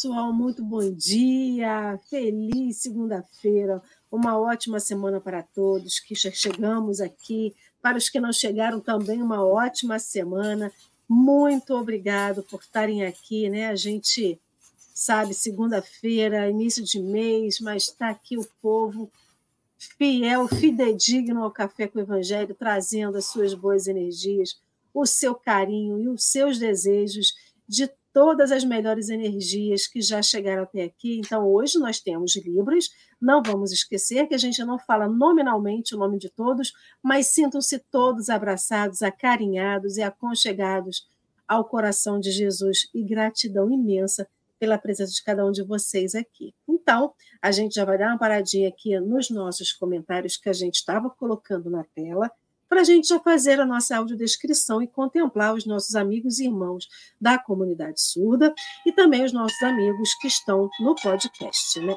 Pessoal, 0.00 0.32
muito 0.32 0.62
bom 0.62 0.92
dia, 0.92 1.98
feliz 2.08 2.76
segunda-feira, 2.76 3.82
uma 4.12 4.38
ótima 4.38 4.78
semana 4.78 5.20
para 5.20 5.42
todos 5.42 5.98
que 5.98 6.14
já 6.14 6.30
chegamos 6.30 7.00
aqui. 7.00 7.52
Para 7.82 7.98
os 7.98 8.08
que 8.08 8.20
não 8.20 8.32
chegaram, 8.32 8.78
também 8.78 9.20
uma 9.20 9.44
ótima 9.44 9.98
semana. 9.98 10.72
Muito 11.08 11.74
obrigado 11.74 12.44
por 12.44 12.60
estarem 12.60 13.04
aqui, 13.04 13.50
né? 13.50 13.66
A 13.66 13.74
gente 13.74 14.40
sabe, 14.94 15.34
segunda-feira, 15.34 16.48
início 16.48 16.84
de 16.84 17.00
mês, 17.00 17.58
mas 17.58 17.88
está 17.88 18.10
aqui 18.10 18.38
o 18.38 18.46
povo 18.62 19.10
fiel, 19.76 20.46
fidedigno 20.46 21.42
ao 21.42 21.50
Café 21.50 21.88
com 21.88 21.98
o 21.98 22.02
Evangelho, 22.02 22.54
trazendo 22.54 23.18
as 23.18 23.26
suas 23.26 23.52
boas 23.52 23.88
energias, 23.88 24.60
o 24.94 25.04
seu 25.04 25.34
carinho 25.34 26.00
e 26.00 26.08
os 26.08 26.22
seus 26.22 26.56
desejos 26.56 27.34
de 27.66 27.90
todas 28.18 28.50
as 28.50 28.64
melhores 28.64 29.10
energias 29.10 29.86
que 29.86 30.02
já 30.02 30.20
chegaram 30.20 30.64
até 30.64 30.82
aqui. 30.82 31.20
Então, 31.20 31.46
hoje 31.46 31.78
nós 31.78 32.00
temos 32.00 32.34
livros, 32.34 32.90
não 33.20 33.40
vamos 33.40 33.70
esquecer 33.70 34.26
que 34.26 34.34
a 34.34 34.38
gente 34.38 34.58
não 34.64 34.76
fala 34.76 35.06
nominalmente 35.08 35.94
o 35.94 35.98
nome 35.98 36.18
de 36.18 36.28
todos, 36.28 36.72
mas 37.00 37.28
sintam-se 37.28 37.78
todos 37.78 38.28
abraçados, 38.28 39.02
acarinhados 39.02 39.98
e 39.98 40.02
aconchegados 40.02 41.06
ao 41.46 41.64
coração 41.64 42.18
de 42.18 42.32
Jesus 42.32 42.88
e 42.92 43.04
gratidão 43.04 43.70
imensa 43.70 44.28
pela 44.58 44.78
presença 44.78 45.12
de 45.12 45.22
cada 45.22 45.46
um 45.46 45.52
de 45.52 45.62
vocês 45.62 46.16
aqui. 46.16 46.52
Então, 46.68 47.14
a 47.40 47.52
gente 47.52 47.76
já 47.76 47.84
vai 47.84 47.96
dar 47.98 48.08
uma 48.08 48.18
paradinha 48.18 48.68
aqui 48.68 48.98
nos 48.98 49.30
nossos 49.30 49.72
comentários 49.72 50.36
que 50.36 50.48
a 50.48 50.52
gente 50.52 50.74
estava 50.74 51.08
colocando 51.08 51.70
na 51.70 51.84
tela 51.94 52.28
para 52.68 52.82
a 52.82 52.84
gente 52.84 53.08
já 53.08 53.18
fazer 53.18 53.60
a 53.60 53.66
nossa 53.66 53.96
audiodescrição 53.96 54.82
e 54.82 54.86
contemplar 54.86 55.54
os 55.54 55.64
nossos 55.64 55.94
amigos 55.94 56.38
e 56.38 56.44
irmãos 56.44 56.86
da 57.20 57.38
comunidade 57.38 58.00
surda 58.00 58.54
e 58.86 58.92
também 58.92 59.24
os 59.24 59.32
nossos 59.32 59.60
amigos 59.62 60.14
que 60.14 60.28
estão 60.28 60.68
no 60.80 60.94
podcast, 60.94 61.80
né? 61.80 61.96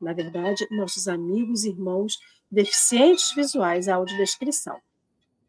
Na 0.00 0.12
verdade, 0.12 0.66
nossos 0.70 1.06
amigos 1.06 1.64
e 1.64 1.70
irmãos 1.70 2.18
deficientes 2.50 3.32
visuais, 3.34 3.86
a 3.86 3.94
audiodescrição. 3.96 4.80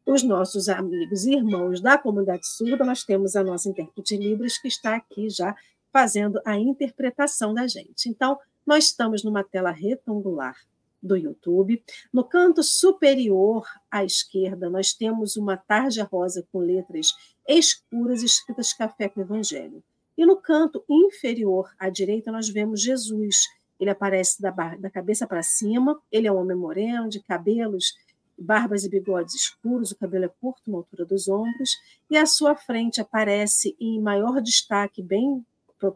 Os 0.05 0.23
nossos 0.23 0.67
amigos 0.67 1.25
e 1.25 1.33
irmãos 1.33 1.81
da 1.81 1.97
comunidade 1.97 2.45
surda, 2.45 2.83
nós 2.83 3.03
temos 3.03 3.35
a 3.35 3.43
nossa 3.43 3.69
intérprete 3.69 4.17
Libras 4.17 4.57
que 4.57 4.67
está 4.67 4.95
aqui 4.95 5.29
já 5.29 5.55
fazendo 5.91 6.39
a 6.45 6.57
interpretação 6.57 7.53
da 7.53 7.67
gente. 7.67 8.09
Então, 8.09 8.37
nós 8.65 8.85
estamos 8.85 9.23
numa 9.23 9.43
tela 9.43 9.71
retangular 9.71 10.55
do 11.01 11.15
YouTube. 11.15 11.83
No 12.13 12.23
canto 12.23 12.63
superior 12.63 13.65
à 13.89 14.03
esquerda, 14.03 14.69
nós 14.69 14.93
temos 14.93 15.35
uma 15.35 15.57
tarja 15.57 16.03
rosa 16.03 16.45
com 16.51 16.59
letras 16.59 17.13
escuras 17.47 18.23
escritas 18.23 18.73
Café 18.73 19.09
com 19.09 19.21
Evangelho. 19.21 19.83
E 20.17 20.25
no 20.25 20.37
canto 20.37 20.83
inferior 20.89 21.71
à 21.79 21.89
direita, 21.89 22.31
nós 22.31 22.47
vemos 22.47 22.81
Jesus. 22.81 23.35
Ele 23.79 23.89
aparece 23.89 24.41
da, 24.41 24.51
da 24.51 24.89
cabeça 24.89 25.25
para 25.25 25.41
cima, 25.41 25.99
ele 26.11 26.27
é 26.27 26.31
um 26.31 26.37
homem 26.37 26.55
moreno, 26.55 27.09
de 27.09 27.19
cabelos, 27.19 27.95
barbas 28.37 28.83
e 28.83 28.89
bigodes 28.89 29.33
escuros, 29.33 29.91
o 29.91 29.97
cabelo 29.97 30.25
é 30.25 30.27
curto, 30.27 30.69
na 30.69 30.77
altura 30.77 31.05
dos 31.05 31.27
ombros, 31.27 31.77
e 32.09 32.17
à 32.17 32.25
sua 32.25 32.55
frente 32.55 33.01
aparece 33.01 33.75
em 33.79 33.99
maior 33.99 34.41
destaque, 34.41 35.01
bem, 35.01 35.45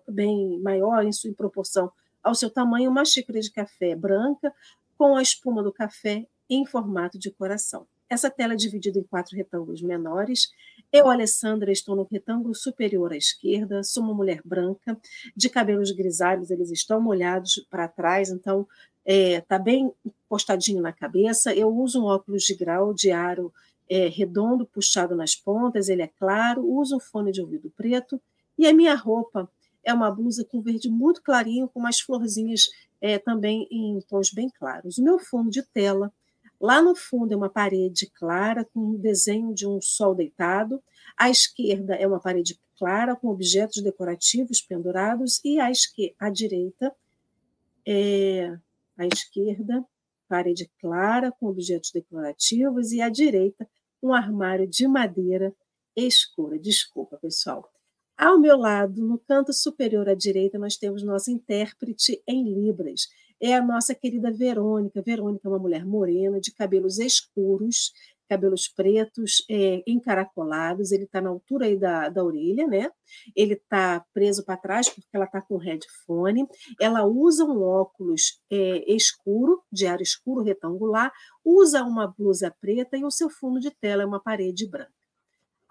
bem 0.08 0.59
maior 0.59 1.03
em 1.03 1.12
sua 1.12 1.34
proporção 1.34 1.91
ao 2.24 2.34
seu 2.34 2.50
tamanho, 2.50 2.90
uma 2.90 3.06
xícara 3.06 3.40
de 3.40 3.52
café 3.52 3.96
branca, 3.96 4.52
com 4.97 5.16
a 5.16 5.22
espuma 5.22 5.63
do 5.63 5.72
café 5.72 6.28
em 6.50 6.66
formato 6.66 7.17
de 7.17 7.31
coração. 7.31 7.88
Essa 8.07 8.29
tela 8.29 8.53
é 8.53 8.56
dividida 8.56 9.00
em 9.00 9.03
quatro 9.03 9.35
retângulos 9.35 9.81
menores. 9.81 10.50
Eu, 10.91 11.09
Alessandra, 11.09 11.72
estou 11.72 11.95
no 11.95 12.07
retângulo 12.09 12.53
superior 12.53 13.11
à 13.11 13.17
esquerda. 13.17 13.84
Sou 13.84 14.03
uma 14.03 14.13
mulher 14.13 14.41
branca, 14.45 14.97
de 15.35 15.50
cabelos 15.50 15.91
grisalhos, 15.91 16.51
eles 16.51 16.69
estão 16.69 17.01
molhados 17.01 17.66
para 17.69 17.88
trás, 17.88 18.29
então 18.29 18.67
está 19.05 19.38
é, 19.38 19.41
tá 19.41 19.59
bem 19.59 19.91
postadinho 20.29 20.81
na 20.81 20.94
cabeça. 20.94 21.53
Eu 21.53 21.75
uso 21.75 22.01
um 22.01 22.05
óculos 22.05 22.44
de 22.44 22.53
grau 22.53 22.94
de 22.94 23.11
aro 23.11 23.51
é, 23.89 24.07
redondo, 24.07 24.67
puxado 24.67 25.16
nas 25.16 25.35
pontas, 25.35 25.89
ele 25.89 26.03
é 26.03 26.07
claro. 26.07 26.63
Uso 26.63 26.97
um 26.97 27.00
fone 27.00 27.31
de 27.31 27.41
ouvido 27.41 27.72
preto. 27.75 28.22
E 28.57 28.67
a 28.67 28.73
minha 28.73 28.95
roupa 28.95 29.50
é 29.84 29.94
uma 29.94 30.11
blusa 30.11 30.45
com 30.45 30.61
verde 30.61 30.89
muito 30.89 31.22
clarinho, 31.22 31.67
com 31.67 31.79
umas 31.79 32.00
florzinhas 32.00 32.69
é, 33.05 33.19
também 33.19 33.67
em 33.69 33.99
tons 34.01 34.31
bem 34.33 34.49
claros. 34.49 34.97
O 34.97 35.03
meu 35.03 35.19
fundo 35.19 35.51
de 35.51 35.61
tela, 35.61 36.11
lá 36.59 36.81
no 36.81 36.95
fundo 36.95 37.31
é 37.31 37.38
uma 37.38 37.49
parede 37.49 38.07
clara 38.07 38.66
com 38.66 38.79
um 38.79 38.97
desenho 38.97 39.53
de 39.53 39.67
um 39.67 39.79
sol 39.79 40.16
deitado, 40.16 40.81
à 41.16 41.29
esquerda 41.29 41.93
é 41.93 42.07
uma 42.07 42.19
parede 42.19 42.59
clara 42.79 43.16
com 43.16 43.27
objetos 43.27 43.83
decorativos 43.83 44.59
pendurados 44.59 45.39
e 45.45 45.59
à, 45.59 45.69
esquerda, 45.69 46.16
à 46.19 46.31
direita 46.31 46.95
é, 47.85 48.57
à 48.97 49.05
esquerda 49.05 49.85
parede 50.27 50.67
clara 50.81 51.31
com 51.31 51.45
objetos 51.45 51.91
decorativos 51.91 52.91
e 52.91 53.01
à 53.01 53.09
direita 53.09 53.69
um 54.01 54.13
armário 54.13 54.67
de 54.67 54.87
madeira 54.87 55.55
escura. 55.95 56.57
Desculpa, 56.57 57.17
pessoal. 57.17 57.72
Ao 58.18 58.40
meu 58.40 58.56
lado, 58.58 59.06
no 59.06 59.20
canto 59.20 59.52
superior 59.52 60.08
à 60.08 60.16
direita, 60.16 60.58
nós 60.58 60.78
temos 60.78 61.03
nossa 61.03 61.30
intérprete 61.30 62.24
em 62.26 62.46
Libras. 62.46 63.09
É 63.42 63.53
a 63.53 63.62
nossa 63.62 63.94
querida 63.94 64.31
Verônica. 64.31 65.02
Verônica 65.02 65.46
é 65.46 65.52
uma 65.52 65.59
mulher 65.59 65.86
morena, 65.86 66.40
de 66.40 66.53
cabelos 66.53 66.98
escuros, 66.98 67.92
cabelos 68.30 68.70
pretos, 68.70 69.44
é, 69.50 69.84
encaracolados. 69.86 70.94
Ele 70.94 71.03
está 71.03 71.20
na 71.20 71.30
altura 71.30 71.66
aí 71.66 71.78
da, 71.78 72.08
da 72.08 72.24
orelha, 72.24 72.66
né? 72.68 72.90
Ele 73.36 73.56
está 73.56 74.06
preso 74.14 74.46
para 74.46 74.56
trás 74.56 74.90
porque 74.90 75.09
ela 75.12 75.26
está 75.26 75.42
com 75.42 75.58
headphone. 75.58 76.47
Ela 76.80 77.06
usa 77.06 77.44
um 77.44 77.62
óculos 77.62 78.40
é, 78.50 78.94
escuro, 78.96 79.62
de 79.70 79.88
ar 79.88 80.00
escuro, 80.00 80.42
retangular, 80.42 81.12
usa 81.44 81.84
uma 81.84 82.08
blusa 82.08 82.50
preta 82.62 82.96
e 82.97 83.03
o 83.03 83.12
seu 83.12 83.30
fundo 83.30 83.59
de 83.59 83.72
tela 83.72 84.03
é 84.03 84.06
uma 84.06 84.24
parede 84.24 84.66
branca. 84.70 84.94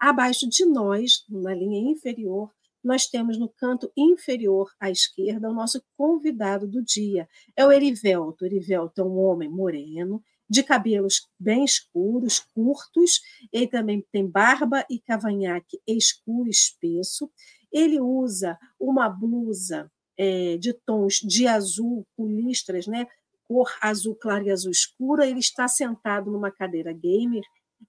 Abaixo 0.05 0.47
de 0.47 0.63
nós, 0.65 1.25
na 1.27 1.51
linha 1.51 1.79
inferior, 1.91 2.53
nós 2.83 3.07
temos 3.07 3.39
no 3.39 3.49
canto 3.49 3.91
inferior 3.97 4.71
à 4.79 4.91
esquerda 4.91 5.49
o 5.49 5.53
nosso 5.53 5.83
convidado 5.97 6.67
do 6.67 6.83
dia. 6.83 7.27
É 7.55 7.65
o 7.65 7.71
Erivelto. 7.71 8.43
O 8.43 8.47
Erivelto 8.47 9.01
é 9.01 9.03
um 9.03 9.17
homem 9.17 9.49
moreno, 9.49 10.23
de 10.47 10.61
cabelos 10.61 11.27
bem 11.39 11.65
escuros, 11.65 12.39
curtos. 12.53 13.19
Ele 13.51 13.65
também 13.65 14.05
tem 14.11 14.29
barba 14.29 14.85
e 14.91 14.99
cavanhaque 14.99 15.81
escuro, 15.87 16.51
espesso. 16.51 17.27
Ele 17.71 17.99
usa 17.99 18.59
uma 18.79 19.09
blusa 19.09 19.91
é, 20.15 20.55
de 20.57 20.71
tons 20.71 21.15
de 21.15 21.47
azul 21.47 22.05
com 22.15 22.27
listras, 22.27 22.85
né? 22.85 23.07
cor 23.47 23.75
azul 23.81 24.13
claro 24.13 24.45
e 24.45 24.51
azul 24.51 24.69
escura. 24.69 25.25
Ele 25.27 25.39
está 25.39 25.67
sentado 25.67 26.29
numa 26.29 26.51
cadeira 26.51 26.93
gamer 26.93 27.41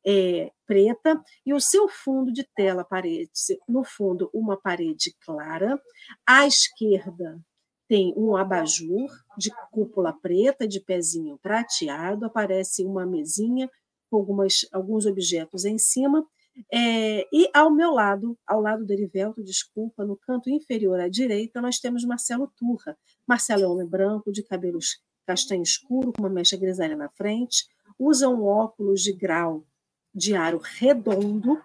é, 0.06 0.52
preta 0.64 1.20
e 1.44 1.52
o 1.52 1.60
seu 1.60 1.88
fundo 1.88 2.32
de 2.32 2.44
tela 2.54 2.84
parede, 2.84 3.30
no 3.68 3.82
fundo 3.82 4.30
uma 4.32 4.56
parede 4.56 5.14
clara, 5.20 5.80
à 6.26 6.46
esquerda 6.46 7.40
tem 7.88 8.12
um 8.16 8.36
abajur 8.36 9.08
de 9.36 9.50
cúpula 9.70 10.12
preta, 10.12 10.66
de 10.66 10.80
pezinho 10.80 11.38
prateado, 11.38 12.24
aparece 12.24 12.84
uma 12.84 13.06
mesinha 13.06 13.70
com 14.10 14.16
algumas, 14.16 14.66
alguns 14.72 15.06
objetos 15.06 15.64
em 15.64 15.78
cima, 15.78 16.26
é, 16.72 17.26
e 17.32 17.50
ao 17.52 17.70
meu 17.70 17.90
lado, 17.90 18.36
ao 18.46 18.60
lado 18.60 18.84
do 18.84 18.92
Erivelto, 18.92 19.42
desculpa, 19.42 20.04
no 20.04 20.16
canto 20.16 20.48
inferior 20.48 20.98
à 20.98 21.08
direita, 21.08 21.60
nós 21.60 21.78
temos 21.78 22.04
Marcelo 22.04 22.50
Turra. 22.56 22.96
Marcelo 23.26 23.62
é 23.62 23.68
homem 23.68 23.86
branco, 23.86 24.32
de 24.32 24.42
cabelos 24.42 25.00
castanho 25.26 25.62
escuro, 25.62 26.12
com 26.12 26.22
uma 26.22 26.30
mecha 26.30 26.56
grisalha 26.56 26.96
na 26.96 27.08
frente, 27.10 27.66
usa 27.98 28.28
um 28.28 28.44
óculos 28.44 29.02
de 29.02 29.12
grau 29.12 29.66
de 30.16 30.34
aro 30.34 30.58
redondo, 30.58 31.62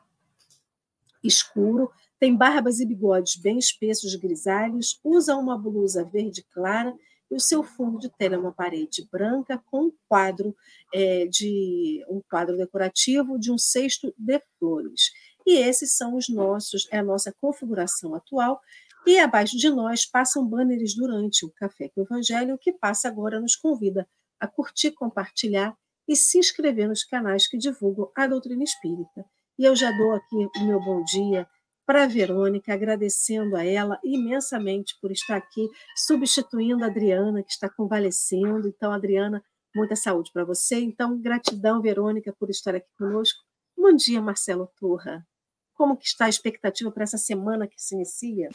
escuro, 1.24 1.89
tem 2.19 2.36
barbas 2.36 2.81
e 2.81 2.86
bigodes 2.86 3.38
bem 3.38 3.57
espessos, 3.57 4.13
grisalhos, 4.15 5.00
usa 5.03 5.38
uma 5.38 5.57
blusa 5.57 6.03
verde 6.03 6.44
clara 6.53 6.94
e 7.31 7.36
o 7.36 7.39
seu 7.39 7.63
fundo 7.63 7.98
de 7.98 8.09
tela 8.09 8.36
é 8.36 8.38
uma 8.38 8.51
parede 8.51 9.07
branca 9.09 9.57
com 9.71 9.86
um 9.86 9.92
quadro 10.09 10.53
é, 10.94 11.25
de 11.27 12.06
um 12.09 12.21
quadro 12.30 12.57
decorativo 12.57 13.39
de 13.39 13.50
um 13.50 13.57
cesto 13.57 14.13
de 14.18 14.42
flores. 14.59 15.12
E 15.48 15.57
esses 15.57 15.94
são 15.94 16.18
os 16.18 16.27
nossos, 16.27 16.89
é 16.92 17.00
a 17.00 17.03
nossa 17.03 17.33
configuração 17.39 18.13
atual. 18.13 18.59
E 19.07 19.18
abaixo 19.18 19.57
de 19.57 19.69
nós 19.69 20.06
passam 20.06 20.45
banners 20.45 20.94
durante 20.94 21.45
o 21.45 21.50
Café 21.51 21.89
com 21.89 22.01
o 22.01 22.03
Evangelho, 22.03 22.57
que 22.57 22.74
passa 22.74 23.07
agora 23.07 23.39
nos 23.39 23.56
convida 23.56 24.07
a 24.38 24.45
curtir, 24.45 24.92
compartilhar 24.92 25.75
e 26.12 26.16
se 26.18 26.38
inscrever 26.38 26.90
nos 26.90 27.06
canais 27.06 27.48
que 27.48 27.58
divulgam 27.58 28.12
a 28.13 28.28
doutrina 28.28 28.66
espírita. 28.66 29.24
E 29.58 29.63
eu 29.63 29.74
já 29.74 29.90
dou 29.92 30.12
aqui 30.12 30.36
o 30.58 30.66
meu 30.66 30.78
bom 30.81 31.02
dia 31.06 31.48
para 31.86 32.04
a 32.04 32.08
Verônica, 32.08 32.74
agradecendo 32.74 33.56
a 33.56 33.63
ela 33.63 33.98
imensamente 34.04 34.94
por 35.02 35.10
estar 35.10 35.38
aqui, 35.38 35.69
substituindo 35.96 36.84
a 36.84 36.88
Adriana, 36.88 37.42
que 37.42 37.52
está 37.52 37.69
convalescendo. 37.69 38.68
Então, 38.68 38.92
Adriana, 38.92 39.42
muita 39.74 39.96
saúde 39.96 40.31
para 40.34 40.44
você. 40.44 40.81
Então, 40.81 41.18
gratidão, 41.18 41.81
Verônica, 41.81 42.36
por 42.38 42.50
estar 42.50 42.75
aqui 42.75 42.90
conosco. 42.98 43.40
Bom 43.78 43.96
dia, 43.96 44.22
Marcelo 44.22 44.69
Turra. 44.78 45.25
Como 45.74 45.96
que 45.96 46.08
está 46.08 46.25
a 46.25 46.30
expectativa 46.30 46.92
para 46.92 47.04
essa 47.04 47.18
semana 47.18 47.68
que 47.68 47.81
se 47.81 47.96
inicia? 47.96 48.50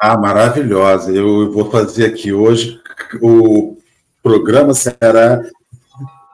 Ah, 0.00 0.16
maravilhosa. 0.16 1.12
Eu 1.12 1.52
vou 1.52 1.70
fazer 1.70 2.06
aqui 2.06 2.32
hoje. 2.32 2.80
O 3.20 3.76
programa 4.22 4.72
será 4.72 5.42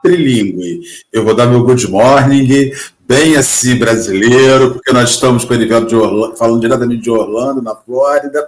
trilingue. 0.07 0.81
Eu 1.11 1.25
vou 1.25 1.35
dar 1.35 1.47
meu 1.47 1.63
good 1.63 1.89
morning, 1.89 2.71
bem 3.05 3.35
assim 3.35 3.75
brasileiro, 3.75 4.73
porque 4.73 4.93
nós 4.93 5.11
estamos 5.11 5.43
com 5.43 5.53
o 5.53 5.85
de 5.85 5.95
Orlando, 5.95 6.35
falando 6.37 6.61
diretamente 6.61 7.03
de 7.03 7.09
Orlando, 7.09 7.61
na 7.61 7.75
Flórida. 7.75 8.47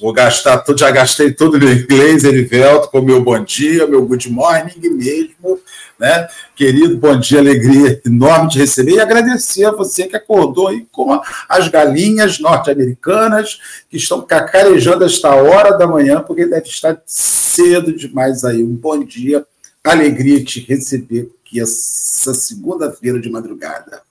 Vou 0.00 0.12
gastar 0.12 0.58
tudo, 0.58 0.78
já 0.78 0.90
gastei 0.90 1.32
tudo 1.32 1.58
no 1.58 1.70
inglês, 1.70 2.24
Erivelto, 2.24 2.88
com 2.88 3.00
meu 3.00 3.22
bom 3.22 3.42
dia, 3.42 3.86
meu 3.86 4.04
good 4.04 4.30
morning 4.30 4.88
mesmo. 4.90 5.58
Né? 5.98 6.28
Querido, 6.56 6.96
bom 6.96 7.18
dia, 7.18 7.40
alegria 7.40 8.00
enorme 8.06 8.48
de 8.48 8.58
receber 8.58 8.92
e 8.92 9.00
agradecer 9.00 9.66
a 9.66 9.70
você 9.70 10.06
que 10.06 10.16
acordou 10.16 10.68
aí 10.68 10.86
com 10.90 11.20
as 11.46 11.68
galinhas 11.68 12.38
norte-americanas 12.38 13.58
que 13.90 13.98
estão 13.98 14.22
cacarejando 14.22 15.04
esta 15.04 15.34
hora 15.34 15.76
da 15.76 15.86
manhã, 15.86 16.20
porque 16.20 16.46
deve 16.46 16.68
estar 16.68 17.02
cedo 17.04 17.94
demais 17.94 18.44
aí. 18.44 18.62
Um 18.62 18.74
bom 18.74 19.04
dia 19.04 19.44
alegria 19.84 20.44
te 20.44 20.60
receber 20.60 21.30
aqui 21.40 21.60
essa 21.60 22.34
segunda-feira 22.34 23.18
de 23.18 23.30
madrugada. 23.30 24.02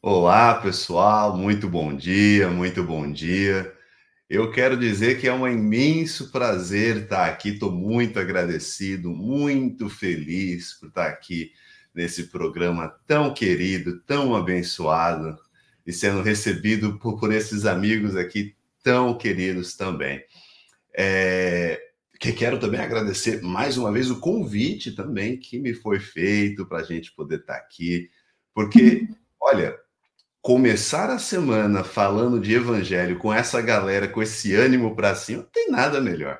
Olá, 0.00 0.54
pessoal, 0.54 1.36
muito 1.36 1.68
bom 1.68 1.94
dia, 1.94 2.48
muito 2.48 2.82
bom 2.82 3.10
dia. 3.10 3.74
Eu 4.28 4.50
quero 4.50 4.76
dizer 4.76 5.20
que 5.20 5.28
é 5.28 5.32
um 5.32 5.46
imenso 5.46 6.30
prazer 6.30 7.02
estar 7.02 7.26
aqui, 7.26 7.50
estou 7.50 7.70
muito 7.70 8.18
agradecido, 8.18 9.10
muito 9.10 9.88
feliz 9.88 10.74
por 10.74 10.88
estar 10.88 11.06
aqui 11.06 11.52
nesse 11.94 12.24
programa 12.24 12.88
tão 13.06 13.32
querido, 13.34 14.00
tão 14.00 14.34
abençoado 14.34 15.38
e 15.86 15.92
sendo 15.92 16.22
recebido 16.22 16.98
por, 16.98 17.18
por 17.18 17.32
esses 17.32 17.66
amigos 17.66 18.16
aqui 18.16 18.54
tão 18.82 19.16
queridos 19.16 19.76
também. 19.76 20.24
É, 20.92 21.85
que 22.18 22.32
quero 22.32 22.58
também 22.58 22.80
agradecer 22.80 23.42
mais 23.42 23.76
uma 23.76 23.92
vez 23.92 24.10
o 24.10 24.20
convite 24.20 24.92
também 24.92 25.36
que 25.36 25.58
me 25.58 25.74
foi 25.74 26.00
feito 26.00 26.66
para 26.66 26.78
a 26.78 26.82
gente 26.82 27.12
poder 27.12 27.40
estar 27.40 27.54
tá 27.54 27.58
aqui, 27.58 28.10
porque, 28.54 29.08
olha, 29.40 29.76
começar 30.40 31.10
a 31.10 31.18
semana 31.18 31.82
falando 31.82 32.40
de 32.40 32.54
evangelho 32.54 33.18
com 33.18 33.32
essa 33.32 33.60
galera, 33.60 34.08
com 34.08 34.22
esse 34.22 34.54
ânimo 34.54 34.94
para 34.94 35.14
cima, 35.14 35.42
não 35.42 35.50
tem 35.50 35.70
nada 35.70 36.00
melhor. 36.00 36.38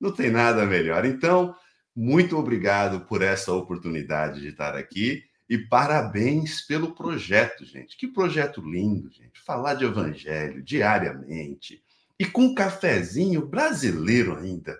Não 0.00 0.12
tem 0.12 0.30
nada 0.30 0.66
melhor. 0.66 1.04
Então, 1.04 1.54
muito 1.94 2.36
obrigado 2.36 3.00
por 3.06 3.22
essa 3.22 3.52
oportunidade 3.52 4.40
de 4.40 4.48
estar 4.48 4.74
aqui 4.74 5.22
e 5.48 5.56
parabéns 5.56 6.62
pelo 6.62 6.94
projeto, 6.94 7.64
gente. 7.64 7.96
Que 7.96 8.08
projeto 8.08 8.60
lindo, 8.60 9.10
gente. 9.10 9.40
Falar 9.44 9.74
de 9.74 9.84
evangelho 9.84 10.62
diariamente 10.62 11.82
e 12.18 12.24
com 12.24 12.46
um 12.46 12.54
cafezinho 12.54 13.46
brasileiro 13.46 14.36
ainda. 14.36 14.78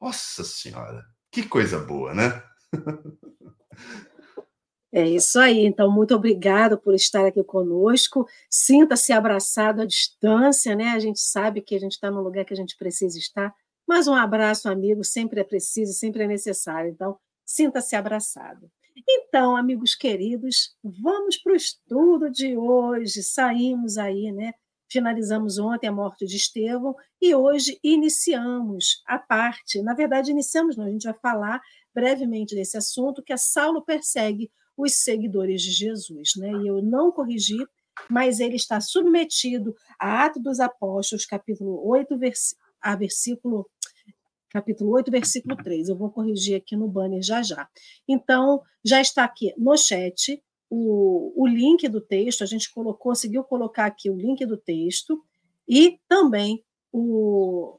Nossa 0.00 0.42
Senhora, 0.44 1.04
que 1.30 1.42
coisa 1.42 1.78
boa, 1.78 2.14
né? 2.14 2.42
É 4.92 5.08
isso 5.08 5.38
aí. 5.38 5.64
Então, 5.64 5.90
muito 5.90 6.14
obrigada 6.14 6.76
por 6.76 6.94
estar 6.94 7.24
aqui 7.26 7.44
conosco. 7.44 8.26
Sinta-se 8.48 9.12
abraçado 9.12 9.82
à 9.82 9.86
distância, 9.86 10.74
né? 10.74 10.90
A 10.90 10.98
gente 10.98 11.20
sabe 11.20 11.60
que 11.60 11.76
a 11.76 11.78
gente 11.78 11.92
está 11.92 12.10
no 12.10 12.20
lugar 12.20 12.44
que 12.44 12.52
a 12.52 12.56
gente 12.56 12.76
precisa 12.76 13.16
estar. 13.16 13.54
Mas 13.86 14.08
um 14.08 14.14
abraço, 14.14 14.68
amigo, 14.68 15.04
sempre 15.04 15.40
é 15.40 15.44
preciso, 15.44 15.92
sempre 15.92 16.24
é 16.24 16.26
necessário. 16.26 16.90
Então, 16.90 17.16
sinta-se 17.44 17.94
abraçado. 17.94 18.70
Então, 19.08 19.56
amigos 19.56 19.94
queridos, 19.94 20.76
vamos 20.82 21.36
para 21.36 21.52
o 21.52 21.56
estudo 21.56 22.28
de 22.28 22.56
hoje. 22.56 23.22
Saímos 23.22 23.96
aí, 23.96 24.32
né? 24.32 24.54
Finalizamos 24.90 25.58
ontem 25.58 25.86
a 25.86 25.92
morte 25.92 26.26
de 26.26 26.36
Estevão 26.36 26.96
e 27.20 27.34
hoje 27.34 27.78
iniciamos 27.82 29.02
a 29.06 29.18
parte, 29.18 29.80
na 29.82 29.94
verdade, 29.94 30.32
iniciamos, 30.32 30.76
não, 30.76 30.86
a 30.86 30.90
gente 30.90 31.04
vai 31.04 31.14
falar 31.14 31.60
brevemente 31.94 32.54
desse 32.54 32.76
assunto, 32.76 33.22
que 33.22 33.32
é 33.32 33.36
Saulo 33.36 33.84
persegue 33.84 34.50
os 34.76 34.94
seguidores 34.94 35.62
de 35.62 35.70
Jesus. 35.70 36.32
Né? 36.36 36.50
E 36.62 36.66
eu 36.66 36.82
não 36.82 37.12
corrigi, 37.12 37.58
mas 38.08 38.40
ele 38.40 38.56
está 38.56 38.80
submetido 38.80 39.74
a 39.98 40.24
Atos 40.24 40.42
dos 40.42 40.60
Apóstolos, 40.60 41.24
capítulo 41.24 41.86
8, 41.86 42.18
vers 42.18 42.56
a 42.80 42.96
versículo 42.96 43.68
capítulo 44.48 44.90
8, 44.90 45.10
versículo 45.10 45.56
3. 45.56 45.88
Eu 45.88 45.96
vou 45.96 46.10
corrigir 46.10 46.56
aqui 46.56 46.74
no 46.74 46.88
banner 46.88 47.22
já 47.22 47.42
já. 47.42 47.68
Então, 48.08 48.60
já 48.84 49.00
está 49.00 49.22
aqui 49.22 49.54
no 49.56 49.76
chat 49.76 50.42
o, 50.70 51.32
o 51.36 51.46
link 51.48 51.88
do 51.88 52.00
texto, 52.00 52.44
a 52.44 52.46
gente 52.46 52.72
colocou, 52.72 53.10
conseguiu 53.10 53.42
colocar 53.42 53.86
aqui 53.86 54.08
o 54.08 54.16
link 54.16 54.46
do 54.46 54.56
texto 54.56 55.20
e 55.68 55.98
também 56.08 56.64
o 56.92 57.76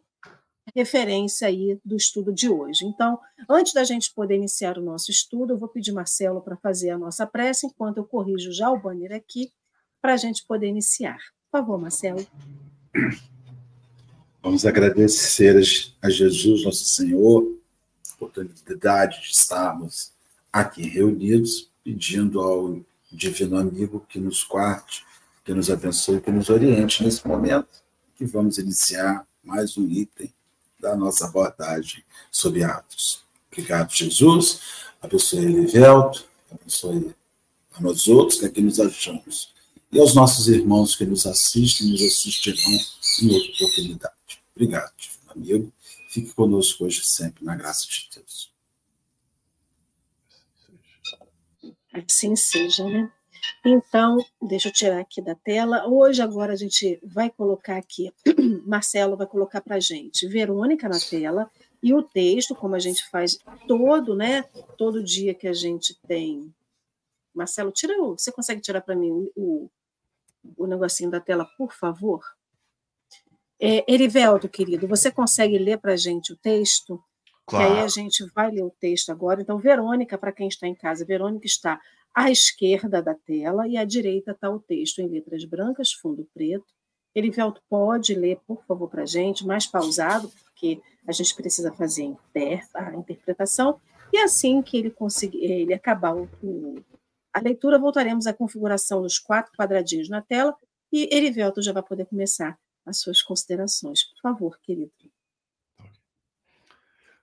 referência 0.76 1.48
aí 1.48 1.80
do 1.84 1.96
estudo 1.96 2.32
de 2.32 2.50
hoje. 2.50 2.86
Então, 2.86 3.20
antes 3.50 3.74
da 3.74 3.84
gente 3.84 4.14
poder 4.14 4.36
iniciar 4.36 4.78
o 4.78 4.82
nosso 4.82 5.10
estudo, 5.10 5.54
eu 5.54 5.58
vou 5.58 5.68
pedir 5.68 5.92
Marcelo 5.92 6.42
para 6.42 6.56
fazer 6.56 6.92
a 6.92 6.98
nossa 6.98 7.26
prece, 7.26 7.66
enquanto 7.66 7.98
eu 7.98 8.06
corrijo 8.06 8.52
já 8.52 8.70
o 8.70 8.80
banner 8.80 9.14
aqui, 9.14 9.52
para 10.02 10.14
a 10.14 10.18
gente 10.18 10.46
poder 10.46 10.68
iniciar. 10.68 11.18
Por 11.50 11.60
favor, 11.60 11.78
Marcelo. 11.78 12.26
Vamos 14.42 14.66
agradecer 14.66 15.56
a 16.02 16.10
Jesus, 16.10 16.64
nosso 16.64 16.86
Senhor, 16.86 17.60
a 18.10 18.14
oportunidade 18.16 19.22
de 19.22 19.28
estarmos 19.28 20.14
aqui 20.52 20.84
reunidos 20.84 21.71
pedindo 21.84 22.42
ao 22.42 22.80
divino 23.12 23.58
amigo 23.58 24.06
que 24.08 24.20
nos 24.20 24.44
guarde, 24.44 25.04
que 25.44 25.54
nos 25.54 25.70
abençoe, 25.70 26.22
que 26.22 26.32
nos 26.32 26.50
oriente 26.50 27.04
nesse 27.04 27.28
momento 27.28 27.68
que 28.16 28.26
vamos 28.26 28.58
iniciar 28.58 29.26
mais 29.44 29.78
um 29.78 29.90
item 29.90 30.32
da 30.80 30.96
nossa 30.96 31.26
abordagem 31.26 32.04
sobre 32.32 32.64
Atos. 32.64 33.24
Obrigado, 33.52 33.92
Jesus. 33.94 34.62
Abençoe 35.02 35.46
Elivelto, 35.46 36.26
abençoe 36.52 37.16
a 37.74 37.82
nós 37.82 38.08
outros 38.08 38.40
que 38.40 38.46
aqui 38.46 38.62
nos 38.62 38.80
achamos. 38.80 39.52
E 39.92 40.00
aos 40.00 40.14
nossos 40.16 40.48
irmãos 40.48 40.96
que 40.96 41.06
nos 41.06 41.26
assistem 41.26 41.88
e 41.88 41.92
nos 41.92 42.02
assistirão 42.02 42.72
em 43.22 43.34
outra 43.34 43.66
oportunidade. 43.66 44.16
Obrigado, 44.56 44.94
amigo. 45.36 45.72
Fique 46.10 46.34
conosco 46.34 46.86
hoje 46.86 47.02
sempre, 47.04 47.44
na 47.44 47.56
graça 47.56 47.88
de 47.88 48.10
Deus. 48.16 48.52
Assim 51.94 52.36
seja, 52.36 52.86
né? 52.86 53.12
Então, 53.66 54.18
deixa 54.42 54.70
eu 54.70 54.74
tirar 54.74 55.00
aqui 55.00 55.22
da 55.22 55.36
tela. 55.36 55.88
Hoje, 55.88 56.22
agora, 56.22 56.54
a 56.54 56.56
gente 56.56 57.00
vai 57.04 57.30
colocar 57.30 57.78
aqui, 57.78 58.12
Marcelo 58.66 59.18
vai 59.18 59.28
colocar 59.28 59.62
para 59.62 59.76
a 59.76 59.80
gente 59.80 60.28
Verônica 60.28 60.88
na 60.88 61.00
tela 61.00 61.50
e 61.82 61.94
o 61.94 62.04
texto, 62.04 62.56
como 62.56 62.76
a 62.76 62.80
gente 62.80 63.10
faz 63.10 63.38
todo, 63.68 64.16
né? 64.16 64.44
Todo 64.78 65.04
dia 65.04 65.34
que 65.34 65.48
a 65.48 65.54
gente 65.54 66.00
tem. 66.08 66.54
Marcelo, 67.34 67.72
tira 67.72 68.00
o. 68.02 68.18
Você 68.18 68.32
consegue 68.32 68.62
tirar 68.62 68.82
para 68.82 68.96
mim 68.96 69.30
o, 69.36 69.70
o 70.58 70.68
negocinho 70.68 71.10
da 71.10 71.20
tela, 71.20 71.46
por 71.58 71.74
favor? 71.74 72.22
É, 73.60 73.92
Erivelto, 73.92 74.50
querido, 74.50 74.88
você 74.88 75.12
consegue 75.12 75.58
ler 75.58 75.78
para 75.80 75.94
a 75.94 75.98
gente 75.98 76.34
o 76.34 76.38
texto? 76.38 77.04
Claro. 77.52 77.74
Que 77.74 77.80
aí 77.80 77.84
a 77.84 77.88
gente 77.90 78.26
vai 78.34 78.50
ler 78.50 78.64
o 78.64 78.74
texto 78.80 79.12
agora. 79.12 79.42
Então, 79.42 79.60
Verônica, 79.60 80.18
para 80.18 80.32
quem 80.32 80.48
está 80.48 80.66
em 80.66 80.74
casa, 80.74 81.06
Verônica 81.06 81.46
está 81.46 81.82
à 82.16 82.32
esquerda 82.32 83.02
da 83.02 83.14
tela 83.14 83.68
e 83.68 83.78
à 83.78 83.84
direita 83.84 84.32
está 84.32 84.50
o 84.50 84.60
texto 84.60 85.00
em 85.00 85.08
letras 85.08 85.44
brancas, 85.44 85.92
fundo 85.92 86.26
preto. 86.34 86.66
Erivelto 87.14 87.62
pode 87.70 88.16
ler, 88.16 88.40
por 88.48 88.64
favor, 88.66 88.90
para 88.90 89.04
a 89.04 89.06
gente, 89.06 89.46
mais 89.46 89.68
pausado, 89.68 90.32
porque 90.46 90.82
a 91.06 91.12
gente 91.12 91.36
precisa 91.36 91.74
fazer 91.74 92.16
a 92.74 92.96
interpretação. 92.96 93.82
E 94.14 94.18
assim 94.18 94.62
que 94.62 94.78
ele 94.78 94.90
conseguir, 94.90 95.44
ele 95.44 95.74
acabar 95.74 96.16
o, 96.16 96.30
a 97.34 97.40
leitura, 97.42 97.78
voltaremos 97.78 98.28
à 98.28 98.34
configuração 98.34 99.02
dos 99.02 99.20
quatro 99.20 99.52
quadradinhos 99.58 100.08
na 100.08 100.22
tela 100.22 100.56
e 100.92 101.14
Erivelto 101.14 101.62
já 101.62 101.74
vai 101.74 101.84
poder 101.84 102.06
começar 102.06 102.58
as 102.86 103.00
suas 103.00 103.22
considerações. 103.22 104.04
Por 104.06 104.22
favor, 104.22 104.58
querido. 104.62 104.92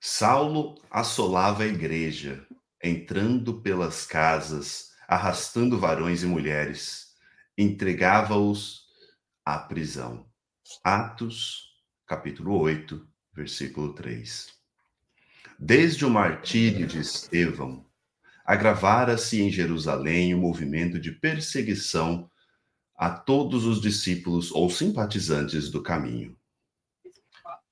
Saulo 0.00 0.80
assolava 0.88 1.64
a 1.64 1.66
igreja, 1.66 2.46
entrando 2.82 3.60
pelas 3.60 4.06
casas, 4.06 4.90
arrastando 5.08 5.76
varões 5.76 6.22
e 6.22 6.26
mulheres, 6.26 7.08
entregava-os 7.56 8.84
à 9.44 9.58
prisão. 9.58 10.24
Atos, 10.84 11.74
capítulo 12.06 12.60
8, 12.60 13.08
versículo 13.34 13.92
3. 13.92 14.46
Desde 15.58 16.04
o 16.04 16.10
martírio 16.10 16.86
de 16.86 17.00
Estevão, 17.00 17.84
agravara-se 18.44 19.42
em 19.42 19.50
Jerusalém 19.50 20.32
o 20.32 20.38
movimento 20.38 21.00
de 21.00 21.10
perseguição 21.10 22.30
a 22.94 23.10
todos 23.10 23.64
os 23.64 23.80
discípulos 23.80 24.52
ou 24.52 24.70
simpatizantes 24.70 25.68
do 25.68 25.82
caminho 25.82 26.37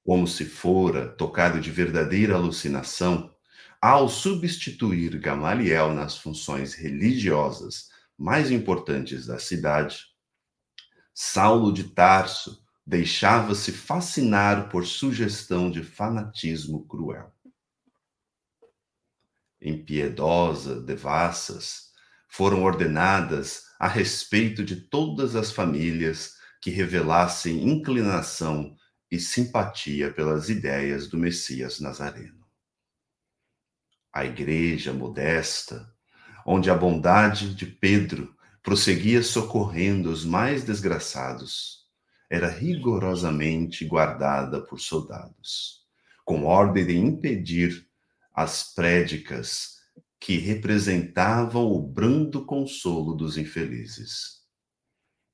como 0.07 0.25
se 0.29 0.45
fora 0.45 1.09
tocado 1.09 1.61
de 1.61 1.69
verdadeira 1.69 2.37
alucinação, 2.37 3.35
ao 3.83 4.09
substituir 4.09 5.19
Gamaliel 5.19 5.93
nas 5.93 6.17
funções 6.17 6.75
religiosas 6.75 7.89
mais 8.17 8.53
importantes 8.53 9.27
da 9.27 9.41
cidade, 9.41 10.05
Saulo 11.13 11.73
de 11.73 11.83
Tarso 11.91 12.65
deixava-se 12.87 13.73
fascinar 13.73 14.69
por 14.69 14.87
sugestão 14.87 15.73
de 15.73 15.83
fanatismo 15.83 16.87
cruel. 16.87 17.35
Impiedosa, 19.61 20.81
devassas, 20.81 21.91
foram 22.29 22.63
ordenadas 22.63 23.65
a 23.77 23.89
respeito 23.89 24.65
de 24.65 24.77
todas 24.77 25.35
as 25.35 25.51
famílias 25.51 26.37
que 26.63 26.71
revelassem 26.71 27.69
inclinação 27.69 28.77
e 29.11 29.19
simpatia 29.19 30.13
pelas 30.13 30.49
ideias 30.49 31.09
do 31.09 31.17
Messias 31.17 31.81
Nazareno. 31.81 32.45
A 34.13 34.25
igreja 34.25 34.93
modesta, 34.93 35.93
onde 36.45 36.71
a 36.71 36.75
bondade 36.75 37.55
de 37.55 37.67
Pedro 37.67 38.35
prosseguia 38.63 39.23
socorrendo 39.23 40.11
os 40.11 40.25
mais 40.25 40.65
desgraçados, 40.65 41.87
era 42.29 42.49
rigorosamente 42.49 43.85
guardada 43.85 44.61
por 44.61 44.81
soldados, 44.81 45.85
com 46.25 46.45
ordem 46.45 46.87
de 46.87 46.97
impedir 46.97 47.87
as 48.35 48.75
prédicas 48.75 49.77
que 50.19 50.39
representavam 50.39 51.67
o 51.67 51.81
brando 51.81 52.45
consolo 52.45 53.15
dos 53.15 53.37
infelizes. 53.37 54.46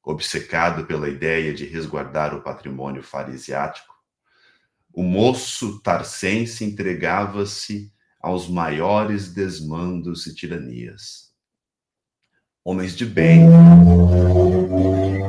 Obcecado 0.03 0.85
pela 0.85 1.09
ideia 1.09 1.55
de 1.55 1.65
resguardar 1.65 2.35
o 2.35 2.43
patrimônio 2.43 3.03
farisiático, 3.03 3.95
o 4.93 5.03
moço 5.03 5.81
tarcense 5.81 6.65
entregava-se 6.65 7.93
aos 8.21 8.49
maiores 8.49 9.33
desmandos 9.33 10.27
e 10.27 10.35
tiranias. 10.35 11.33
Homens 12.65 12.95
de 12.97 13.07
bem 13.07 13.49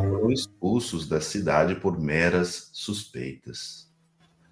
foram 0.10 0.32
expulsos 0.32 1.08
da 1.08 1.22
cidade 1.22 1.76
por 1.76 2.00
meras 2.00 2.70
suspeitas. 2.74 3.92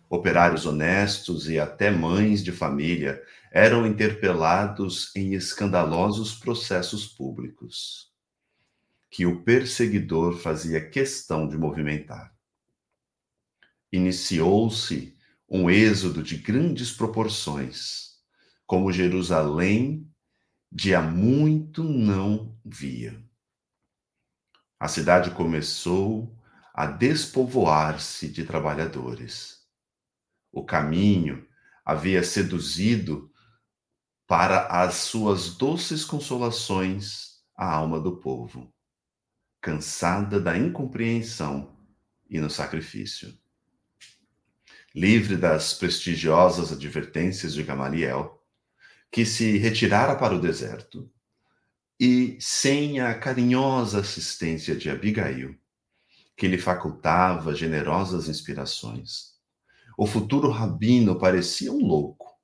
Operários 0.09 0.65
honestos 0.65 1.49
e 1.49 1.59
até 1.59 1.91
mães 1.91 2.43
de 2.43 2.51
família 2.51 3.21
eram 3.51 3.85
interpelados 3.85 5.15
em 5.15 5.33
escandalosos 5.33 6.33
processos 6.33 7.05
públicos, 7.05 8.10
que 9.11 9.27
o 9.27 9.43
perseguidor 9.43 10.37
fazia 10.39 10.89
questão 10.89 11.47
de 11.47 11.55
movimentar. 11.55 12.33
Iniciou-se 13.91 15.15
um 15.47 15.69
êxodo 15.69 16.23
de 16.23 16.37
grandes 16.37 16.91
proporções, 16.91 18.15
como 18.65 18.91
Jerusalém 18.91 20.09
de 20.71 20.95
há 20.95 21.01
muito 21.01 21.83
não 21.83 22.57
via 22.65 23.21
a 24.81 24.87
cidade 24.87 25.29
começou 25.29 26.35
a 26.73 26.87
despovoar-se 26.87 28.27
de 28.27 28.43
trabalhadores. 28.43 29.59
O 30.51 30.65
caminho 30.65 31.47
havia 31.85 32.23
seduzido 32.23 33.31
para 34.25 34.65
as 34.65 34.95
suas 34.95 35.53
doces 35.53 36.03
consolações 36.03 37.43
a 37.55 37.71
alma 37.71 37.99
do 37.99 38.17
povo, 38.17 38.73
cansada 39.61 40.39
da 40.39 40.57
incompreensão 40.57 41.77
e 42.27 42.39
no 42.39 42.49
sacrifício. 42.49 43.37
Livre 44.93 45.37
das 45.37 45.73
prestigiosas 45.73 46.71
advertências 46.71 47.53
de 47.53 47.61
Gamaliel, 47.61 48.43
que 49.11 49.25
se 49.25 49.57
retirara 49.57 50.15
para 50.15 50.35
o 50.35 50.41
deserto, 50.41 51.09
e 51.99 52.37
sem 52.41 52.99
a 52.99 53.13
carinhosa 53.13 53.99
assistência 53.99 54.75
de 54.75 54.89
Abigail, 54.89 55.55
que 56.35 56.47
lhe 56.47 56.57
facultava 56.57 57.53
generosas 57.53 58.27
inspirações. 58.27 59.35
O 59.95 60.07
futuro 60.07 60.49
rabino 60.49 61.19
parecia 61.19 61.71
um 61.71 61.85
louco, 61.85 62.35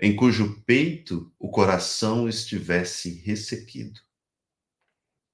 em 0.00 0.14
cujo 0.14 0.62
peito 0.62 1.32
o 1.38 1.50
coração 1.50 2.28
estivesse 2.28 3.12
ressequido. 3.22 4.00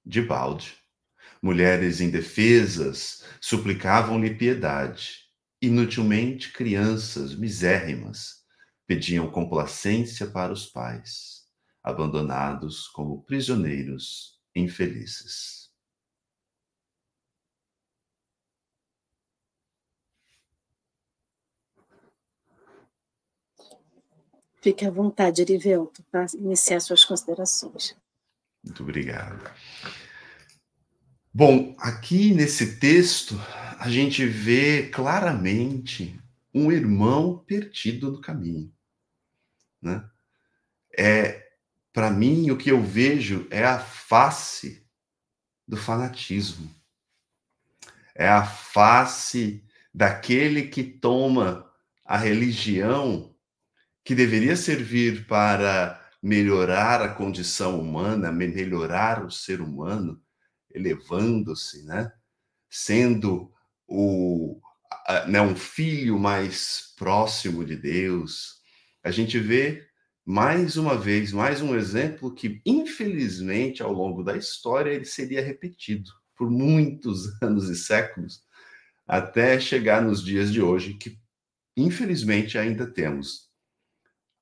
De 0.04 0.22
balde, 0.22 0.85
mulheres 1.42 2.00
indefesas 2.00 3.24
suplicavam-lhe 3.40 4.34
piedade. 4.34 5.26
Inutilmente, 5.60 6.52
crianças 6.52 7.34
misérrimas 7.34 8.44
pediam 8.86 9.30
complacência 9.30 10.26
para 10.26 10.52
os 10.52 10.66
pais 10.66 11.46
abandonados 11.86 12.88
como 12.88 13.22
prisioneiros 13.22 14.40
infelizes. 14.54 15.70
Fique 24.60 24.84
à 24.84 24.90
vontade, 24.90 25.42
Erivelto, 25.42 26.02
para 26.10 26.26
iniciar 26.34 26.80
suas 26.80 27.04
considerações. 27.04 27.96
Muito 28.64 28.82
obrigado. 28.82 29.48
Bom, 31.38 31.76
aqui 31.78 32.32
nesse 32.32 32.78
texto, 32.78 33.38
a 33.78 33.90
gente 33.90 34.24
vê 34.24 34.88
claramente 34.88 36.18
um 36.54 36.72
irmão 36.72 37.44
perdido 37.46 38.10
no 38.10 38.22
caminho. 38.22 38.72
Né? 39.82 40.02
É, 40.98 41.46
para 41.92 42.10
mim, 42.10 42.50
o 42.50 42.56
que 42.56 42.70
eu 42.70 42.82
vejo 42.82 43.46
é 43.50 43.66
a 43.66 43.78
face 43.78 44.88
do 45.68 45.76
fanatismo. 45.76 46.74
É 48.14 48.26
a 48.26 48.42
face 48.42 49.62
daquele 49.92 50.68
que 50.68 50.82
toma 50.82 51.70
a 52.02 52.16
religião 52.16 53.36
que 54.02 54.14
deveria 54.14 54.56
servir 54.56 55.26
para 55.26 56.02
melhorar 56.22 57.02
a 57.02 57.12
condição 57.12 57.78
humana, 57.78 58.32
melhorar 58.32 59.22
o 59.22 59.30
ser 59.30 59.60
humano, 59.60 60.18
elevando-se, 60.76 61.82
né? 61.84 62.12
Sendo 62.70 63.50
o 63.88 64.60
né, 65.28 65.40
um 65.40 65.54
filho 65.54 66.18
mais 66.18 66.92
próximo 66.96 67.64
de 67.64 67.76
Deus. 67.76 68.56
A 69.02 69.10
gente 69.10 69.38
vê 69.38 69.86
mais 70.24 70.76
uma 70.76 70.96
vez, 70.96 71.32
mais 71.32 71.62
um 71.62 71.76
exemplo 71.76 72.34
que, 72.34 72.60
infelizmente, 72.66 73.82
ao 73.82 73.92
longo 73.92 74.24
da 74.24 74.36
história, 74.36 74.90
ele 74.90 75.04
seria 75.04 75.44
repetido 75.44 76.10
por 76.36 76.50
muitos 76.50 77.30
anos 77.40 77.68
e 77.70 77.76
séculos, 77.76 78.42
até 79.06 79.60
chegar 79.60 80.02
nos 80.02 80.24
dias 80.24 80.52
de 80.52 80.60
hoje, 80.60 80.94
que, 80.94 81.16
infelizmente, 81.76 82.58
ainda 82.58 82.86
temos 82.86 83.46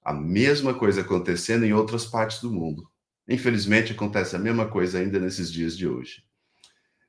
a 0.03 0.12
mesma 0.12 0.75
coisa 0.75 1.03
acontecendo 1.03 1.64
em 1.64 1.73
outras 1.73 2.07
partes 2.07 2.41
do 2.41 2.50
mundo. 2.50 2.91
Infelizmente, 3.28 3.93
acontece 3.93 4.37
a 4.37 4.38
mesma 4.38 4.69
coisa 4.69 4.99
ainda 4.99 5.19
nesses 5.19 5.50
dias 5.50 5.76
de 5.76 5.87
hoje. 5.87 6.23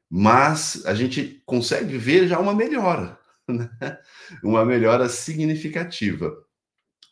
Mas 0.10 0.86
a 0.86 0.93
gente 0.93 1.41
consegue 1.45 1.98
ver 1.98 2.27
já 2.27 2.39
uma 2.39 2.53
melhora, 2.53 3.19
né? 3.48 3.69
uma 4.43 4.65
melhora 4.65 5.10
significativa. 5.10 6.34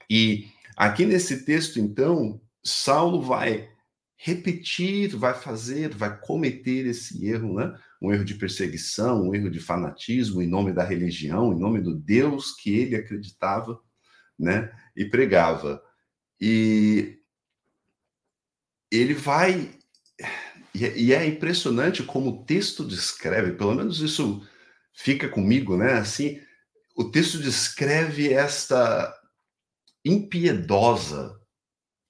E 0.10 0.48
Aqui 0.76 1.06
nesse 1.06 1.46
texto, 1.46 1.80
então, 1.80 2.42
Saulo 2.64 3.22
vai 3.22 3.70
repetir, 4.18 5.16
vai 5.16 5.34
fazer, 5.34 5.90
vai 5.90 6.20
cometer 6.20 6.88
esse 6.88 7.28
erro, 7.28 7.56
né? 7.56 7.78
Um 8.02 8.12
erro 8.12 8.26
de 8.26 8.36
perseguição, 8.36 9.30
um 9.30 9.36
erro 9.36 9.50
de 9.50 9.60
fanatismo 9.60 10.42
em 10.42 10.48
nome 10.48 10.74
da 10.74 10.84
religião, 10.84 11.54
em 11.54 11.60
nome 11.60 11.80
do 11.80 11.96
Deus 11.96 12.52
que 12.56 12.76
ele 12.76 12.96
acreditava, 12.96 13.80
né? 14.40 14.72
E 14.96 15.06
pregava. 15.06 15.82
E 16.42 17.20
ele 18.98 19.14
vai 19.14 19.72
e 20.74 21.14
é 21.14 21.26
impressionante 21.26 22.02
como 22.02 22.30
o 22.30 22.46
texto 22.46 22.84
descreve, 22.84 23.54
pelo 23.54 23.76
menos 23.76 24.00
isso 24.00 24.46
fica 24.92 25.30
comigo, 25.30 25.78
né? 25.78 25.94
Assim, 25.94 26.42
o 26.96 27.04
texto 27.04 27.38
descreve 27.40 28.34
esta 28.34 29.14
impiedosa 30.04 31.40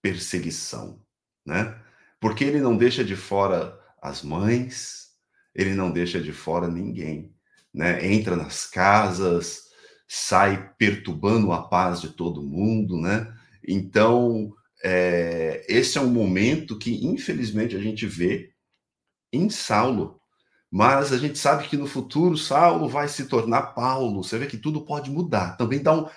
perseguição, 0.01 1.01
né? 1.45 1.77
Porque 2.21 2.45
ele 2.45 2.61
não 2.61 2.77
deixa 2.77 3.03
de 3.03 3.17
fora 3.17 3.77
as 4.01 4.21
mães, 4.21 5.09
ele 5.53 5.73
não 5.73 5.91
deixa 5.91 6.21
de 6.21 6.31
fora 6.31 6.69
ninguém, 6.69 7.35
né? 7.73 8.05
Entra 8.05 8.37
nas 8.37 8.65
casas, 8.65 9.63
sai 10.07 10.73
perturbando 10.77 11.51
a 11.51 11.63
paz 11.67 11.99
de 11.99 12.09
todo 12.09 12.41
mundo, 12.41 12.97
né? 12.97 13.33
Então, 13.65 14.53
é, 14.83 15.65
esse 15.67 15.97
é 15.97 16.01
um 16.01 16.09
momento 16.09 16.77
que, 16.77 17.05
infelizmente, 17.05 17.75
a 17.75 17.79
gente 17.79 18.05
vê 18.05 18.51
em 19.31 19.49
Saulo, 19.49 20.19
mas 20.69 21.13
a 21.13 21.17
gente 21.17 21.37
sabe 21.37 21.67
que 21.67 21.77
no 21.77 21.87
futuro 21.87 22.37
Saulo 22.37 22.89
vai 22.89 23.07
se 23.07 23.25
tornar 23.25 23.73
Paulo. 23.73 24.23
Você 24.23 24.37
vê 24.37 24.47
que 24.47 24.57
tudo 24.57 24.85
pode 24.85 25.09
mudar. 25.09 25.55
Também 25.55 25.81
dá 25.81 25.93
um, 25.93 26.07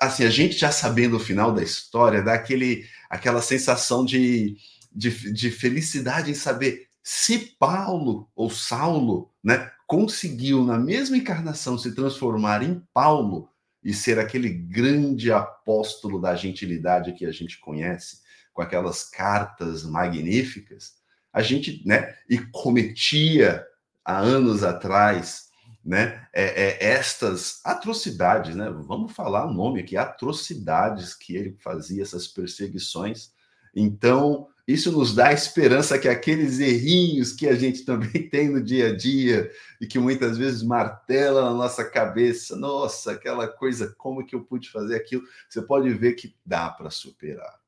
assim, 0.00 0.24
a 0.24 0.30
gente 0.30 0.56
já 0.56 0.70
sabendo 0.70 1.16
o 1.16 1.20
final 1.20 1.52
da 1.52 1.62
história, 1.62 2.22
dá 2.22 2.34
aquele, 2.34 2.84
aquela 3.08 3.40
sensação 3.40 4.04
de, 4.04 4.56
de, 4.92 5.32
de 5.32 5.50
felicidade 5.50 6.30
em 6.30 6.34
saber 6.34 6.88
se 7.02 7.38
Paulo 7.58 8.28
ou 8.34 8.48
Saulo, 8.48 9.30
né, 9.42 9.70
conseguiu, 9.86 10.64
na 10.64 10.78
mesma 10.78 11.16
encarnação, 11.16 11.76
se 11.76 11.94
transformar 11.94 12.62
em 12.62 12.82
Paulo 12.92 13.48
e 13.84 13.92
ser 13.92 14.18
aquele 14.18 14.48
grande 14.48 15.30
apóstolo 15.30 16.18
da 16.20 16.34
gentilidade 16.34 17.12
que 17.12 17.26
a 17.26 17.32
gente 17.32 17.60
conhece, 17.60 18.18
com 18.52 18.62
aquelas 18.62 19.04
cartas 19.04 19.84
magníficas, 19.84 20.94
a 21.32 21.42
gente, 21.42 21.82
né, 21.86 22.14
e 22.30 22.38
cometia 22.38 23.66
há 24.04 24.18
anos 24.18 24.62
atrás, 24.62 25.48
né, 25.84 26.26
é, 26.32 26.44
é, 26.44 26.84
estas 26.84 27.60
atrocidades, 27.64 28.54
né, 28.54 28.70
vamos 28.70 29.12
falar 29.12 29.44
o 29.46 29.52
nome 29.52 29.80
aqui, 29.80 29.96
atrocidades 29.96 31.12
que 31.12 31.36
ele 31.36 31.56
fazia, 31.60 32.02
essas 32.02 32.26
perseguições. 32.26 33.32
Então, 33.74 34.48
isso 34.66 34.90
nos 34.90 35.14
dá 35.14 35.30
esperança 35.30 35.98
que 35.98 36.08
aqueles 36.08 36.58
errinhos 36.58 37.32
que 37.32 37.46
a 37.46 37.54
gente 37.54 37.84
também 37.84 38.28
tem 38.30 38.48
no 38.48 38.62
dia 38.62 38.88
a 38.88 38.96
dia 38.96 39.50
e 39.78 39.86
que 39.86 39.98
muitas 39.98 40.38
vezes 40.38 40.62
martela 40.62 41.44
na 41.44 41.52
nossa 41.52 41.84
cabeça, 41.84 42.56
nossa, 42.56 43.12
aquela 43.12 43.46
coisa, 43.46 43.94
como 43.98 44.24
que 44.24 44.34
eu 44.34 44.42
pude 44.42 44.70
fazer 44.70 44.96
aquilo? 44.96 45.22
Você 45.48 45.60
pode 45.60 45.90
ver 45.90 46.14
que 46.14 46.34
dá 46.44 46.70
para 46.70 46.88
superar. 46.88 47.60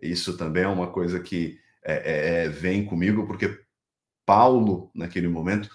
Isso 0.00 0.36
também 0.36 0.62
é 0.62 0.68
uma 0.68 0.86
coisa 0.86 1.18
que 1.18 1.58
é, 1.82 1.94
é, 1.94 2.44
é, 2.44 2.48
vem 2.48 2.84
comigo, 2.84 3.26
porque 3.26 3.60
Paulo, 4.24 4.90
naquele 4.94 5.28
momento, 5.28 5.68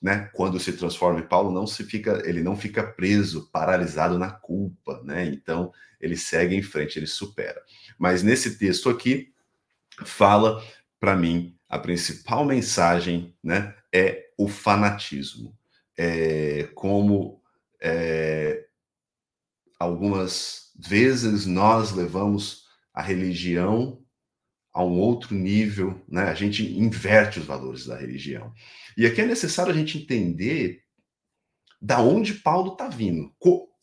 né, 0.00 0.30
quando 0.34 0.60
se 0.60 0.74
transforma 0.74 1.20
em 1.20 1.26
Paulo, 1.26 1.50
não 1.50 1.66
se 1.66 1.82
fica, 1.84 2.22
ele 2.24 2.42
não 2.42 2.56
fica 2.56 2.82
preso, 2.82 3.48
paralisado 3.50 4.18
na 4.18 4.30
culpa, 4.30 5.00
né? 5.02 5.24
Então 5.24 5.72
ele 6.00 6.16
segue 6.16 6.54
em 6.54 6.62
frente, 6.62 6.98
ele 6.98 7.06
supera. 7.06 7.60
Mas 7.98 8.22
nesse 8.22 8.58
texto 8.58 8.90
aqui, 8.90 9.32
fala 10.04 10.62
para 11.00 11.16
mim 11.16 11.56
a 11.68 11.78
principal 11.78 12.44
mensagem, 12.44 13.34
né, 13.42 13.74
é 13.92 14.26
o 14.38 14.48
fanatismo, 14.48 15.56
é 15.98 16.68
como 16.74 17.42
é, 17.80 18.66
algumas 19.78 20.72
vezes 20.78 21.46
nós 21.46 21.92
levamos 21.92 22.66
a 22.92 23.02
religião 23.02 24.02
a 24.72 24.84
um 24.84 24.98
outro 24.98 25.34
nível, 25.34 26.04
né? 26.06 26.24
A 26.24 26.34
gente 26.34 26.62
inverte 26.78 27.38
os 27.38 27.46
valores 27.46 27.86
da 27.86 27.96
religião. 27.96 28.52
E 28.96 29.06
aqui 29.06 29.22
é 29.22 29.26
necessário 29.26 29.72
a 29.72 29.74
gente 29.74 29.96
entender 29.96 30.82
da 31.80 32.00
onde 32.00 32.34
Paulo 32.34 32.72
está 32.72 32.86
vindo, 32.88 33.32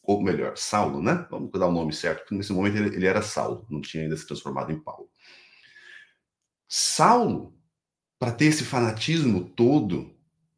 ou 0.03 0.21
melhor, 0.21 0.55
Saulo, 0.55 1.01
né? 1.01 1.25
Vamos 1.31 1.51
dar 1.51 1.67
o 1.67 1.71
nome 1.71 1.93
certo, 1.93 2.19
porque 2.19 2.35
nesse 2.35 2.53
momento 2.53 2.77
ele, 2.77 2.95
ele 2.95 3.07
era 3.07 3.21
Saulo, 3.23 3.65
não 3.71 3.81
tinha 3.81 4.03
ainda 4.03 4.17
se 4.17 4.27
transformado 4.27 4.71
em 4.71 4.79
Paulo. 4.79 5.09
Saulo, 6.75 7.55
para 8.17 8.31
ter 8.31 8.45
esse 8.45 8.63
fanatismo 8.63 9.47
todo, 9.47 10.11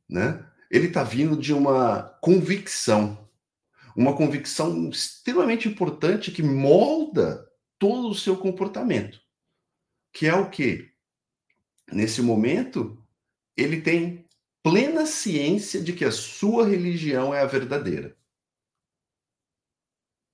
né? 0.07 0.49
Ele 0.71 0.87
está 0.87 1.03
vindo 1.03 1.35
de 1.35 1.51
uma 1.51 2.03
convicção, 2.21 3.29
uma 3.93 4.15
convicção 4.15 4.89
extremamente 4.89 5.67
importante 5.67 6.31
que 6.31 6.41
molda 6.41 7.45
todo 7.77 8.07
o 8.07 8.15
seu 8.15 8.37
comportamento, 8.37 9.19
que 10.13 10.25
é 10.25 10.33
o 10.33 10.49
que 10.49 10.89
nesse 11.91 12.21
momento 12.21 12.97
ele 13.57 13.81
tem 13.81 14.25
plena 14.63 15.05
ciência 15.05 15.83
de 15.83 15.91
que 15.91 16.05
a 16.05 16.11
sua 16.13 16.65
religião 16.65 17.33
é 17.33 17.41
a 17.41 17.45
verdadeira. 17.45 18.15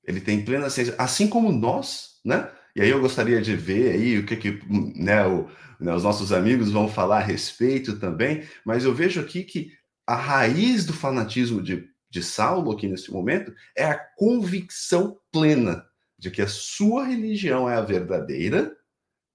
Ele 0.03 0.21
tem 0.21 0.45
plena 0.45 0.69
ciência, 0.69 0.95
assim 0.99 1.27
como 1.27 1.51
nós, 1.51 2.21
né? 2.23 2.55
E 2.75 2.81
aí 2.81 2.89
eu 2.89 3.01
gostaria 3.01 3.41
de 3.41 3.55
ver 3.55 3.93
aí 3.93 4.17
o 4.17 4.25
que, 4.25 4.35
que 4.35 4.61
né, 4.95 5.25
o, 5.25 5.49
né, 5.79 5.93
os 5.93 6.03
nossos 6.03 6.31
amigos 6.31 6.71
vão 6.71 6.87
falar 6.87 7.17
a 7.17 7.23
respeito 7.23 7.99
também, 7.99 8.43
mas 8.65 8.83
eu 8.83 8.93
vejo 8.93 9.19
aqui 9.19 9.43
que 9.43 9.71
a 10.05 10.15
raiz 10.15 10.85
do 10.85 10.93
fanatismo 10.93 11.61
de, 11.61 11.87
de 12.09 12.23
Saulo 12.23 12.71
aqui 12.71 12.87
nesse 12.87 13.11
momento 13.11 13.53
é 13.75 13.85
a 13.85 13.97
convicção 13.97 15.17
plena 15.31 15.85
de 16.17 16.29
que 16.29 16.41
a 16.41 16.47
sua 16.47 17.05
religião 17.05 17.69
é 17.69 17.75
a 17.75 17.81
verdadeira 17.81 18.75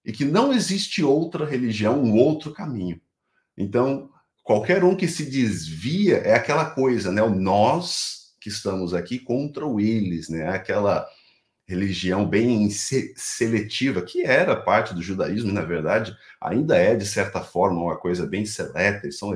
e 0.05 0.13
que 0.13 0.25
não 0.25 0.53
existe 0.53 1.03
outra 1.03 1.45
religião, 1.45 2.01
um 2.01 2.15
outro 2.15 2.53
caminho. 2.53 3.01
Então, 3.57 4.09
qualquer 4.45 4.85
um 4.85 4.95
que 4.95 5.09
se 5.09 5.29
desvia 5.29 6.19
é 6.19 6.35
aquela 6.35 6.71
coisa, 6.71 7.11
né? 7.11 7.23
O 7.23 7.35
nós 7.35 8.37
que 8.41 8.49
estamos 8.49 8.95
aqui 8.95 9.19
contra 9.19 9.67
o 9.67 9.81
eles, 9.81 10.29
né? 10.29 10.49
Aquela 10.49 11.05
religião 11.67 12.25
bem 12.27 12.71
seletiva, 12.71 14.01
que 14.01 14.23
era 14.23 14.55
parte 14.55 14.95
do 14.95 15.03
judaísmo, 15.03 15.53
na 15.53 15.63
verdade, 15.63 16.17
ainda 16.41 16.77
é, 16.77 16.95
de 16.95 17.05
certa 17.05 17.41
forma, 17.41 17.83
uma 17.83 17.97
coisa 17.97 18.25
bem 18.25 18.47
seleta. 18.47 19.11
São, 19.11 19.33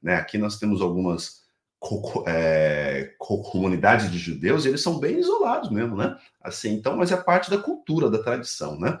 né, 0.00 0.14
aqui 0.16 0.38
nós 0.38 0.58
temos 0.58 0.80
algumas 0.80 1.42
co 1.80 2.24
é, 2.28 3.12
co 3.18 3.42
comunidades 3.42 4.10
de 4.10 4.18
judeus, 4.18 4.64
e 4.64 4.68
eles 4.68 4.80
são 4.80 5.00
bem 5.00 5.18
isolados 5.18 5.70
mesmo, 5.70 5.96
né? 5.96 6.16
Assim, 6.40 6.74
então, 6.74 6.96
mas 6.96 7.10
é 7.10 7.16
parte 7.16 7.50
da 7.50 7.58
cultura, 7.58 8.08
da 8.08 8.22
tradição, 8.22 8.78
né? 8.78 8.98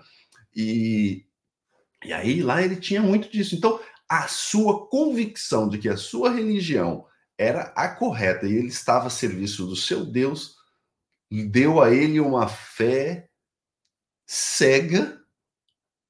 E, 0.54 1.24
e 2.04 2.12
aí 2.12 2.42
lá 2.42 2.60
ele 2.60 2.76
tinha 2.76 3.00
muito 3.00 3.30
disso. 3.30 3.54
Então, 3.54 3.78
a 4.08 4.26
sua 4.26 4.88
convicção 4.88 5.68
de 5.68 5.78
que 5.78 5.88
a 5.88 5.96
sua 5.96 6.30
religião 6.30 7.06
era 7.38 7.72
a 7.76 7.88
correta 7.88 8.46
e 8.46 8.54
ele 8.54 8.68
estava 8.68 9.06
a 9.06 9.10
serviço 9.10 9.66
do 9.66 9.76
seu 9.76 10.04
Deus 10.04 10.56
deu 11.32 11.80
a 11.80 11.90
ele 11.90 12.20
uma 12.20 12.46
fé 12.46 13.28
cega, 14.26 15.18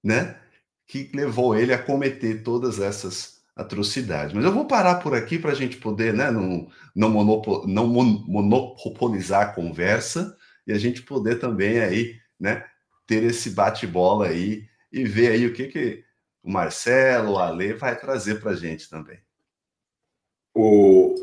né? 0.02 0.40
Que 0.86 1.10
levou 1.14 1.54
ele 1.54 1.72
a 1.72 1.82
cometer 1.82 2.42
todas 2.42 2.80
essas 2.80 3.42
atrocidades. 3.54 4.34
Mas 4.34 4.44
eu 4.44 4.52
vou 4.52 4.66
parar 4.66 4.96
por 4.96 5.14
aqui 5.14 5.38
para 5.38 5.52
a 5.52 5.54
gente 5.54 5.76
poder, 5.76 6.12
né? 6.12 6.30
Não, 6.30 6.68
não, 6.94 7.10
monopo, 7.10 7.66
não 7.66 7.86
monopolizar 7.86 9.42
a 9.42 9.52
conversa 9.52 10.36
e 10.66 10.72
a 10.72 10.78
gente 10.78 11.02
poder 11.02 11.38
também 11.38 11.78
aí, 11.78 12.16
né? 12.38 12.64
Ter 13.06 13.22
esse 13.22 13.50
bate-bola 13.50 14.26
aí 14.26 14.66
e 14.90 15.04
ver 15.04 15.32
aí 15.32 15.46
o 15.46 15.52
que 15.52 15.68
que 15.68 16.04
o 16.42 16.50
Marcelo, 16.50 17.34
o 17.34 17.38
Ale 17.38 17.74
vai 17.74 17.98
trazer 17.98 18.40
para 18.40 18.50
a 18.50 18.56
gente 18.56 18.90
também. 18.90 19.20
O, 20.54 21.14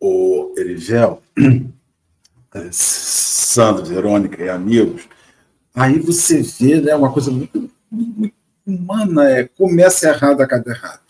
o 0.00 0.54
Erigel, 0.58 1.22
Sandro, 2.72 3.84
Verônica 3.84 4.42
e 4.42 4.48
amigos, 4.48 5.02
aí 5.74 5.98
você 5.98 6.42
vê 6.42 6.80
né, 6.80 6.94
uma 6.94 7.12
coisa 7.12 7.30
muito, 7.30 7.70
muito 7.90 8.34
humana, 8.66 9.28
é, 9.30 9.44
começa 9.44 10.08
errado, 10.08 10.40
acaba 10.40 10.70
errado. 10.70 11.00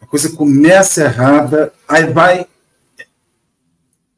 A 0.00 0.06
coisa 0.06 0.30
começa 0.30 1.04
errada, 1.04 1.72
aí 1.86 2.10
vai. 2.12 2.46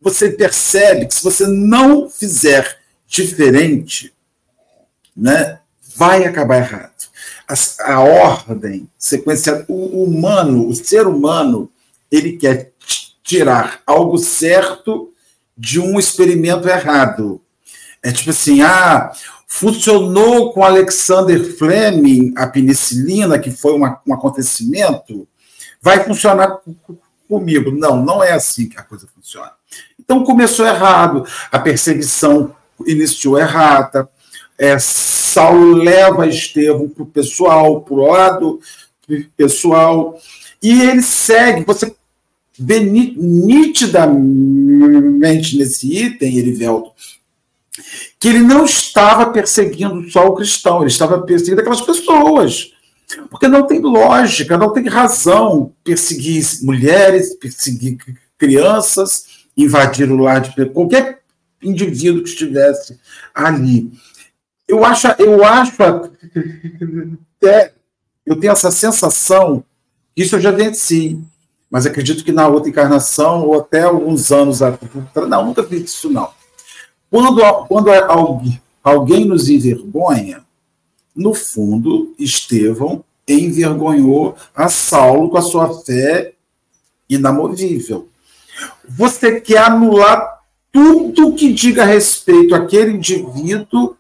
Você 0.01 0.31
percebe 0.31 1.07
que 1.07 1.15
se 1.15 1.23
você 1.23 1.47
não 1.47 2.09
fizer 2.09 2.79
diferente, 3.07 4.15
né, 5.17 5.59
vai 5.97 6.25
acabar 6.25 6.59
errado. 6.59 7.11
A, 7.47 7.93
a 7.93 8.01
ordem 8.01 8.89
sequenciada, 8.97 9.65
o 9.69 10.05
humano, 10.05 10.69
o 10.69 10.75
ser 10.75 11.07
humano, 11.07 11.71
ele 12.11 12.37
quer 12.37 12.73
tirar 13.23 13.83
algo 13.87 14.17
certo 14.17 15.10
de 15.61 15.79
um 15.79 15.99
experimento 15.99 16.67
errado. 16.67 17.43
É 18.03 18.11
tipo 18.11 18.31
assim, 18.31 18.63
ah, 18.63 19.13
funcionou 19.47 20.55
com 20.55 20.65
Alexander 20.65 21.55
Fleming 21.59 22.33
a 22.35 22.47
penicilina, 22.47 23.39
que 23.39 23.51
foi 23.51 23.75
uma, 23.75 24.01
um 24.07 24.15
acontecimento, 24.15 25.29
vai 25.83 26.03
funcionar 26.03 26.61
comigo. 27.29 27.71
Não, 27.71 28.03
não 28.03 28.25
é 28.25 28.33
assim 28.33 28.71
que 28.71 28.79
a 28.79 28.83
coisa 28.83 29.07
funciona. 29.15 29.53
Então 29.99 30.25
começou 30.25 30.67
errado, 30.67 31.27
a 31.53 31.59
perseguição 31.59 32.57
iniciou 32.87 33.39
errada, 33.39 34.09
é, 34.57 34.79
Saulo 34.79 35.75
leva 35.75 36.27
Estevão 36.27 36.89
para 36.89 37.03
o 37.03 37.07
pessoal, 37.07 37.83
para 37.83 37.95
o 37.95 38.07
lado 38.07 38.61
pessoal, 39.37 40.19
e 40.63 40.83
ele 40.83 41.03
segue, 41.03 41.65
você 41.65 41.95
nitidamente 42.61 45.57
nesse 45.57 45.97
item, 45.97 46.39
Erivelto, 46.39 46.91
que 48.19 48.29
ele 48.29 48.41
não 48.41 48.65
estava 48.65 49.31
perseguindo 49.31 50.11
só 50.11 50.27
o 50.27 50.35
cristão, 50.35 50.81
ele 50.81 50.91
estava 50.91 51.23
perseguindo 51.23 51.61
aquelas 51.61 51.81
pessoas. 51.81 52.73
Porque 53.29 53.49
não 53.49 53.67
tem 53.67 53.81
lógica, 53.81 54.57
não 54.57 54.73
tem 54.73 54.87
razão 54.87 55.73
perseguir 55.83 56.45
mulheres, 56.63 57.35
perseguir 57.35 57.99
crianças, 58.39 59.25
invadir 59.57 60.11
o 60.11 60.17
lar 60.17 60.41
de 60.41 60.67
qualquer 60.67 61.21
indivíduo 61.63 62.23
que 62.23 62.29
estivesse 62.29 62.99
ali. 63.35 63.91
Eu 64.69 64.85
acho, 64.85 65.09
eu 65.19 65.45
acho 65.45 65.83
até, 65.83 67.73
eu 68.25 68.37
tenho 68.37 68.53
essa 68.53 68.71
sensação, 68.71 69.65
isso 70.17 70.37
eu 70.37 70.41
já 70.41 70.53
venci, 70.53 71.19
mas 71.71 71.87
acredito 71.87 72.25
que 72.25 72.33
na 72.33 72.49
outra 72.49 72.69
encarnação, 72.69 73.47
ou 73.47 73.61
até 73.61 73.83
alguns 73.83 74.33
anos 74.33 74.61
atrás, 74.61 74.93
não, 75.29 75.47
nunca 75.47 75.63
vi 75.63 75.85
isso 75.85 76.11
não. 76.11 76.31
Quando, 77.09 77.41
quando 77.67 77.91
alguém 78.83 79.25
nos 79.25 79.49
envergonha, 79.49 80.43
no 81.15 81.33
fundo, 81.33 82.15
Estevão 82.19 83.05
envergonhou 83.29 84.35
a 84.55 84.69
Saulo 84.69 85.31
com 85.31 85.39
a 85.39 85.43
sua 85.43 85.83
fé 85.83 86.33
inamovível. 87.09 88.09
você 88.89 89.41
quer 89.41 89.59
anular 89.59 90.41
tudo 90.73 91.35
que 91.35 91.53
diga 91.53 91.85
respeito 91.85 92.55
àquele 92.55 92.93
indivíduo 92.93 93.97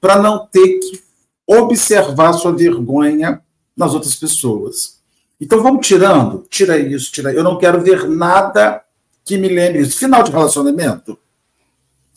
para 0.00 0.20
não 0.20 0.46
ter 0.46 0.78
que 0.78 1.02
observar 1.46 2.32
sua 2.34 2.52
vergonha 2.52 3.42
nas 3.76 3.94
outras 3.94 4.14
pessoas. 4.14 4.97
Então 5.40 5.62
vamos 5.62 5.86
tirando, 5.86 6.46
tira 6.50 6.78
isso, 6.78 7.12
tira. 7.12 7.32
Eu 7.32 7.44
não 7.44 7.58
quero 7.58 7.80
ver 7.80 8.08
nada 8.08 8.82
que 9.24 9.36
me 9.36 9.48
lembre 9.48 9.80
isso. 9.80 9.98
Final 9.98 10.22
de 10.22 10.32
relacionamento, 10.32 11.18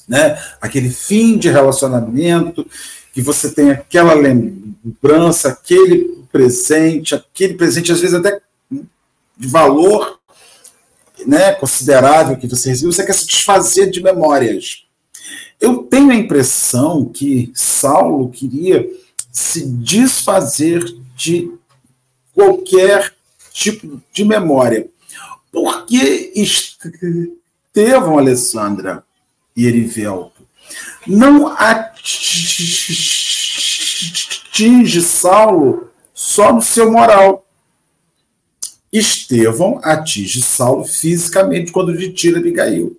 né? 0.07 0.41
Aquele 0.59 0.89
fim 0.89 1.37
de 1.37 1.49
relacionamento 1.49 2.65
que 3.13 3.21
você 3.21 3.51
tem 3.51 3.71
aquela 3.71 4.13
lembrança, 4.13 5.49
aquele 5.49 6.25
presente, 6.31 7.13
aquele 7.13 7.55
presente 7.55 7.91
às 7.91 7.99
vezes 7.99 8.15
até 8.15 8.39
de 9.37 9.47
valor, 9.47 10.19
né, 11.25 11.53
considerável 11.53 12.37
que 12.37 12.47
você 12.47 12.69
recebeu, 12.69 12.91
você 12.91 13.05
quer 13.05 13.13
se 13.13 13.27
desfazer 13.27 13.89
de 13.89 14.01
memórias. 14.01 14.85
Eu 15.59 15.83
tenho 15.83 16.11
a 16.11 16.15
impressão 16.15 17.05
que 17.05 17.51
Saulo 17.53 18.29
queria 18.29 18.87
se 19.31 19.65
desfazer 19.65 20.83
de 21.15 21.51
qualquer 22.41 23.13
tipo 23.53 24.01
de 24.11 24.25
memória. 24.25 24.89
Porque 25.51 26.31
Estevão, 26.35 28.17
Alessandra 28.17 29.03
e 29.55 29.67
Erivelto 29.67 30.41
não 31.05 31.47
atinge 31.47 31.81
Saulo 35.01 35.91
só 36.13 36.53
no 36.53 36.61
seu 36.61 36.91
moral. 36.91 37.45
Estevão 38.91 39.79
atinge 39.83 40.41
Saulo 40.41 40.83
fisicamente 40.85 41.71
quando 41.71 41.91
lhe 41.91 42.11
tira 42.11 42.39
Abigail. 42.39 42.97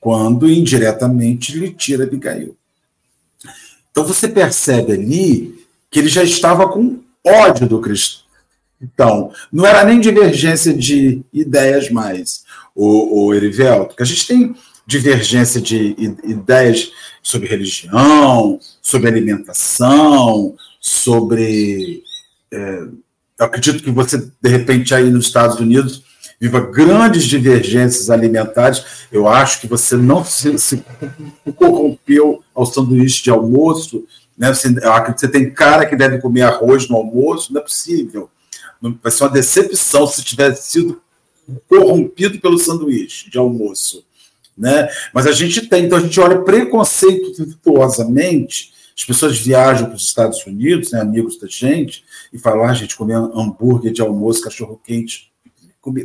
Quando 0.00 0.50
indiretamente 0.50 1.56
lhe 1.56 1.72
tira 1.72 2.04
Abigail. 2.04 2.56
Então 3.90 4.04
você 4.04 4.28
percebe 4.28 4.92
ali 4.92 5.66
que 5.90 5.98
ele 6.00 6.08
já 6.08 6.22
estava 6.22 6.68
com 6.68 7.00
ódio 7.24 7.66
do 7.68 7.80
cristão. 7.80 8.25
Então, 8.80 9.32
não 9.52 9.64
era 9.64 9.84
nem 9.84 10.00
divergência 10.00 10.72
de 10.72 11.22
ideias 11.32 11.90
mais, 11.90 12.44
o, 12.74 13.26
o 13.26 13.34
Erivelto, 13.34 13.96
que 13.96 14.02
a 14.02 14.06
gente 14.06 14.26
tem 14.26 14.54
divergência 14.86 15.60
de 15.60 15.96
ideias 16.22 16.92
sobre 17.22 17.48
religião, 17.48 18.60
sobre 18.80 19.08
alimentação, 19.08 20.54
sobre. 20.80 22.02
É, 22.52 22.82
eu 23.38 23.46
acredito 23.46 23.82
que 23.82 23.90
você, 23.90 24.30
de 24.40 24.48
repente, 24.48 24.94
aí 24.94 25.10
nos 25.10 25.26
Estados 25.26 25.58
Unidos, 25.58 26.04
viva 26.40 26.60
grandes 26.60 27.24
divergências 27.24 28.10
alimentares. 28.10 28.84
Eu 29.10 29.28
acho 29.28 29.60
que 29.60 29.66
você 29.66 29.96
não 29.96 30.24
se, 30.24 30.58
se 30.58 30.82
corrompeu 31.56 32.42
ao 32.54 32.64
sanduíche 32.64 33.24
de 33.24 33.30
almoço. 33.30 34.04
Né? 34.38 34.52
Você, 34.52 34.68
eu 34.68 34.92
acredito 34.92 35.20
que 35.20 35.26
você 35.26 35.32
tem 35.32 35.50
cara 35.50 35.86
que 35.86 35.96
deve 35.96 36.20
comer 36.20 36.42
arroz 36.42 36.88
no 36.88 36.96
almoço, 36.96 37.52
não 37.52 37.60
é 37.60 37.64
possível. 37.64 38.30
Vai 38.80 39.10
ser 39.10 39.24
uma 39.24 39.30
decepção 39.30 40.06
se 40.06 40.22
tivesse 40.22 40.70
sido 40.70 41.02
corrompido 41.68 42.40
pelo 42.40 42.58
sanduíche 42.58 43.28
de 43.30 43.38
almoço. 43.38 44.04
Né? 44.56 44.88
Mas 45.12 45.26
a 45.26 45.32
gente 45.32 45.66
tem, 45.66 45.84
então 45.84 45.98
a 45.98 46.00
gente 46.00 46.18
olha 46.18 46.40
preconceituosamente, 46.40 48.72
as 48.96 49.04
pessoas 49.04 49.38
viajam 49.38 49.88
para 49.88 49.96
os 49.96 50.04
Estados 50.04 50.46
Unidos, 50.46 50.92
né, 50.92 51.00
amigos 51.00 51.38
da 51.38 51.46
gente, 51.46 52.02
e 52.32 52.38
falam, 52.38 52.64
ah, 52.64 52.70
a 52.70 52.74
gente 52.74 52.96
comer 52.96 53.16
hambúrguer 53.16 53.92
de 53.92 54.00
almoço, 54.00 54.40
cachorro 54.40 54.80
quente, 54.82 55.30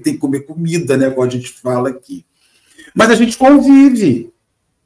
tem 0.04 0.14
que 0.14 0.18
comer 0.18 0.42
comida, 0.42 0.98
né, 0.98 1.10
como 1.10 1.26
a 1.26 1.30
gente 1.30 1.50
fala 1.50 1.88
aqui. 1.90 2.26
Mas 2.94 3.10
a 3.10 3.16
gente 3.16 3.38
convive, 3.38 4.34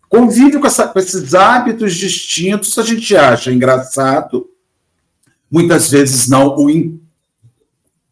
convive 0.08 0.60
com, 0.60 0.68
essa, 0.68 0.88
com 0.88 1.00
esses 1.00 1.34
hábitos 1.34 1.96
distintos, 1.96 2.78
a 2.78 2.84
gente 2.84 3.18
acha 3.18 3.52
engraçado, 3.52 4.48
muitas 5.50 5.90
vezes 5.90 6.28
não 6.28 6.56
o 6.56 6.70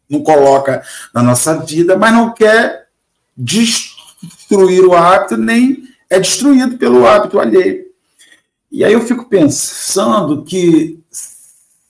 não 0.08 0.22
coloca 0.22 0.82
na 1.12 1.22
nossa 1.22 1.58
vida, 1.60 1.96
mas 1.96 2.12
não 2.12 2.32
quer 2.32 2.88
destruir 3.36 4.84
o 4.84 4.94
hábito, 4.94 5.36
nem 5.36 5.84
é 6.08 6.20
destruído 6.20 6.78
pelo 6.78 7.06
hábito 7.06 7.40
alheio. 7.40 7.84
E 8.70 8.84
aí 8.84 8.92
eu 8.92 9.00
fico 9.00 9.26
pensando 9.26 10.44
que 10.44 10.98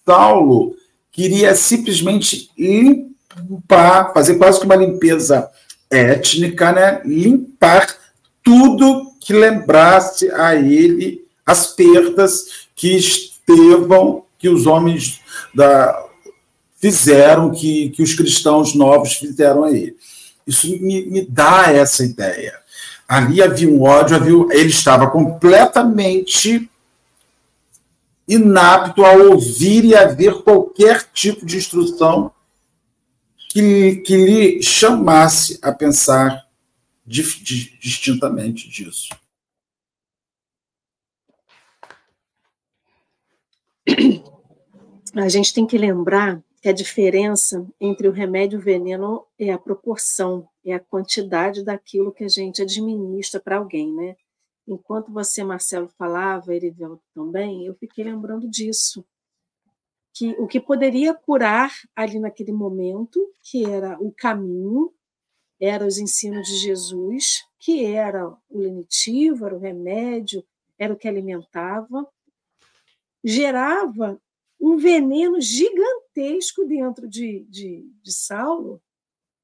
Saulo 0.07 0.77
queria 1.11 1.55
simplesmente 1.55 2.51
limpar, 2.59 4.13
fazer 4.13 4.37
quase 4.37 4.59
que 4.59 4.67
uma 4.67 4.77
limpeza 4.77 5.49
étnica, 5.91 6.73
né? 6.73 7.01
limpar 7.05 7.87
tudo 8.43 9.13
que 9.21 9.33
lembrasse 9.33 10.31
a 10.33 10.55
ele 10.55 11.25
as 11.47 11.69
perdas 11.69 12.67
que 12.75 12.97
Estevão, 12.97 14.25
que 14.39 14.49
os 14.49 14.67
homens 14.67 15.21
da, 15.55 16.05
fizeram, 16.85 17.51
que, 17.51 17.89
que 17.91 18.03
os 18.03 18.13
cristãos 18.13 18.75
novos 18.75 19.15
fizeram 19.15 19.65
a 19.65 19.71
ele. 19.71 19.97
Isso 20.47 20.69
me, 20.69 21.07
me 21.07 21.25
dá 21.25 21.73
essa 21.73 22.05
ideia. 22.05 22.61
Ali 23.09 23.43
havia 23.43 23.71
um 23.71 23.81
ódio, 23.81 24.15
havia, 24.15 24.35
ele 24.51 24.69
estava 24.69 25.11
completamente 25.11 26.69
inapto 28.29 29.03
a 29.03 29.13
ouvir 29.13 29.87
e 29.87 29.97
a 29.97 30.09
ver 30.09 30.43
qualquer 30.43 31.09
tipo 31.11 31.47
de 31.47 31.57
instrução 31.57 32.31
que, 33.49 33.97
que 33.97 34.17
lhe 34.17 34.63
chamasse 34.63 35.59
a 35.63 35.73
pensar 35.73 36.47
distintamente 37.07 38.69
disso. 38.69 39.09
A 45.17 45.29
gente 45.31 45.55
tem 45.55 45.67
que 45.67 45.79
lembrar 45.79 46.43
que 46.65 46.71
a 46.71 46.73
diferença 46.73 47.71
entre 47.79 48.09
o 48.09 48.11
remédio 48.11 48.57
e 48.57 48.59
o 48.59 48.65
veneno 48.65 49.27
é 49.39 49.53
a 49.53 49.59
proporção, 49.59 50.49
é 50.65 50.73
a 50.73 50.81
quantidade 50.81 51.63
daquilo 51.63 52.11
que 52.11 52.25
a 52.25 52.29
gente 52.29 52.63
administra 52.63 53.39
para 53.39 53.59
alguém, 53.59 53.93
né? 53.93 54.17
Enquanto 54.67 55.13
você, 55.13 55.45
Marcelo, 55.45 55.91
falava, 55.99 56.55
Erivelto 56.55 57.03
também, 57.15 57.67
eu 57.67 57.75
fiquei 57.75 58.03
lembrando 58.03 58.49
disso. 58.49 59.05
Que 60.15 60.31
o 60.39 60.47
que 60.47 60.59
poderia 60.59 61.13
curar 61.13 61.71
ali 61.95 62.19
naquele 62.19 62.53
momento, 62.53 63.21
que 63.43 63.67
era 63.67 64.01
o 64.01 64.11
caminho, 64.11 64.91
era 65.61 65.87
os 65.87 65.99
ensinos 65.99 66.49
de 66.49 66.57
Jesus, 66.57 67.45
que 67.59 67.85
era 67.85 68.27
o 68.27 68.59
lenitivo, 68.59 69.45
era 69.45 69.55
o 69.55 69.61
remédio, 69.61 70.43
era 70.79 70.95
o 70.95 70.97
que 70.97 71.09
alimentava, 71.09 72.09
gerava 73.23 74.19
um 74.65 74.79
veneno 74.79 75.39
gigantesco 75.43 76.65
dentro 76.65 77.07
de, 77.07 77.45
de, 77.51 77.87
de 78.03 78.13
Saulo, 78.13 78.83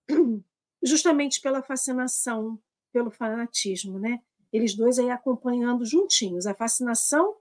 justamente 0.83 1.43
pela 1.43 1.63
fascinação, 1.63 2.59
pelo 2.91 3.11
fanatismo, 3.11 3.99
né? 3.99 4.23
Eles 4.51 4.75
dois 4.75 4.99
aí 4.99 5.11
acompanhando 5.11 5.85
juntinhos, 5.85 6.47
a 6.47 6.55
fascinação 6.55 7.37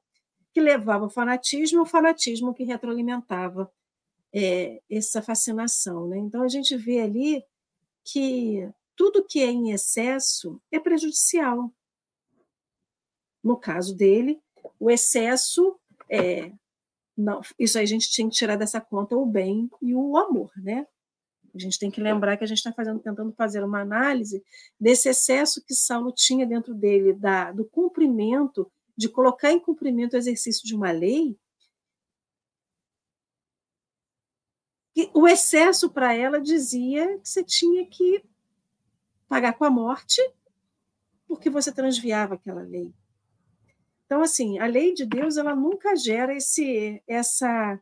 que 0.54 0.60
levava 0.60 1.06
ao 1.06 1.10
fanatismo 1.10 1.84
o 1.84 1.86
fanatismo 1.86 2.54
que 2.54 2.66
retroalimentava 2.66 3.72
é, 4.34 4.82
essa 4.92 5.22
fascinação, 5.22 6.10
né? 6.10 6.18
Então 6.18 6.44
a 6.44 6.50
gente 6.50 6.76
vê 6.76 7.00
ali 7.00 7.42
que 8.04 8.70
tudo 8.94 9.26
que 9.26 9.40
é 9.40 9.48
em 9.48 9.72
excesso 9.72 10.62
é 10.70 10.82
prejudicial. 10.82 11.74
No 13.42 13.56
caso 13.56 13.96
dele, 13.96 14.42
o 14.78 14.92
excesso 14.92 15.80
é, 16.10 16.52
não, 17.20 17.42
isso 17.60 17.78
aí 17.78 17.84
a 17.84 17.88
gente 17.88 18.10
tinha 18.10 18.30
que 18.30 18.36
tirar 18.36 18.56
dessa 18.56 18.80
conta 18.80 19.16
o 19.16 19.26
bem 19.26 19.70
e 19.82 19.94
o 19.94 20.18
amor, 20.18 20.52
né? 20.56 20.88
A 21.54 21.60
gente 21.60 21.78
tem 21.78 21.92
que 21.92 22.00
lembrar 22.00 22.38
que 22.38 22.44
a 22.44 22.48
gente 22.48 22.60
está 22.60 22.72
tentando 22.72 23.34
fazer 23.34 23.62
uma 23.64 23.82
análise 23.82 24.42
desse 24.80 25.10
excesso 25.10 25.64
que 25.66 25.74
Saulo 25.74 26.14
tinha 26.14 26.46
dentro 26.46 26.74
dele, 26.74 27.12
da, 27.12 27.52
do 27.52 27.66
cumprimento, 27.66 28.72
de 28.96 29.10
colocar 29.10 29.52
em 29.52 29.60
cumprimento 29.60 30.14
o 30.14 30.18
exercício 30.18 30.64
de 30.64 30.76
uma 30.76 30.92
lei. 30.92 31.38
E 34.96 35.10
o 35.14 35.28
excesso 35.28 35.90
para 35.90 36.14
ela 36.14 36.40
dizia 36.40 37.18
que 37.20 37.28
você 37.28 37.44
tinha 37.44 37.86
que 37.86 38.24
pagar 39.28 39.54
com 39.54 39.66
a 39.66 39.70
morte 39.70 40.22
porque 41.28 41.50
você 41.50 41.72
transviava 41.72 42.36
aquela 42.36 42.62
lei. 42.62 42.94
Então, 44.10 44.24
assim, 44.24 44.58
a 44.58 44.66
lei 44.66 44.92
de 44.92 45.06
Deus 45.06 45.38
ela 45.38 45.56
nunca 45.56 45.96
gera 45.96 46.34
esse, 46.36 47.00
essa, 47.06 47.80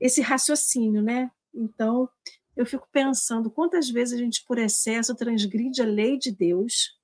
esse 0.00 0.22
raciocínio, 0.22 1.02
né? 1.02 1.30
Então, 1.52 2.08
eu 2.56 2.64
fico 2.64 2.88
pensando 2.90 3.50
quantas 3.50 3.90
vezes 3.90 4.14
a 4.14 4.16
gente, 4.16 4.42
por 4.46 4.56
excesso, 4.58 5.14
transgride 5.14 5.82
a 5.82 5.84
lei 5.84 6.16
de 6.16 6.32
Deus, 6.32 6.98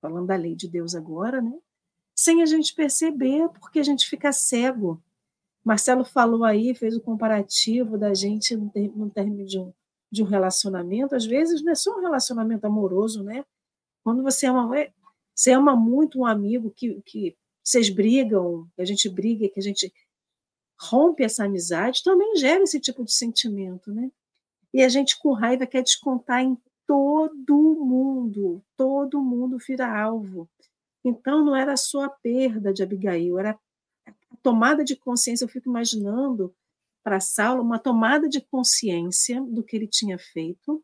falando 0.00 0.28
da 0.28 0.36
lei 0.36 0.54
de 0.54 0.68
Deus 0.68 0.94
agora, 0.94 1.42
né? 1.42 1.52
Sem 2.14 2.42
a 2.42 2.46
gente 2.46 2.72
perceber, 2.76 3.48
porque 3.48 3.80
a 3.80 3.82
gente 3.82 4.08
fica 4.08 4.30
cego. 4.30 5.02
Marcelo 5.64 6.04
falou 6.04 6.44
aí, 6.44 6.76
fez 6.76 6.96
o 6.96 7.00
comparativo 7.00 7.98
da 7.98 8.14
gente 8.14 8.56
no 8.56 9.10
término 9.10 9.44
de 9.44 9.58
um, 9.58 9.72
de 10.12 10.22
um 10.22 10.26
relacionamento, 10.26 11.16
às 11.16 11.26
vezes 11.26 11.60
não 11.60 11.72
é 11.72 11.74
só 11.74 11.98
um 11.98 12.02
relacionamento 12.02 12.68
amoroso, 12.68 13.24
né? 13.24 13.44
Quando 14.04 14.22
você 14.22 14.46
ama, 14.46 14.70
você 15.34 15.50
ama 15.50 15.74
muito 15.74 16.20
um 16.20 16.24
amigo 16.24 16.70
que, 16.70 17.02
que 17.02 17.36
vocês 17.64 17.88
brigam, 17.88 18.68
que 18.76 18.82
a 18.82 18.84
gente 18.84 19.08
briga, 19.08 19.48
que 19.48 19.58
a 19.58 19.62
gente 19.62 19.92
rompe 20.78 21.24
essa 21.24 21.44
amizade, 21.44 22.02
também 22.02 22.36
gera 22.36 22.62
esse 22.62 22.78
tipo 22.78 23.04
de 23.04 23.12
sentimento, 23.12 23.92
né? 23.92 24.10
E 24.72 24.82
a 24.82 24.88
gente 24.88 25.18
com 25.18 25.32
raiva 25.32 25.66
quer 25.66 25.82
descontar 25.82 26.42
em 26.42 26.58
todo 26.86 27.84
mundo, 27.84 28.62
todo 28.76 29.22
mundo 29.22 29.56
vira 29.58 29.88
alvo. 29.88 30.48
Então 31.04 31.44
não 31.44 31.56
era 31.56 31.76
só 31.76 32.04
a 32.04 32.10
perda 32.10 32.72
de 32.72 32.82
Abigail, 32.82 33.38
era 33.38 33.58
a 34.06 34.36
tomada 34.42 34.84
de 34.84 34.96
consciência. 34.96 35.44
Eu 35.44 35.48
fico 35.48 35.68
imaginando 35.68 36.54
para 37.02 37.20
Saulo 37.20 37.62
uma 37.62 37.78
tomada 37.78 38.28
de 38.28 38.40
consciência 38.40 39.40
do 39.42 39.62
que 39.62 39.76
ele 39.76 39.86
tinha 39.86 40.18
feito, 40.18 40.82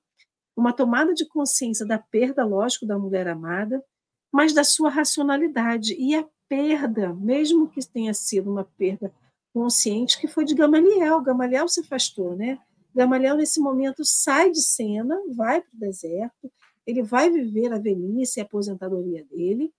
uma 0.56 0.72
tomada 0.72 1.14
de 1.14 1.26
consciência 1.26 1.86
da 1.86 1.98
perda, 1.98 2.44
lógico, 2.44 2.86
da 2.86 2.98
mulher 2.98 3.26
amada, 3.26 3.82
mas 4.30 4.52
da 4.52 4.62
sua 4.62 4.90
racionalidade 4.90 5.94
e 5.98 6.14
a 6.14 6.26
perda, 6.50 7.14
mesmo 7.14 7.68
que 7.68 7.80
tenha 7.86 8.12
sido 8.12 8.50
uma 8.50 8.64
perda 8.64 9.14
consciente, 9.54 10.20
que 10.20 10.26
foi 10.26 10.44
de 10.44 10.52
Gamaliel. 10.52 11.22
Gamaliel 11.22 11.68
se 11.68 11.80
afastou, 11.80 12.36
né? 12.36 12.58
Gamaliel, 12.92 13.36
nesse 13.36 13.60
momento, 13.60 14.04
sai 14.04 14.50
de 14.50 14.60
cena, 14.60 15.16
vai 15.32 15.60
para 15.60 15.70
o 15.72 15.78
deserto, 15.78 16.52
ele 16.84 17.04
vai 17.04 17.30
viver 17.30 17.72
a 17.72 17.78
velhice 17.78 18.40
e 18.40 18.42
a 18.42 18.44
aposentadoria 18.44 19.24
dele, 19.24 19.72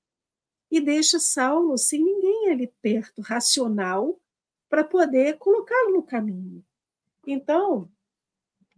e 0.72 0.80
deixa 0.80 1.20
Saulo 1.20 1.78
sem 1.78 2.02
ninguém 2.02 2.50
ali 2.50 2.72
perto, 2.82 3.22
racional, 3.22 4.18
para 4.70 4.86
poder 4.86 5.38
colocá-lo 5.38 5.92
no 5.92 6.04
caminho. 6.04 6.64
Então, 7.28 7.90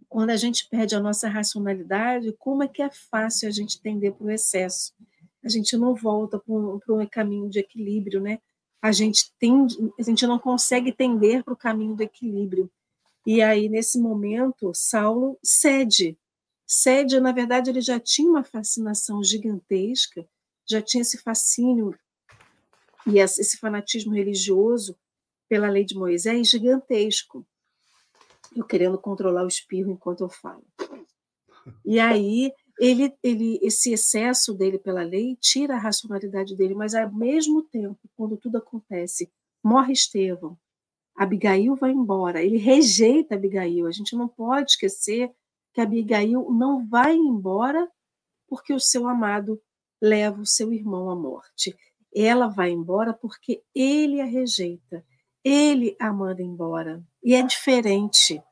quando 0.10 0.32
a 0.32 0.36
gente 0.36 0.68
perde 0.68 0.96
a 0.96 1.00
nossa 1.00 1.30
racionalidade, 1.30 2.34
como 2.40 2.64
é 2.64 2.68
que 2.68 2.82
é 2.82 2.90
fácil 2.90 3.48
a 3.48 3.52
gente 3.52 3.80
tender 3.80 4.14
para 4.14 4.26
o 4.26 4.32
excesso? 4.32 4.96
A 5.44 5.50
gente 5.50 5.76
não 5.78 5.94
volta 5.94 6.40
para 6.40 6.54
um 6.54 7.08
caminho 7.10 7.50
de 7.50 7.60
equilíbrio, 7.60 8.22
né? 8.22 8.40
A 8.82 8.92
gente, 8.92 9.32
tende, 9.40 9.78
a 10.00 10.04
gente 10.04 10.26
não 10.26 10.40
consegue 10.40 10.92
tender 10.92 11.44
para 11.44 11.54
o 11.54 11.58
caminho 11.58 11.96
do 11.96 12.04
equilíbrio. 12.04 12.70
E 13.26 13.42
aí, 13.42 13.70
nesse 13.70 14.00
momento, 14.00 14.72
Saulo 14.74 15.38
cede. 15.44 16.18
Cede, 16.66 17.20
na 17.20 17.32
verdade, 17.32 17.70
ele 17.70 17.82
já 17.82 18.00
tinha 18.00 18.30
uma 18.30 18.44
fascinação 18.44 19.24
gigantesca, 19.24 20.28
já 20.66 20.82
tinha 20.82 21.02
esse 21.02 21.18
fascínio 21.18 21.98
e 23.06 23.20
esse 23.20 23.58
fanatismo 23.58 24.14
religioso 24.14 24.98
pela 25.48 25.70
lei 25.70 25.86
de 25.86 25.96
Moisés 25.96 26.50
gigantesco. 26.50 27.46
Eu 28.56 28.66
querendo 28.66 28.98
controlar 28.98 29.44
o 29.44 29.48
espirro 29.48 29.92
enquanto 29.92 30.22
eu 30.22 30.30
falo. 30.30 30.64
E 31.86 32.00
aí, 32.00 32.52
ele, 32.84 33.16
ele, 33.24 33.60
esse 33.62 33.94
excesso 33.94 34.54
dele 34.54 34.78
pela 34.78 35.04
lei 35.04 35.38
tira 35.40 35.76
a 35.76 35.80
racionalidade 35.80 36.54
dele, 36.54 36.76
mas 36.76 36.94
ao 36.94 37.10
mesmo 37.14 37.64
tempo, 37.64 37.98
quando 38.14 38.36
tudo 38.36 38.58
acontece, 38.58 39.32
morre 39.64 39.94
Estevão, 39.94 40.58
Abigail 41.16 41.76
vai 41.78 41.92
embora, 41.92 42.44
ele 42.44 42.58
rejeita 42.58 43.36
Abigail. 43.36 43.88
A 43.88 43.92
gente 43.92 44.18
não 44.18 44.28
pode 44.28 44.72
esquecer 44.72 45.32
que 45.74 45.80
Abigail 45.80 46.52
não 46.52 46.86
vai 46.86 47.16
embora 47.16 47.90
porque 48.50 48.74
o 48.74 48.80
seu 48.82 49.08
amado 49.08 49.62
leva 50.02 50.42
o 50.42 50.46
seu 50.46 50.74
irmão 50.74 51.10
à 51.10 51.16
morte. 51.16 51.74
Ela 52.14 52.50
vai 52.50 52.72
embora 52.72 53.14
porque 53.14 53.64
ele 53.74 54.20
a 54.20 54.26
rejeita, 54.26 55.06
ele 55.42 55.96
a 56.02 56.12
manda 56.12 56.44
embora. 56.44 57.02
E 57.24 57.34
é 57.34 57.42
diferente, 57.44 58.44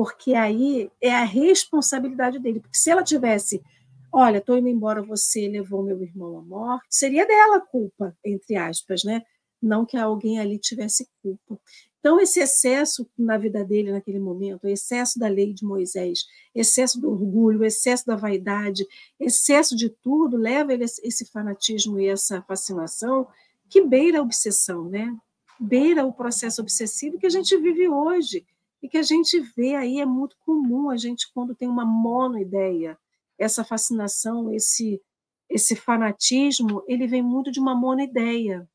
porque 0.00 0.32
aí 0.32 0.90
é 0.98 1.12
a 1.12 1.24
responsabilidade 1.24 2.38
dele. 2.38 2.60
Porque 2.60 2.78
se 2.78 2.88
ela 2.88 3.02
tivesse, 3.02 3.62
olha, 4.10 4.38
estou 4.38 4.56
indo 4.56 4.66
embora, 4.66 5.02
você 5.02 5.46
levou 5.46 5.82
meu 5.82 6.02
irmão 6.02 6.38
à 6.38 6.42
morte, 6.42 6.86
seria 6.88 7.26
dela 7.26 7.58
a 7.58 7.60
culpa, 7.60 8.16
entre 8.24 8.56
aspas, 8.56 9.04
né? 9.04 9.20
Não 9.60 9.84
que 9.84 9.98
alguém 9.98 10.40
ali 10.40 10.58
tivesse 10.58 11.06
culpa. 11.22 11.60
Então, 11.98 12.18
esse 12.18 12.40
excesso 12.40 13.06
na 13.18 13.36
vida 13.36 13.62
dele 13.62 13.92
naquele 13.92 14.18
momento, 14.18 14.66
excesso 14.66 15.18
da 15.18 15.28
lei 15.28 15.52
de 15.52 15.66
Moisés, 15.66 16.24
excesso 16.54 16.98
do 16.98 17.10
orgulho, 17.10 17.62
excesso 17.62 18.06
da 18.06 18.16
vaidade, 18.16 18.86
excesso 19.20 19.76
de 19.76 19.90
tudo, 19.90 20.38
leva 20.38 20.72
ele 20.72 20.84
a 20.84 20.86
esse 20.86 21.26
fanatismo 21.26 22.00
e 22.00 22.08
essa 22.08 22.40
fascinação 22.40 23.28
que 23.68 23.82
beira 23.82 24.20
a 24.20 24.22
obsessão, 24.22 24.88
né? 24.88 25.14
beira 25.60 26.06
o 26.06 26.12
processo 26.14 26.62
obsessivo 26.62 27.18
que 27.18 27.26
a 27.26 27.30
gente 27.30 27.54
vive 27.58 27.86
hoje 27.86 28.46
e 28.82 28.88
que 28.88 28.96
a 28.96 29.02
gente 29.02 29.38
vê 29.56 29.74
aí, 29.74 30.00
é 30.00 30.06
muito 30.06 30.36
comum 30.38 30.90
a 30.90 30.96
gente, 30.96 31.30
quando 31.32 31.54
tem 31.54 31.68
uma 31.68 31.84
monoideia, 31.84 32.98
essa 33.38 33.64
fascinação, 33.64 34.52
esse, 34.52 35.00
esse 35.48 35.76
fanatismo, 35.76 36.82
ele 36.86 37.06
vem 37.06 37.22
muito 37.22 37.50
de 37.50 37.60
uma 37.60 37.74
monoideia. 37.74 38.68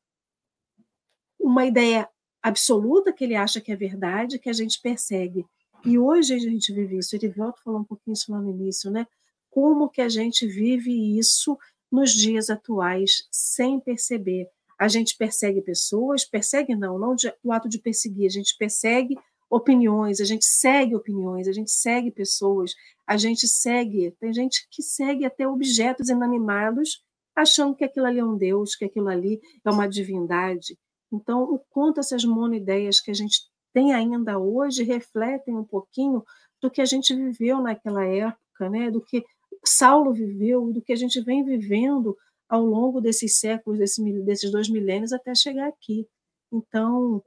Uma 1.38 1.66
ideia 1.66 2.08
absoluta 2.42 3.12
que 3.12 3.24
ele 3.24 3.34
acha 3.34 3.60
que 3.60 3.72
é 3.72 3.76
verdade, 3.76 4.38
que 4.38 4.48
a 4.48 4.52
gente 4.52 4.80
persegue. 4.80 5.44
E 5.84 5.98
hoje 5.98 6.34
a 6.34 6.38
gente 6.38 6.72
vive 6.72 6.98
isso. 6.98 7.14
Ele 7.16 7.28
volta 7.28 7.60
falou 7.62 7.80
um 7.80 7.84
pouquinho 7.84 8.14
isso 8.14 8.30
lá 8.30 8.40
no 8.40 8.50
início, 8.50 8.90
né? 8.90 9.06
Como 9.50 9.88
que 9.88 10.00
a 10.00 10.08
gente 10.08 10.46
vive 10.46 11.18
isso 11.18 11.58
nos 11.90 12.12
dias 12.12 12.50
atuais 12.50 13.26
sem 13.30 13.80
perceber? 13.80 14.48
A 14.78 14.88
gente 14.88 15.16
persegue 15.16 15.62
pessoas, 15.62 16.24
persegue 16.24 16.74
não, 16.74 16.98
não 16.98 17.16
o 17.42 17.52
ato 17.52 17.68
de 17.68 17.78
perseguir, 17.78 18.26
a 18.26 18.30
gente 18.30 18.56
persegue 18.58 19.16
opiniões, 19.50 20.20
a 20.20 20.24
gente 20.24 20.44
segue 20.44 20.94
opiniões, 20.94 21.48
a 21.48 21.52
gente 21.52 21.70
segue 21.70 22.10
pessoas, 22.10 22.72
a 23.06 23.16
gente 23.16 23.46
segue, 23.46 24.10
tem 24.18 24.32
gente 24.32 24.66
que 24.70 24.82
segue 24.82 25.24
até 25.24 25.46
objetos 25.46 26.08
inanimados, 26.08 27.02
achando 27.34 27.74
que 27.74 27.84
aquilo 27.84 28.06
ali 28.06 28.18
é 28.18 28.24
um 28.24 28.36
Deus, 28.36 28.74
que 28.74 28.84
aquilo 28.84 29.08
ali 29.08 29.40
é 29.64 29.70
uma 29.70 29.88
divindade. 29.88 30.76
Então, 31.12 31.42
o 31.42 31.60
quanto 31.70 32.00
essas 32.00 32.24
monoideias 32.24 33.00
que 33.00 33.10
a 33.10 33.14
gente 33.14 33.42
tem 33.72 33.92
ainda 33.92 34.38
hoje 34.38 34.82
refletem 34.82 35.54
um 35.54 35.64
pouquinho 35.64 36.24
do 36.60 36.70
que 36.70 36.80
a 36.80 36.84
gente 36.84 37.14
viveu 37.14 37.60
naquela 37.60 38.04
época, 38.04 38.70
né? 38.70 38.90
do 38.90 39.00
que 39.00 39.24
Saulo 39.64 40.12
viveu, 40.12 40.72
do 40.72 40.82
que 40.82 40.92
a 40.92 40.96
gente 40.96 41.20
vem 41.20 41.44
vivendo 41.44 42.16
ao 42.48 42.64
longo 42.64 43.00
desses 43.00 43.38
séculos, 43.38 43.78
desses 43.78 44.50
dois 44.50 44.68
milênios, 44.68 45.12
até 45.12 45.34
chegar 45.34 45.68
aqui. 45.68 46.06
Então, 46.52 47.22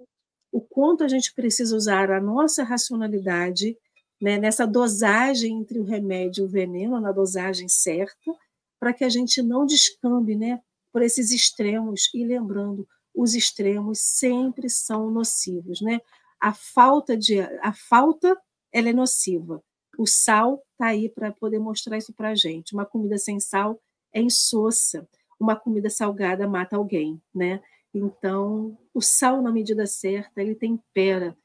o 0.52 0.62
quanto 0.62 1.04
a 1.04 1.08
gente 1.08 1.34
precisa 1.34 1.76
usar 1.76 2.12
a 2.12 2.20
nossa 2.20 2.64
racionalidade 2.64 3.78
né, 4.22 4.38
nessa 4.38 4.66
dosagem 4.66 5.60
entre 5.60 5.80
o 5.80 5.84
remédio 5.84 6.44
e 6.44 6.46
o 6.46 6.50
veneno, 6.50 7.00
na 7.00 7.12
dosagem 7.12 7.68
certa, 7.68 8.34
para 8.80 8.94
que 8.94 9.04
a 9.04 9.10
gente 9.10 9.42
não 9.42 9.66
descambe 9.66 10.36
né, 10.36 10.60
por 10.92 11.02
esses 11.02 11.32
extremos. 11.32 12.10
E 12.14 12.26
lembrando, 12.26 12.88
os 13.14 13.36
extremos 13.36 14.00
sempre 14.00 14.70
são 14.70 15.10
nocivos, 15.10 15.82
né? 15.82 16.00
A 16.40 16.54
falta 16.54 17.18
de 17.18 17.40
a 17.40 17.74
falta 17.74 18.38
ela 18.72 18.90
é 18.90 18.94
nociva. 18.94 19.62
O 19.98 20.08
sal 20.08 20.64
está 20.72 20.88
aí 20.88 21.10
para 21.10 21.32
poder 21.32 21.60
mostrar 21.60 21.98
isso 21.98 22.14
para 22.14 22.30
a 22.30 22.36
gente. 22.36 22.74
Uma 22.74 22.86
comida 22.86 23.18
sem 23.18 23.40
sal 23.40 23.82
é 24.14 24.22
insossa. 24.22 25.08
Uma 25.40 25.56
comida 25.56 25.90
salgada 25.90 26.48
mata 26.48 26.78
alguém, 26.78 27.22
né? 27.36 27.62
Então, 27.94 28.78
o 28.94 29.02
sal 29.02 29.42
na 29.42 29.52
medida 29.52 29.86
certa 29.88 30.42
ele 30.42 30.56
tempera, 30.56 31.36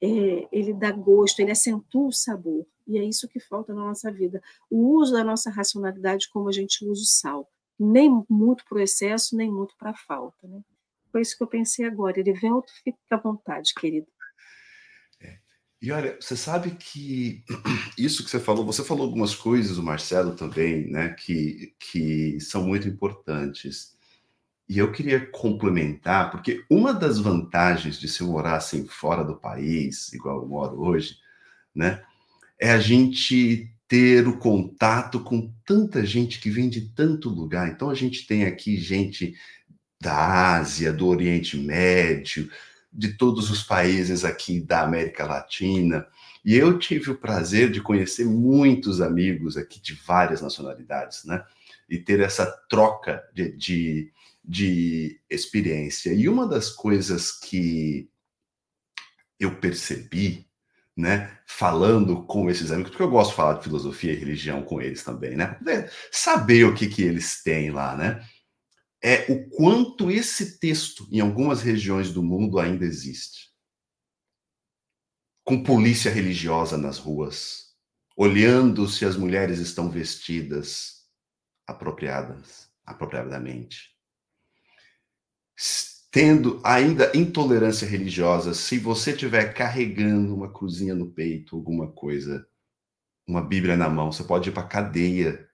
é, 0.00 0.48
ele 0.52 0.72
dá 0.72 0.90
gosto, 0.92 1.40
ele 1.40 1.50
acentua 1.50 2.08
o 2.08 2.12
sabor. 2.12 2.66
E 2.86 2.98
é 2.98 3.04
isso 3.04 3.28
que 3.28 3.40
falta 3.40 3.72
na 3.74 3.82
nossa 3.82 4.12
vida. 4.12 4.42
O 4.70 4.98
uso 4.98 5.12
da 5.12 5.24
nossa 5.24 5.50
racionalidade 5.50 6.28
como 6.28 6.48
a 6.48 6.52
gente 6.52 6.84
usa 6.84 7.02
o 7.02 7.06
sal. 7.06 7.50
Nem 7.78 8.24
muito 8.28 8.64
para 8.68 8.78
o 8.78 8.80
excesso, 8.80 9.36
nem 9.36 9.50
muito 9.50 9.74
para 9.78 9.90
a 9.90 9.96
falta. 9.96 10.46
Né? 10.46 10.60
Foi 11.10 11.22
isso 11.22 11.36
que 11.36 11.42
eu 11.42 11.48
pensei 11.48 11.86
agora. 11.86 12.20
Erivelto, 12.20 12.70
fica 12.84 12.98
à 13.10 13.16
vontade, 13.16 13.72
querido. 13.74 14.06
É. 15.20 15.38
E 15.80 15.90
olha, 15.90 16.16
você 16.20 16.36
sabe 16.36 16.72
que 16.72 17.42
isso 17.98 18.22
que 18.22 18.30
você 18.30 18.38
falou, 18.38 18.66
você 18.66 18.84
falou 18.84 19.06
algumas 19.06 19.34
coisas, 19.34 19.78
o 19.78 19.82
Marcelo 19.82 20.36
também, 20.36 20.90
né, 20.90 21.14
que, 21.14 21.74
que 21.80 22.38
são 22.40 22.66
muito 22.66 22.86
importantes. 22.86 23.93
E 24.68 24.78
eu 24.78 24.90
queria 24.90 25.26
complementar, 25.26 26.30
porque 26.30 26.64
uma 26.70 26.92
das 26.92 27.18
vantagens 27.18 27.98
de 27.98 28.08
se 28.08 28.22
morar 28.22 28.56
assim 28.56 28.86
fora 28.86 29.22
do 29.22 29.36
país, 29.36 30.12
igual 30.12 30.42
eu 30.42 30.48
moro 30.48 30.80
hoje, 30.80 31.18
né, 31.74 32.02
é 32.58 32.70
a 32.70 32.78
gente 32.78 33.70
ter 33.86 34.26
o 34.26 34.38
contato 34.38 35.20
com 35.20 35.52
tanta 35.66 36.04
gente 36.04 36.40
que 36.40 36.50
vem 36.50 36.68
de 36.68 36.80
tanto 36.80 37.28
lugar. 37.28 37.68
Então 37.68 37.90
a 37.90 37.94
gente 37.94 38.26
tem 38.26 38.44
aqui 38.44 38.76
gente 38.76 39.34
da 40.00 40.56
Ásia, 40.56 40.92
do 40.92 41.06
Oriente 41.06 41.56
Médio, 41.56 42.50
de 42.92 43.12
todos 43.14 43.50
os 43.50 43.62
países 43.62 44.24
aqui 44.24 44.60
da 44.60 44.82
América 44.82 45.26
Latina. 45.26 46.06
E 46.44 46.54
eu 46.54 46.78
tive 46.78 47.10
o 47.10 47.18
prazer 47.18 47.70
de 47.70 47.80
conhecer 47.80 48.24
muitos 48.24 49.00
amigos 49.00 49.56
aqui 49.56 49.80
de 49.80 49.94
várias 49.94 50.42
nacionalidades, 50.42 51.24
né? 51.24 51.44
E 51.88 51.98
ter 51.98 52.20
essa 52.20 52.46
troca 52.68 53.22
de, 53.34 53.56
de, 53.56 54.12
de 54.44 55.20
experiência. 55.30 56.12
E 56.12 56.28
uma 56.28 56.46
das 56.46 56.68
coisas 56.68 57.32
que 57.32 58.10
eu 59.40 59.58
percebi, 59.58 60.46
né, 60.96 61.38
falando 61.46 62.24
com 62.26 62.50
esses 62.50 62.70
amigos, 62.70 62.90
porque 62.90 63.02
eu 63.02 63.10
gosto 63.10 63.30
de 63.30 63.36
falar 63.36 63.54
de 63.54 63.64
filosofia 63.64 64.12
e 64.12 64.16
religião 64.16 64.62
com 64.62 64.80
eles 64.80 65.02
também, 65.02 65.34
né? 65.34 65.58
Saber 66.12 66.64
o 66.64 66.74
que, 66.74 66.86
que 66.86 67.02
eles 67.02 67.42
têm 67.42 67.70
lá, 67.70 67.96
né? 67.96 68.24
É 69.02 69.30
o 69.32 69.48
quanto 69.50 70.10
esse 70.10 70.58
texto 70.58 71.06
em 71.10 71.20
algumas 71.20 71.62
regiões 71.62 72.12
do 72.12 72.22
mundo 72.22 72.58
ainda 72.58 72.84
existe. 72.84 73.52
Com 75.42 75.62
polícia 75.62 76.10
religiosa 76.10 76.78
nas 76.78 76.96
ruas, 76.96 77.74
olhando 78.16 78.88
se 78.88 79.04
as 79.04 79.16
mulheres 79.16 79.58
estão 79.58 79.90
vestidas 79.90 81.04
apropriadas, 81.66 82.70
apropriadamente 82.86 83.93
tendo 86.14 86.60
ainda 86.64 87.10
intolerância 87.16 87.88
religiosa, 87.88 88.54
se 88.54 88.78
você 88.78 89.10
estiver 89.10 89.52
carregando 89.52 90.32
uma 90.32 90.52
cruzinha 90.52 90.94
no 90.94 91.10
peito, 91.10 91.56
alguma 91.56 91.90
coisa, 91.90 92.48
uma 93.26 93.42
Bíblia 93.42 93.76
na 93.76 93.88
mão, 93.88 94.12
você 94.12 94.22
pode 94.22 94.48
ir 94.48 94.52
para 94.52 94.62
cadeia 94.62 95.48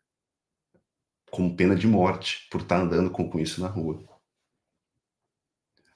com 1.31 1.57
pena 1.57 1.75
de 1.75 1.87
morte 1.87 2.47
por 2.51 2.61
estar 2.61 2.77
tá 2.77 2.83
andando 2.83 3.11
com, 3.11 3.31
com 3.31 3.41
isso 3.41 3.59
na 3.63 3.69
rua. 3.69 4.07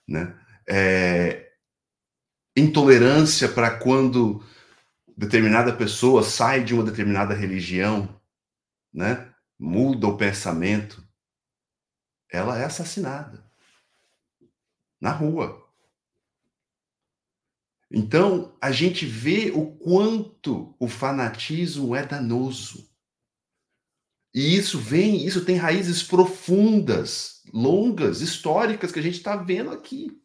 Né? 0.08 0.34
É, 0.66 1.52
intolerância 2.56 3.50
para 3.50 3.78
quando 3.78 4.42
determinada 5.14 5.76
pessoa 5.76 6.22
sai 6.22 6.64
de 6.64 6.72
uma 6.72 6.84
determinada 6.84 7.34
religião, 7.34 8.18
né? 8.90 9.30
muda 9.58 10.06
o 10.06 10.16
pensamento, 10.16 11.06
ela 12.30 12.58
é 12.58 12.64
assassinada 12.64 13.43
na 15.00 15.10
rua. 15.10 15.64
Então, 17.90 18.56
a 18.60 18.72
gente 18.72 19.06
vê 19.06 19.52
o 19.54 19.66
quanto 19.76 20.74
o 20.80 20.88
fanatismo 20.88 21.94
é 21.94 22.04
danoso. 22.04 22.90
E 24.34 24.56
isso 24.56 24.80
vem, 24.80 25.24
isso 25.24 25.44
tem 25.44 25.56
raízes 25.56 26.02
profundas, 26.02 27.42
longas, 27.52 28.20
históricas 28.20 28.90
que 28.90 28.98
a 28.98 29.02
gente 29.02 29.18
está 29.18 29.36
vendo 29.36 29.70
aqui. 29.70 30.20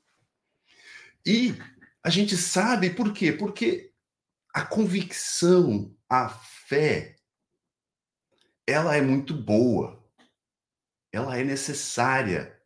E 1.24 1.54
a 2.04 2.10
gente 2.10 2.36
sabe 2.36 2.90
por 2.90 3.14
quê? 3.14 3.32
Porque 3.32 3.94
a 4.52 4.66
convicção, 4.66 5.96
a 6.10 6.28
fé, 6.30 7.18
ela 8.66 8.96
é 8.96 9.02
muito 9.02 9.34
boa, 9.36 10.04
ela 11.12 11.38
é 11.38 11.44
necessária 11.44 12.59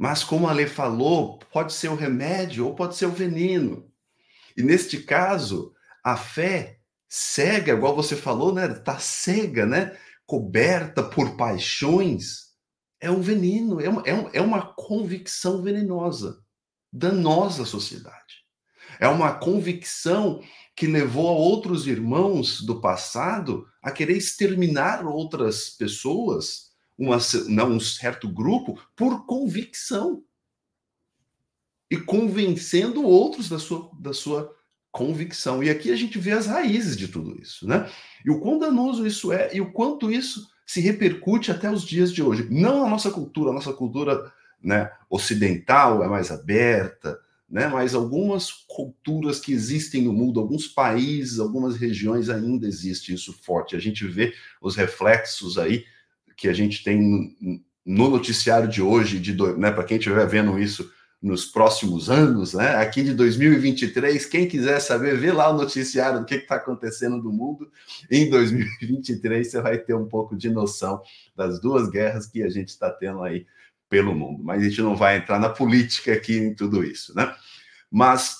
mas, 0.00 0.24
como 0.24 0.48
a 0.48 0.52
Lê 0.54 0.66
falou, 0.66 1.38
pode 1.52 1.74
ser 1.74 1.88
o 1.88 1.94
remédio 1.94 2.64
ou 2.64 2.74
pode 2.74 2.96
ser 2.96 3.04
o 3.04 3.12
veneno. 3.12 3.86
E 4.56 4.62
neste 4.62 5.02
caso, 5.02 5.74
a 6.02 6.16
fé 6.16 6.78
cega, 7.06 7.74
igual 7.74 7.94
você 7.94 8.16
falou, 8.16 8.50
né? 8.50 8.64
Está 8.64 8.98
cega, 8.98 9.66
né? 9.66 9.94
Coberta 10.24 11.02
por 11.02 11.36
paixões, 11.36 12.46
é 12.98 13.10
um 13.10 13.20
veneno, 13.20 13.78
é 13.78 13.90
uma, 13.90 14.02
é, 14.06 14.38
é 14.38 14.40
uma 14.40 14.72
convicção 14.74 15.60
venenosa, 15.60 16.42
danosa 16.90 17.64
à 17.64 17.66
sociedade. 17.66 18.46
É 18.98 19.06
uma 19.06 19.34
convicção 19.34 20.42
que 20.74 20.86
levou 20.86 21.28
a 21.28 21.32
outros 21.32 21.86
irmãos 21.86 22.62
do 22.62 22.80
passado 22.80 23.66
a 23.82 23.90
querer 23.90 24.16
exterminar 24.16 25.04
outras 25.04 25.68
pessoas 25.68 26.69
uma, 27.00 27.16
não, 27.48 27.70
um 27.70 27.80
certo 27.80 28.28
grupo 28.28 28.78
por 28.94 29.24
convicção 29.24 30.22
e 31.90 31.96
convencendo 31.96 33.02
outros 33.02 33.48
da 33.48 33.58
sua, 33.58 33.90
da 33.98 34.12
sua 34.12 34.54
convicção. 34.92 35.64
E 35.64 35.70
aqui 35.70 35.90
a 35.90 35.96
gente 35.96 36.18
vê 36.18 36.32
as 36.32 36.46
raízes 36.46 36.98
de 36.98 37.08
tudo 37.08 37.40
isso, 37.40 37.66
né? 37.66 37.90
E 38.22 38.30
o 38.30 38.38
quão 38.38 38.58
danoso 38.58 39.06
isso 39.06 39.32
é 39.32 39.48
e 39.54 39.62
o 39.62 39.72
quanto 39.72 40.12
isso 40.12 40.46
se 40.66 40.80
repercute 40.80 41.50
até 41.50 41.70
os 41.70 41.82
dias 41.82 42.12
de 42.12 42.22
hoje. 42.22 42.46
Não 42.50 42.84
a 42.84 42.90
nossa 42.90 43.10
cultura, 43.10 43.50
a 43.50 43.54
nossa 43.54 43.72
cultura 43.72 44.30
né, 44.62 44.92
ocidental 45.08 46.04
é 46.04 46.06
mais 46.06 46.30
aberta, 46.30 47.18
né, 47.48 47.66
mas 47.66 47.94
algumas 47.94 48.52
culturas 48.68 49.40
que 49.40 49.52
existem 49.52 50.02
no 50.02 50.12
mundo, 50.12 50.38
alguns 50.38 50.68
países, 50.68 51.40
algumas 51.40 51.76
regiões 51.76 52.28
ainda 52.28 52.68
existe 52.68 53.12
isso 53.12 53.32
forte. 53.42 53.74
A 53.74 53.80
gente 53.80 54.06
vê 54.06 54.34
os 54.60 54.76
reflexos 54.76 55.58
aí 55.58 55.84
que 56.40 56.48
a 56.48 56.54
gente 56.54 56.82
tem 56.82 57.36
no 57.84 58.08
noticiário 58.08 58.66
de 58.66 58.80
hoje, 58.80 59.20
de, 59.20 59.36
né, 59.58 59.70
para 59.70 59.84
quem 59.84 59.98
estiver 59.98 60.26
vendo 60.26 60.58
isso 60.58 60.90
nos 61.20 61.44
próximos 61.44 62.08
anos, 62.08 62.54
né, 62.54 62.76
aqui 62.76 63.02
de 63.02 63.12
2023, 63.12 64.24
quem 64.24 64.48
quiser 64.48 64.80
saber, 64.80 65.18
vê 65.18 65.32
lá 65.32 65.50
o 65.50 65.56
noticiário 65.56 66.20
do 66.20 66.24
que 66.24 66.36
está 66.36 66.54
acontecendo 66.54 67.18
no 67.18 67.30
mundo. 67.30 67.70
Em 68.10 68.30
2023, 68.30 69.50
você 69.50 69.60
vai 69.60 69.76
ter 69.76 69.92
um 69.92 70.06
pouco 70.06 70.34
de 70.34 70.48
noção 70.48 71.02
das 71.36 71.60
duas 71.60 71.90
guerras 71.90 72.26
que 72.26 72.42
a 72.42 72.48
gente 72.48 72.68
está 72.68 72.90
tendo 72.90 73.22
aí 73.22 73.46
pelo 73.90 74.14
mundo. 74.14 74.42
Mas 74.42 74.62
a 74.62 74.64
gente 74.64 74.80
não 74.80 74.96
vai 74.96 75.18
entrar 75.18 75.38
na 75.38 75.50
política 75.50 76.14
aqui 76.14 76.38
em 76.38 76.54
tudo 76.54 76.82
isso, 76.82 77.14
né? 77.14 77.34
Mas 77.90 78.36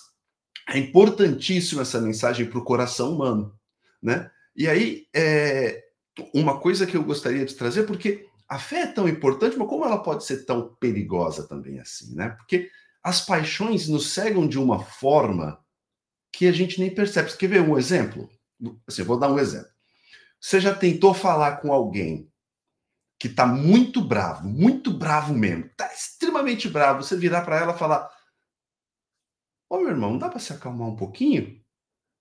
é 0.67 0.79
importantíssimo 0.79 1.83
essa 1.83 2.01
mensagem 2.01 2.47
para 2.47 2.59
o 2.59 2.65
coração 2.65 3.13
humano, 3.13 3.55
né? 4.03 4.31
E 4.57 4.67
aí, 4.67 5.07
é, 5.13 5.90
uma 6.35 6.61
coisa 6.61 6.87
que 6.87 6.97
eu 6.97 7.05
gostaria 7.05 7.45
de 7.45 7.55
trazer, 7.55 7.85
porque 7.85 8.29
a 8.49 8.59
fé 8.59 8.81
é 8.83 8.87
tão 8.87 9.09
importante, 9.09 9.57
mas 9.57 9.69
como 9.69 9.85
ela 9.85 10.03
pode 10.03 10.25
ser 10.25 10.45
tão 10.45 10.75
perigosa 10.81 11.47
também 11.47 11.79
assim, 11.79 12.15
né? 12.15 12.31
Porque 12.31 12.71
as 13.03 13.21
paixões 13.21 13.89
nos 13.89 14.13
cegam 14.13 14.47
de 14.47 14.59
uma 14.59 14.83
forma 14.83 15.65
que 16.33 16.47
a 16.47 16.53
gente 16.53 16.81
nem 16.81 16.93
percebe. 16.93 17.31
Você 17.31 17.37
quer 17.37 17.49
ver 17.49 17.61
um 17.61 17.79
exemplo? 17.79 18.29
Assim, 18.87 19.03
vou 19.03 19.19
dar 19.19 19.31
um 19.31 19.39
exemplo. 19.39 19.71
Você 20.41 20.61
já 20.61 20.75
tentou 20.75 21.15
falar 21.15 21.59
com 21.59 21.73
alguém 21.73 22.31
que 23.19 23.29
está 23.29 23.47
muito 23.47 24.01
bravo, 24.01 24.49
muito 24.49 24.91
bravo 24.91 25.35
mesmo, 25.35 25.67
está 25.67 25.93
extremamente 25.93 26.69
bravo, 26.69 27.03
você 27.03 27.17
virar 27.17 27.43
para 27.43 27.59
ela 27.59 27.75
e 27.75 27.79
falar: 27.79 28.11
Ô 29.69 29.79
meu 29.79 29.91
irmão, 29.91 30.13
não 30.13 30.19
dá 30.19 30.29
para 30.29 30.41
se 30.41 30.53
acalmar 30.53 30.89
um 30.89 30.97
pouquinho? 30.97 31.63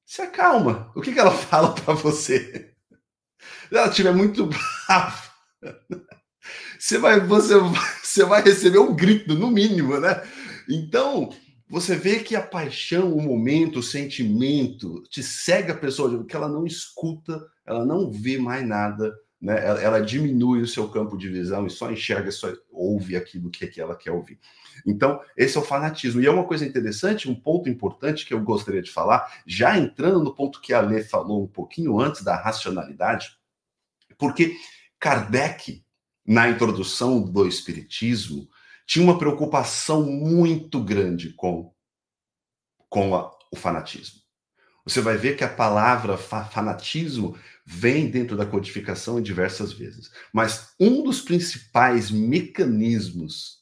Se 0.05 0.21
acalma. 0.21 0.91
O 0.95 1.01
que, 1.01 1.13
que 1.13 1.19
ela 1.19 1.31
fala 1.33 1.73
para 1.73 1.93
você? 1.93 2.75
Se 3.69 3.77
ela 3.77 3.87
estiver 3.87 4.13
muito 4.13 4.45
brava, 4.87 5.23
você 6.77 6.97
vai, 6.97 7.19
você, 7.19 7.55
você 8.03 8.23
vai 8.23 8.41
receber 8.41 8.79
um 8.79 8.95
grito, 8.95 9.35
no 9.35 9.51
mínimo, 9.51 9.99
né? 9.99 10.23
Então, 10.69 11.29
você 11.69 11.95
vê 11.95 12.19
que 12.19 12.35
a 12.35 12.41
paixão, 12.41 13.13
o 13.13 13.21
momento, 13.21 13.79
o 13.79 13.83
sentimento 13.83 15.03
te 15.09 15.21
cega 15.21 15.73
a 15.73 15.77
pessoa, 15.77 16.25
que 16.25 16.35
ela 16.35 16.47
não 16.47 16.65
escuta, 16.65 17.45
ela 17.65 17.85
não 17.85 18.11
vê 18.11 18.37
mais 18.37 18.67
nada, 18.67 19.13
né? 19.41 19.65
Ela, 19.65 19.81
ela, 19.81 19.99
diminui 20.01 20.61
o 20.61 20.67
seu 20.67 20.89
campo 20.89 21.17
de 21.17 21.29
visão 21.29 21.65
e 21.65 21.69
só 21.69 21.91
enxerga, 21.91 22.31
só 22.31 22.51
ouve 22.71 23.15
aquilo 23.15 23.49
que, 23.49 23.67
que 23.67 23.79
ela 23.79 23.95
quer 23.95 24.11
ouvir. 24.11 24.39
Então, 24.85 25.21
esse 25.35 25.57
é 25.57 25.59
o 25.59 25.63
fanatismo. 25.63 26.21
E 26.21 26.25
é 26.25 26.31
uma 26.31 26.45
coisa 26.45 26.65
interessante, 26.65 27.29
um 27.29 27.35
ponto 27.35 27.69
importante 27.69 28.25
que 28.25 28.33
eu 28.33 28.41
gostaria 28.41 28.81
de 28.81 28.91
falar, 28.91 29.41
já 29.45 29.77
entrando 29.77 30.23
no 30.23 30.33
ponto 30.33 30.61
que 30.61 30.73
a 30.73 30.81
Lê 30.81 31.03
falou 31.03 31.43
um 31.43 31.47
pouquinho 31.47 31.99
antes 31.99 32.23
da 32.23 32.35
racionalidade, 32.35 33.37
porque 34.17 34.55
Kardec, 34.99 35.83
na 36.25 36.49
introdução 36.49 37.21
do 37.21 37.47
Espiritismo, 37.47 38.47
tinha 38.85 39.03
uma 39.03 39.17
preocupação 39.17 40.03
muito 40.03 40.83
grande 40.83 41.33
com, 41.33 41.73
com 42.89 43.15
a, 43.15 43.31
o 43.51 43.55
fanatismo. 43.55 44.19
Você 44.83 45.01
vai 45.01 45.15
ver 45.17 45.37
que 45.37 45.43
a 45.43 45.49
palavra 45.49 46.17
fa 46.17 46.43
fanatismo 46.45 47.37
vem 47.63 48.09
dentro 48.09 48.35
da 48.35 48.45
codificação 48.45 49.21
diversas 49.21 49.71
vezes. 49.71 50.11
Mas 50.33 50.73
um 50.79 51.03
dos 51.03 51.21
principais 51.21 52.09
mecanismos 52.09 53.58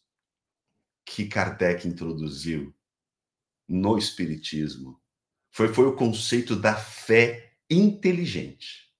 que 1.07 1.25
Kardec 1.25 1.87
introduziu 1.87 2.75
no 3.67 3.97
Espiritismo 3.97 5.01
foi, 5.49 5.73
foi 5.73 5.85
o 5.85 5.95
conceito 5.95 6.53
da 6.55 6.75
fé 6.75 7.53
inteligente, 7.69 8.91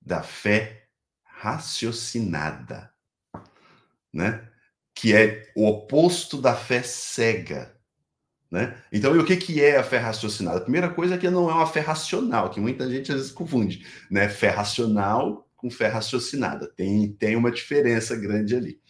da 0.00 0.22
fé 0.22 0.88
raciocinada, 1.24 2.90
né? 4.12 4.48
Que 4.94 5.14
é 5.14 5.52
o 5.54 5.66
oposto 5.66 6.40
da 6.40 6.54
fé 6.54 6.82
cega, 6.82 7.76
né? 8.50 8.80
Então, 8.92 9.14
e 9.16 9.18
o 9.18 9.26
que, 9.26 9.36
que 9.36 9.60
é 9.60 9.76
a 9.76 9.84
fé 9.84 9.98
raciocinada? 9.98 10.58
A 10.58 10.62
primeira 10.62 10.88
coisa 10.88 11.16
é 11.16 11.18
que 11.18 11.28
não 11.28 11.50
é 11.50 11.52
uma 11.52 11.66
fé 11.66 11.80
racional, 11.80 12.48
que 12.48 12.60
muita 12.60 12.88
gente 12.88 13.10
às 13.10 13.18
vezes 13.18 13.32
confunde, 13.32 13.84
né? 14.08 14.28
Fé 14.28 14.50
racional 14.50 15.50
com 15.56 15.68
fé 15.68 15.88
raciocinada. 15.88 16.68
Tem, 16.68 17.12
tem 17.12 17.34
uma 17.34 17.50
diferença 17.50 18.16
grande 18.16 18.54
ali. 18.54 18.80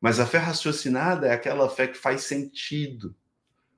Mas 0.00 0.18
a 0.18 0.26
fé 0.26 0.38
raciocinada 0.38 1.26
é 1.26 1.32
aquela 1.32 1.68
fé 1.68 1.86
que 1.86 1.96
faz 1.96 2.22
sentido, 2.22 3.14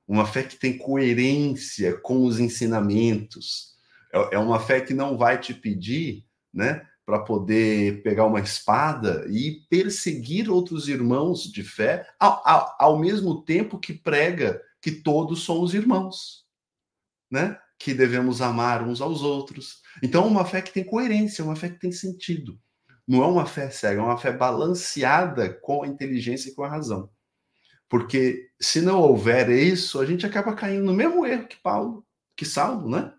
uma 0.07 0.25
fé 0.25 0.43
que 0.43 0.55
tem 0.55 0.77
coerência 0.77 1.97
com 1.97 2.23
os 2.25 2.39
ensinamentos. 2.39 3.73
É, 4.13 4.35
é 4.35 4.39
uma 4.39 4.59
fé 4.59 4.81
que 4.81 4.93
não 4.93 5.17
vai 5.17 5.39
te 5.39 5.53
pedir, 5.53 6.25
né? 6.53 6.87
para 7.05 7.19
poder 7.19 8.01
pegar 8.01 8.25
uma 8.25 8.39
espada 8.39 9.25
e 9.29 9.65
perseguir 9.69 10.49
outros 10.49 10.87
irmãos 10.87 11.51
de 11.51 11.61
fé, 11.61 12.07
ao, 12.17 12.41
ao, 12.47 12.75
ao, 12.79 12.97
mesmo 12.97 13.43
tempo 13.43 13.77
que 13.77 13.93
prega 13.93 14.61
que 14.81 14.89
todos 14.89 15.41
somos 15.41 15.73
irmãos. 15.73 16.45
Né? 17.29 17.57
que 17.83 17.93
devemos 17.93 18.41
amar 18.41 18.81
uns 18.87 19.01
aos 19.01 19.23
outros. 19.23 19.81
Então, 20.01 20.25
uma 20.25 20.45
fé 20.45 20.61
que 20.61 20.71
tem 20.71 20.85
coerência, 20.85 21.43
uma 21.43 21.55
fé 21.55 21.67
que 21.67 21.79
tem 21.79 21.91
sentido. 21.91 22.57
Não 23.07 23.23
é 23.23 23.27
uma 23.27 23.45
fé 23.45 23.69
cega, 23.69 24.01
é 24.01 24.03
uma 24.03 24.17
fé 24.17 24.31
balanceada 24.31 25.53
com 25.53 25.83
a 25.83 25.87
inteligência 25.87 26.49
e 26.49 26.53
com 26.53 26.63
a 26.63 26.69
razão. 26.69 27.09
Porque 27.89 28.49
se 28.59 28.81
não 28.81 28.99
houver 28.99 29.49
isso, 29.49 29.99
a 29.99 30.05
gente 30.05 30.25
acaba 30.25 30.55
caindo 30.55 30.85
no 30.85 30.93
mesmo 30.93 31.25
erro 31.25 31.47
que 31.47 31.57
Paulo, 31.57 32.05
que 32.35 32.45
Saulo, 32.45 32.89
né? 32.89 33.13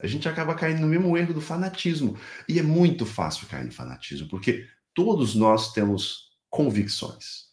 A 0.00 0.06
gente 0.06 0.28
acaba 0.28 0.54
caindo 0.54 0.80
no 0.80 0.86
mesmo 0.86 1.16
erro 1.16 1.34
do 1.34 1.40
fanatismo. 1.40 2.16
E 2.48 2.58
é 2.58 2.62
muito 2.62 3.04
fácil 3.04 3.48
cair 3.48 3.64
no 3.64 3.72
fanatismo, 3.72 4.28
porque 4.28 4.68
todos 4.94 5.34
nós 5.34 5.72
temos 5.72 6.28
convicções. 6.48 7.48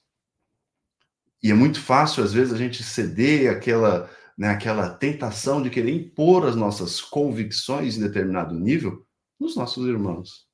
E 1.41 1.49
é 1.49 1.53
muito 1.53 1.81
fácil, 1.81 2.23
às 2.23 2.33
vezes, 2.33 2.53
a 2.53 2.57
gente 2.57 2.83
ceder 2.83 3.51
aquela, 3.51 4.09
né, 4.37 4.49
aquela 4.49 4.89
tentação 4.89 5.61
de 5.61 5.69
querer 5.69 5.91
impor 5.91 6.45
as 6.45 6.55
nossas 6.55 7.01
convicções 7.01 7.97
em 7.97 8.01
determinado 8.01 8.53
nível 8.53 9.05
nos 9.39 9.55
nossos 9.55 9.87
irmãos. 9.87 10.44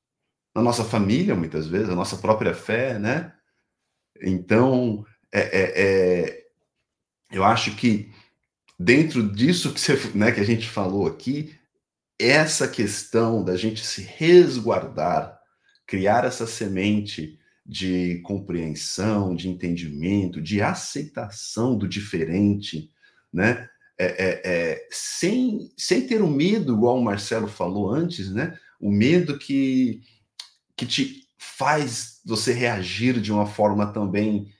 Na 0.54 0.62
nossa 0.62 0.84
família, 0.84 1.34
muitas 1.34 1.66
vezes, 1.66 1.88
a 1.88 1.94
nossa 1.94 2.16
própria 2.16 2.54
fé, 2.54 2.98
né? 2.98 3.32
Então, 4.20 5.04
é, 5.32 5.40
é, 5.40 5.82
é 5.82 6.42
eu 7.30 7.42
acho 7.44 7.74
que 7.76 8.10
dentro 8.78 9.32
disso 9.32 9.72
que, 9.72 9.80
você, 9.80 9.96
né, 10.14 10.30
que 10.30 10.40
a 10.40 10.44
gente 10.44 10.68
falou 10.68 11.06
aqui, 11.06 11.54
essa 12.18 12.68
questão 12.68 13.42
da 13.42 13.56
gente 13.56 13.84
se 13.84 14.02
resguardar, 14.02 15.38
criar 15.86 16.24
essa 16.24 16.46
semente 16.46 17.38
de 17.64 18.20
compreensão, 18.22 19.34
de 19.34 19.48
entendimento, 19.48 20.40
de 20.40 20.60
aceitação 20.60 21.76
do 21.76 21.88
diferente, 21.88 22.90
né? 23.32 23.68
É, 23.98 24.06
é, 24.06 24.42
é, 24.44 24.88
sem, 24.90 25.70
sem 25.76 26.06
ter 26.06 26.22
o 26.22 26.28
medo, 26.28 26.74
igual 26.74 26.98
o 26.98 27.04
Marcelo 27.04 27.46
falou 27.46 27.90
antes, 27.90 28.32
né? 28.32 28.58
O 28.80 28.90
medo 28.90 29.38
que, 29.38 30.02
que 30.76 30.86
te 30.86 31.22
faz 31.38 32.20
você 32.24 32.52
reagir 32.52 33.20
de 33.20 33.32
uma 33.32 33.46
forma 33.46 33.92
também 33.92 34.52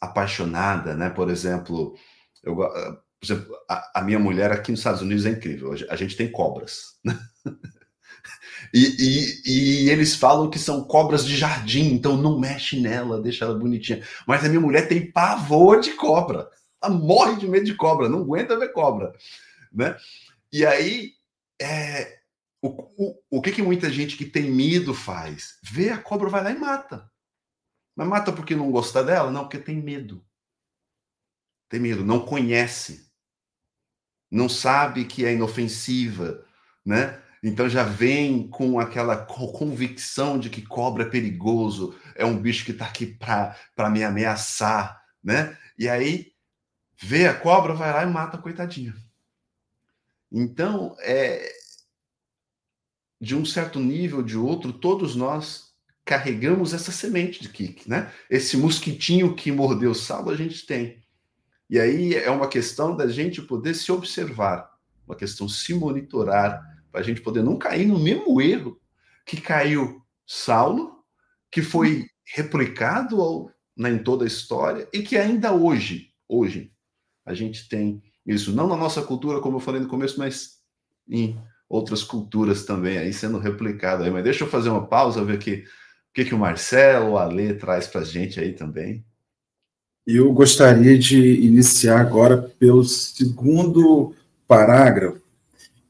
apaixonada, 0.00 0.94
né? 0.94 1.10
Por 1.10 1.30
exemplo, 1.30 1.94
eu, 2.42 2.56
por 2.56 3.24
exemplo, 3.24 3.56
a, 3.68 4.00
a, 4.00 4.02
minha 4.02 4.18
mulher 4.18 4.52
aqui 4.52 4.70
nos 4.70 4.80
Estados 4.80 5.02
Unidos 5.02 5.26
é 5.26 5.30
incrível. 5.30 5.74
A 5.88 5.96
gente 5.96 6.16
tem 6.16 6.30
cobras. 6.30 6.96
Né? 7.04 7.18
E, 8.74 8.96
e, 8.98 9.42
e, 9.84 9.90
eles 9.90 10.14
falam 10.14 10.50
que 10.50 10.58
são 10.58 10.84
cobras 10.84 11.24
de 11.24 11.36
jardim, 11.36 11.92
então 11.92 12.16
não 12.16 12.38
mexe 12.38 12.80
nela, 12.80 13.20
deixa 13.20 13.44
ela 13.44 13.56
bonitinha. 13.56 14.02
Mas 14.26 14.44
a 14.44 14.48
minha 14.48 14.60
mulher 14.60 14.88
tem 14.88 15.10
pavor 15.10 15.80
de 15.80 15.92
cobra. 15.92 16.50
Ela 16.82 16.92
morre 16.92 17.36
de 17.36 17.46
medo 17.46 17.64
de 17.64 17.74
cobra, 17.74 18.08
não 18.08 18.20
aguenta 18.20 18.58
ver 18.58 18.72
cobra. 18.72 19.12
Né? 19.72 19.96
E 20.52 20.66
aí, 20.66 21.12
é, 21.60 22.18
o, 22.66 22.92
o, 22.96 23.38
o 23.38 23.42
que, 23.42 23.52
que 23.52 23.62
muita 23.62 23.90
gente 23.90 24.16
que 24.16 24.24
tem 24.24 24.50
medo 24.50 24.94
faz? 24.94 25.58
Vê 25.62 25.90
a 25.90 25.98
cobra, 25.98 26.28
vai 26.28 26.42
lá 26.42 26.50
e 26.50 26.58
mata. 26.58 27.10
Mas 27.94 28.08
mata 28.08 28.32
porque 28.32 28.54
não 28.54 28.70
gosta 28.70 29.02
dela? 29.02 29.30
Não, 29.30 29.42
porque 29.42 29.58
tem 29.58 29.80
medo. 29.80 30.24
Tem 31.68 31.80
medo, 31.80 32.04
não 32.04 32.24
conhece. 32.24 33.10
Não 34.30 34.48
sabe 34.48 35.04
que 35.04 35.24
é 35.24 35.32
inofensiva, 35.32 36.44
né? 36.84 37.22
Então 37.42 37.68
já 37.68 37.84
vem 37.84 38.48
com 38.48 38.80
aquela 38.80 39.16
convicção 39.24 40.38
de 40.38 40.50
que 40.50 40.62
cobra 40.62 41.04
é 41.04 41.08
perigoso, 41.08 41.94
é 42.14 42.24
um 42.24 42.40
bicho 42.40 42.64
que 42.64 42.72
está 42.72 42.86
aqui 42.86 43.06
para 43.06 43.90
me 43.90 44.02
ameaçar, 44.02 45.00
né? 45.22 45.56
E 45.78 45.88
aí 45.88 46.32
vê 47.00 47.28
a 47.28 47.38
cobra, 47.38 47.74
vai 47.74 47.92
lá 47.92 48.02
e 48.02 48.06
mata 48.06 48.36
a 48.36 48.42
coitadinha. 48.42 48.94
Então, 50.32 50.96
é, 51.00 51.52
de 53.20 53.34
um 53.34 53.44
certo 53.44 53.78
nível, 53.78 54.22
de 54.22 54.36
outro, 54.36 54.72
todos 54.72 55.16
nós 55.16 55.74
carregamos 56.04 56.72
essa 56.72 56.92
semente 56.92 57.42
de 57.42 57.48
kick, 57.48 57.88
né? 57.88 58.12
Esse 58.30 58.56
mosquitinho 58.56 59.34
que 59.34 59.50
mordeu 59.50 59.90
o 59.90 59.94
sal 59.94 60.28
a 60.30 60.36
gente 60.36 60.64
tem. 60.64 61.02
E 61.68 61.80
aí 61.80 62.14
é 62.14 62.30
uma 62.30 62.48
questão 62.48 62.96
da 62.96 63.08
gente 63.08 63.42
poder 63.42 63.74
se 63.74 63.90
observar, 63.90 64.70
uma 65.06 65.16
questão 65.16 65.48
se 65.48 65.74
monitorar 65.74 66.62
para 66.92 67.00
a 67.00 67.04
gente 67.04 67.20
poder 67.20 67.42
não 67.42 67.58
cair 67.58 67.86
no 67.86 67.98
mesmo 67.98 68.40
erro 68.40 68.80
que 69.24 69.40
caiu 69.40 70.00
Saulo, 70.24 71.04
que 71.50 71.60
foi 71.60 72.06
replicado 72.24 73.20
ao, 73.20 73.50
né, 73.76 73.90
em 73.90 73.98
toda 73.98 74.24
a 74.24 74.28
história 74.28 74.88
e 74.92 75.02
que 75.02 75.16
ainda 75.16 75.52
hoje, 75.52 76.12
hoje, 76.28 76.72
a 77.24 77.34
gente 77.34 77.68
tem 77.68 78.02
isso, 78.24 78.52
não 78.52 78.68
na 78.68 78.76
nossa 78.76 79.02
cultura, 79.02 79.40
como 79.40 79.56
eu 79.56 79.60
falei 79.60 79.80
no 79.80 79.88
começo, 79.88 80.18
mas 80.18 80.60
em 81.08 81.36
outras 81.68 82.02
culturas 82.02 82.64
também 82.64 82.98
aí 82.98 83.12
sendo 83.12 83.38
replicado 83.38 84.04
aí. 84.04 84.10
Mas 84.10 84.24
deixa 84.24 84.44
eu 84.44 84.48
fazer 84.48 84.68
uma 84.68 84.86
pausa, 84.86 85.24
ver 85.24 85.34
aqui, 85.34 85.64
o 86.10 86.14
que, 86.14 86.24
que 86.24 86.34
o 86.34 86.38
Marcelo, 86.38 87.12
o 87.12 87.18
Alê 87.18 87.54
traz 87.54 87.86
para 87.86 88.00
a 88.00 88.04
gente 88.04 88.40
aí 88.40 88.52
também. 88.52 89.04
Eu 90.06 90.32
gostaria 90.32 90.96
de 90.96 91.18
iniciar 91.40 92.00
agora 92.00 92.38
pelo 92.58 92.84
segundo 92.84 94.14
parágrafo, 94.46 95.20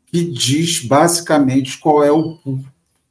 que 0.07 0.25
diz 0.25 0.81
basicamente 0.81 1.79
qual 1.79 2.03
é 2.03 2.11
o 2.11 2.39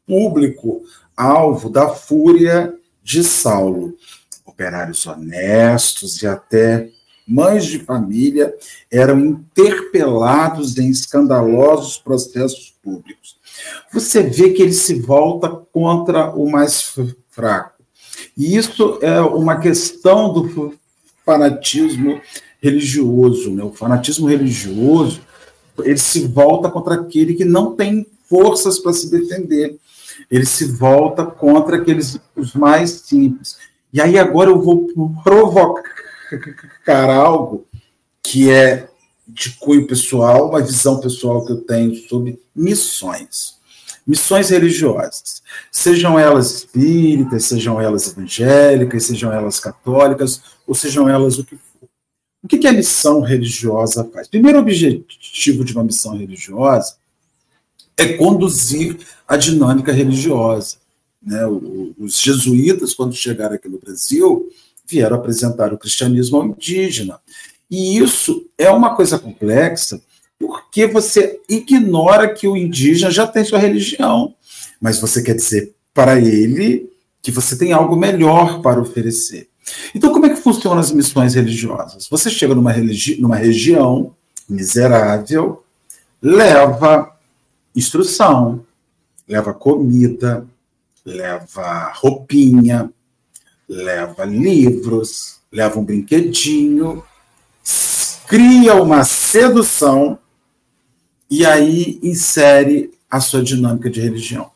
público 0.06 0.84
alvo 1.16 1.70
da 1.70 1.90
fúria 1.90 2.74
de 3.04 3.24
Saulo. 3.24 3.96
Operários 4.44 5.06
honestos 5.06 6.24
e 6.24 6.28
até 6.28 6.90
mães 7.28 7.66
de 7.66 7.80
família 7.80 8.54
eram 8.92 9.20
interpelados 9.20 10.78
em 10.78 10.90
escandalosos 10.90 11.98
processos 11.98 12.74
públicos. 12.84 13.38
Você 13.92 14.22
vê 14.22 14.52
que 14.52 14.62
ele 14.62 14.74
se 14.74 15.00
volta 15.00 15.50
contra 15.50 16.30
o 16.32 16.50
mais 16.50 16.96
fraco. 17.32 17.84
E 18.38 18.56
isso 18.56 19.00
é 19.02 19.20
uma 19.22 19.60
questão 19.60 20.32
do 20.32 20.74
fanatismo 21.26 22.22
religioso. 22.62 23.52
Né? 23.52 23.64
O 23.64 23.74
fanatismo 23.74 24.28
religioso 24.28 25.22
ele 25.84 25.98
se 25.98 26.26
volta 26.28 26.70
contra 26.70 26.96
aquele 26.96 27.34
que 27.34 27.44
não 27.44 27.76
tem 27.76 28.06
forças 28.30 28.80
para 28.80 28.94
se 28.94 29.10
defender. 29.10 29.78
Ele 30.32 30.46
se 30.46 30.66
volta 30.66 31.26
contra 31.26 31.78
aqueles 31.78 32.18
os 32.36 32.54
mais 32.54 32.92
simples. 32.92 33.58
E 33.92 34.00
aí 34.00 34.18
agora 34.18 34.50
eu 34.50 34.62
vou 34.62 34.88
provocar 35.24 35.95
algo 37.16 37.66
que 38.22 38.50
é 38.50 38.90
de 39.28 39.52
cunho 39.52 39.88
pessoal, 39.88 40.50
uma 40.50 40.62
visão 40.62 41.00
pessoal 41.00 41.46
que 41.46 41.52
eu 41.52 41.62
tenho 41.62 41.96
sobre 42.08 42.40
missões. 42.56 43.56
Missões 44.06 44.52
religiosas, 44.52 45.42
sejam 45.72 46.20
elas 46.20 46.52
espíritas, 46.52 47.46
sejam 47.46 47.82
elas 47.82 48.08
evangélicas, 48.08 49.04
sejam 49.06 49.34
elas 49.34 49.60
católicas, 49.60 50.42
ou 50.68 50.76
sejam 50.76 51.10
elas 51.10 51.40
o 51.40 51.44
que 51.44 51.58
o 52.46 52.48
que, 52.48 52.68
a 52.68 52.72
missão 52.72 53.22
religiosa 53.22 54.08
faz? 54.14 54.28
Primeiro 54.28 54.60
objetivo 54.60 55.66
de 55.66 55.74
uma 55.74 55.84
missão 55.84 56.16
religiosa 56.16 56.96
é 57.98 58.14
conduzir 58.14 59.00
a 59.28 59.36
dinâmica 59.36 59.92
religiosa. 59.92 60.78
Né? 61.20 61.44
Os 61.98 62.20
jesuítas, 62.22 62.94
quando 62.94 63.16
chegaram 63.16 63.56
aqui 63.56 63.68
no 63.68 63.80
Brasil, 63.80 64.48
vieram 64.88 65.18
apresentar 65.18 65.74
o 65.74 65.78
cristianismo 65.78 66.38
ao 66.38 66.46
indígena. 66.46 67.20
E 67.70 67.98
isso 67.98 68.46
é 68.58 68.70
uma 68.70 68.96
coisa 68.96 69.18
complexa, 69.18 70.02
porque 70.40 70.86
você 70.88 71.40
ignora 71.50 72.34
que 72.34 72.48
o 72.48 72.56
indígena 72.56 73.10
já 73.10 73.26
tem 73.26 73.44
sua 73.44 73.60
religião, 73.60 74.36
mas 74.80 75.00
você 75.00 75.22
quer 75.22 75.36
dizer 75.36 75.74
para 75.94 76.20
ele 76.20 76.90
que 77.22 77.32
você 77.32 77.58
tem 77.58 77.74
algo 77.74 77.96
melhor 77.96 78.62
para 78.62 78.80
oferecer. 78.80 79.50
Então, 79.96 80.12
como 80.12 80.28
é 80.28 80.30
que 80.30 80.42
funcionam 80.42 80.80
as 80.80 80.92
missões 80.92 81.34
religiosas? 81.34 82.08
Você 82.08 82.30
chega 82.30 82.54
numa, 82.54 82.72
religi 82.72 83.20
numa 83.20 83.36
região 83.36 84.14
miserável, 84.48 85.64
leva 86.22 87.12
instrução, 87.76 88.64
leva 89.28 89.54
comida, 89.54 90.46
leva 91.04 91.92
roupinha, 91.96 92.92
leva 93.68 94.24
livros, 94.26 95.40
leva 95.52 95.80
um 95.80 95.84
brinquedinho, 95.84 97.04
cria 98.28 98.76
uma 98.76 99.04
sedução 99.04 100.20
e 101.30 101.46
aí 101.46 102.00
insere 102.02 102.92
a 103.10 103.20
sua 103.20 103.44
dinâmica 103.44 103.90
de 103.90 104.00
religião. 104.02 104.50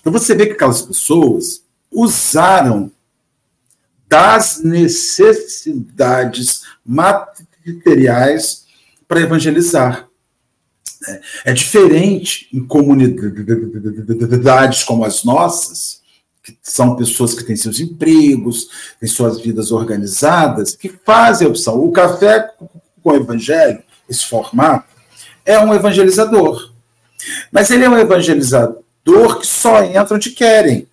Então 0.00 0.12
você 0.12 0.34
vê 0.34 0.46
que 0.46 0.52
aquelas 0.52 0.82
pessoas 0.82 1.62
usaram 1.90 2.90
das 4.08 4.62
necessidades 4.62 6.62
materiais 6.84 8.66
para 9.08 9.20
evangelizar. 9.20 10.08
É 11.44 11.52
diferente 11.52 12.48
em 12.52 12.64
comunidades 12.64 14.84
como 14.84 15.04
as 15.04 15.24
nossas, 15.24 16.03
que 16.44 16.54
são 16.62 16.94
pessoas 16.94 17.32
que 17.32 17.42
têm 17.42 17.56
seus 17.56 17.80
empregos, 17.80 18.68
têm 19.00 19.08
suas 19.08 19.40
vidas 19.40 19.72
organizadas, 19.72 20.76
que 20.76 20.90
fazem 20.90 21.46
a 21.46 21.50
opção. 21.50 21.82
O 21.82 21.90
café 21.90 22.52
com 22.58 22.68
o 23.02 23.14
evangelho, 23.14 23.82
esse 24.08 24.26
formato, 24.26 24.84
é 25.46 25.58
um 25.58 25.72
evangelizador. 25.72 26.70
Mas 27.50 27.70
ele 27.70 27.84
é 27.84 27.88
um 27.88 27.98
evangelizador 27.98 29.40
que 29.40 29.46
só 29.46 29.82
entra 29.82 30.14
onde 30.14 30.30
querem. 30.30 30.86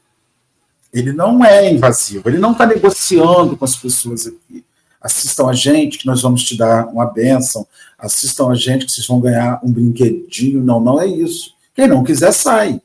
Ele 0.94 1.12
não 1.12 1.44
é 1.44 1.70
invasivo, 1.70 2.30
ele 2.30 2.38
não 2.38 2.54
está 2.54 2.66
negociando 2.66 3.58
com 3.58 3.66
as 3.66 3.76
pessoas 3.76 4.28
aqui. 4.28 4.64
Assistam 5.02 5.50
a 5.50 5.54
gente 5.54 5.98
que 5.98 6.06
nós 6.06 6.22
vamos 6.22 6.44
te 6.44 6.56
dar 6.56 6.88
uma 6.88 7.06
bênção, 7.06 7.68
assistam 7.98 8.52
a 8.52 8.56
gente 8.56 8.86
que 8.86 8.92
vocês 8.92 9.08
vão 9.08 9.20
ganhar 9.20 9.60
um 9.64 9.72
brinquedinho. 9.72 10.64
Não, 10.64 10.80
não 10.80 11.02
é 11.02 11.08
isso. 11.08 11.54
Quem 11.74 11.88
não 11.88 12.04
quiser, 12.04 12.32
sai. 12.32 12.80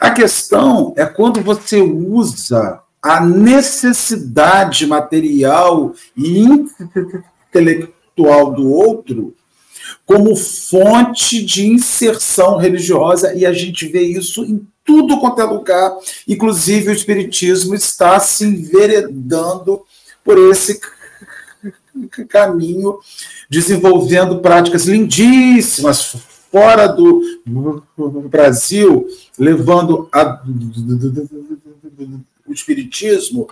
A 0.00 0.10
questão 0.10 0.94
é 0.96 1.04
quando 1.06 1.40
você 1.40 1.80
usa 1.80 2.80
a 3.02 3.20
necessidade 3.20 4.86
material 4.86 5.94
e 6.16 6.44
intelectual 7.48 8.52
do 8.52 8.70
outro 8.70 9.34
como 10.04 10.34
fonte 10.36 11.44
de 11.44 11.66
inserção 11.66 12.56
religiosa, 12.56 13.34
e 13.34 13.44
a 13.44 13.52
gente 13.52 13.86
vê 13.86 14.02
isso 14.02 14.44
em 14.44 14.66
tudo 14.84 15.20
quanto 15.20 15.40
é 15.40 15.44
lugar, 15.44 15.96
inclusive 16.26 16.90
o 16.90 16.94
Espiritismo 16.94 17.74
está 17.74 18.18
se 18.18 18.44
enveredando 18.44 19.82
por 20.24 20.38
esse 20.50 20.80
caminho, 22.28 22.98
desenvolvendo 23.50 24.40
práticas 24.40 24.86
lindíssimas 24.86 26.16
fora 26.50 26.86
do 26.86 27.22
Brasil, 28.28 29.06
levando 29.38 30.08
a, 30.12 30.42
o 32.46 32.52
Espiritismo 32.52 33.48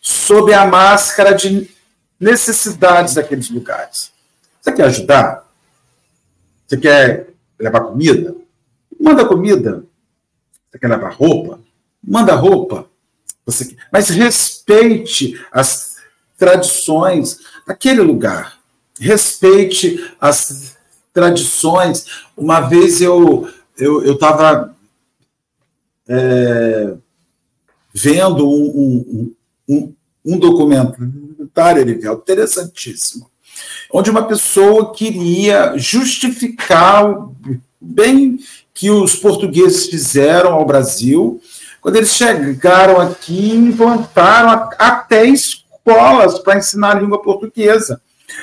sob 0.00 0.52
a 0.52 0.66
máscara 0.66 1.32
de 1.32 1.70
necessidades 2.18 3.14
daqueles 3.14 3.48
lugares. 3.50 4.12
Você 4.60 4.72
quer 4.72 4.84
ajudar? 4.84 5.48
Você 6.66 6.76
quer 6.76 7.28
levar 7.58 7.80
comida? 7.80 8.34
Manda 9.00 9.24
comida. 9.24 9.84
Você 10.70 10.78
quer 10.78 10.88
levar 10.88 11.12
roupa? 11.12 11.60
Manda 12.02 12.34
roupa. 12.34 12.86
Você... 13.44 13.76
Mas 13.92 14.08
respeite 14.08 15.40
as 15.52 15.96
tradições 16.36 17.40
daquele 17.66 18.00
lugar. 18.00 18.58
Respeite 18.98 20.12
as 20.20 20.71
tradições. 21.12 22.06
Uma 22.36 22.60
vez 22.60 23.00
eu 23.00 23.48
eu 23.78 24.12
estava 24.12 24.74
é, 26.08 26.94
vendo 27.92 28.48
um, 28.48 29.04
um, 29.08 29.34
um, 29.68 29.94
um 30.24 30.38
documentário, 30.38 31.90
interessantíssimo, 31.90 33.30
onde 33.92 34.10
uma 34.10 34.26
pessoa 34.26 34.92
queria 34.92 35.76
justificar 35.76 37.28
bem 37.80 38.38
que 38.74 38.90
os 38.90 39.16
portugueses 39.16 39.86
fizeram 39.86 40.52
ao 40.54 40.64
Brasil 40.64 41.40
quando 41.80 41.96
eles 41.96 42.14
chegaram 42.14 43.00
aqui 43.00 43.50
implantaram 43.50 44.70
até 44.78 45.26
escolas 45.26 46.38
para 46.38 46.58
ensinar 46.58 46.96
a 46.96 47.00
língua 47.00 47.20
portuguesa. 47.20 48.00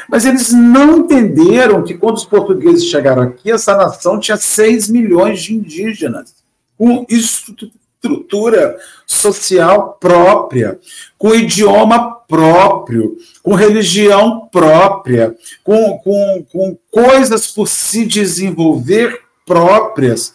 Mas 0.10 0.26
eles 0.26 0.52
não 0.52 1.00
entenderam 1.00 1.84
que 1.84 1.94
quando 1.94 2.18
os 2.18 2.26
portugueses 2.26 2.86
chegaram 2.86 3.24
aqui, 3.24 3.52
essa 3.52 3.76
nação 3.76 4.20
tinha 4.20 4.38
6 4.38 4.90
milhões 4.90 5.42
de 5.42 5.54
indígenas, 5.54 6.36
com 6.78 7.06
estrutura 7.10 8.78
social 9.06 9.98
própria, 10.00 10.80
com 11.18 11.36
idioma 11.36 12.16
próprio, 12.28 13.18
com 13.44 13.54
religião 13.54 14.48
própria, 14.52 15.36
com, 15.64 15.98
com, 16.00 16.46
com 16.52 16.78
coisas 16.92 17.48
por 17.48 17.68
se 17.68 18.06
desenvolver 18.06 19.22
próprias. 19.46 20.34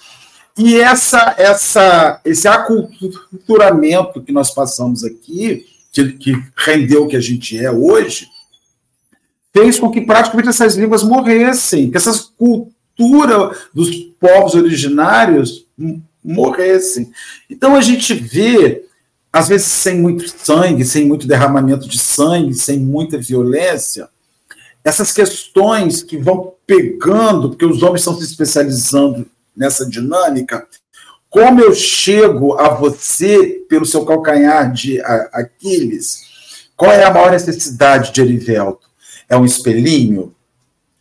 E 0.56 0.78
essa, 0.78 1.34
essa, 1.36 2.20
esse 2.24 2.46
aculturamento 2.46 4.22
que 4.22 4.32
nós 4.32 4.52
passamos 4.52 5.04
aqui, 5.04 5.66
que, 5.92 6.12
que 6.12 6.42
rendeu 6.56 7.04
o 7.04 7.08
que 7.08 7.16
a 7.16 7.20
gente 7.20 7.58
é 7.58 7.70
hoje, 7.70 8.28
fez 9.54 9.78
com 9.78 9.90
que 9.90 10.00
praticamente 10.00 10.48
essas 10.48 10.74
línguas 10.74 11.04
morressem, 11.04 11.90
que 11.90 11.96
essa 11.96 12.12
cultura 12.36 13.56
dos 13.72 13.88
povos 14.20 14.54
originários 14.54 15.64
morressem. 16.22 17.12
Então 17.48 17.76
a 17.76 17.80
gente 17.80 18.12
vê, 18.14 18.84
às 19.32 19.48
vezes 19.48 19.66
sem 19.68 20.00
muito 20.00 20.28
sangue, 20.28 20.84
sem 20.84 21.06
muito 21.06 21.26
derramamento 21.26 21.88
de 21.88 21.98
sangue, 21.98 22.54
sem 22.54 22.78
muita 22.78 23.16
violência, 23.16 24.08
essas 24.82 25.12
questões 25.12 26.02
que 26.02 26.18
vão 26.18 26.52
pegando, 26.66 27.50
porque 27.50 27.64
os 27.64 27.82
homens 27.82 28.00
estão 28.00 28.16
se 28.16 28.24
especializando 28.24 29.26
nessa 29.56 29.88
dinâmica, 29.88 30.66
como 31.30 31.60
eu 31.60 31.74
chego 31.74 32.54
a 32.60 32.68
você 32.68 33.64
pelo 33.68 33.86
seu 33.86 34.04
calcanhar 34.04 34.72
de 34.72 35.00
Aquiles? 35.32 36.22
Qual 36.76 36.92
é 36.92 37.04
a 37.04 37.12
maior 37.12 37.30
necessidade 37.30 38.12
de 38.12 38.20
Erivelto? 38.20 38.93
É 39.28 39.36
um 39.36 39.44
espelhinho? 39.44 40.34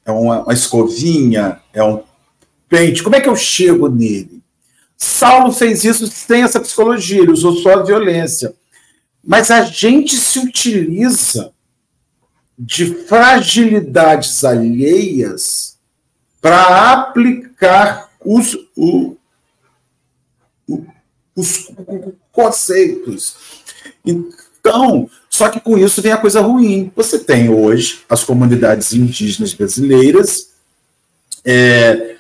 É 0.05 0.11
uma, 0.11 0.43
uma 0.43 0.53
escovinha? 0.53 1.61
É 1.74 1.84
um 1.84 2.03
pente? 2.67 3.03
Como 3.03 3.15
é 3.15 3.21
que 3.21 3.30
eu 3.30 3.36
chego 3.36 3.88
nele? 3.88 4.41
Saulo 4.97 5.51
fez 5.51 5.84
isso 5.84 6.07
sem 6.07 6.43
essa 6.43 6.59
psicologia, 6.59 7.21
ele 7.21 7.32
usou 7.32 7.55
só 7.57 7.80
a 7.80 7.84
violência. 7.84 8.53
Mas 9.24 9.51
a 9.51 9.63
gente 9.63 10.15
se 10.15 10.39
utiliza 10.39 11.51
de 12.57 12.93
fragilidades 13.05 14.43
alheias 14.43 15.78
para 16.41 16.91
aplicar 16.91 18.09
os, 18.24 18.57
o, 18.76 19.15
os 21.36 21.71
conceitos. 22.32 23.36
Então, 24.05 25.09
só 25.34 25.49
que 25.49 25.59
com 25.59 25.75
isso 25.75 25.99
vem 25.99 26.11
a 26.11 26.17
coisa 26.17 26.41
ruim. 26.41 26.91
Você 26.95 27.17
tem 27.17 27.49
hoje 27.49 28.01
as 28.07 28.23
comunidades 28.23 28.93
indígenas 28.93 29.51
brasileiras 29.51 30.49
é, 31.43 32.17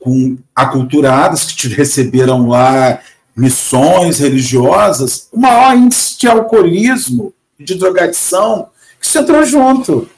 com 0.00 0.36
aculturadas 0.52 1.44
que 1.44 1.68
receberam 1.68 2.48
lá 2.48 3.00
missões 3.36 4.18
religiosas, 4.18 5.28
o 5.30 5.38
maior 5.38 5.76
índice 5.76 6.18
de 6.18 6.26
alcoolismo, 6.26 7.32
de 7.56 7.76
drogadição, 7.76 8.66
que 9.00 9.06
se 9.06 9.16
entrou 9.16 9.44
junto. 9.44 10.10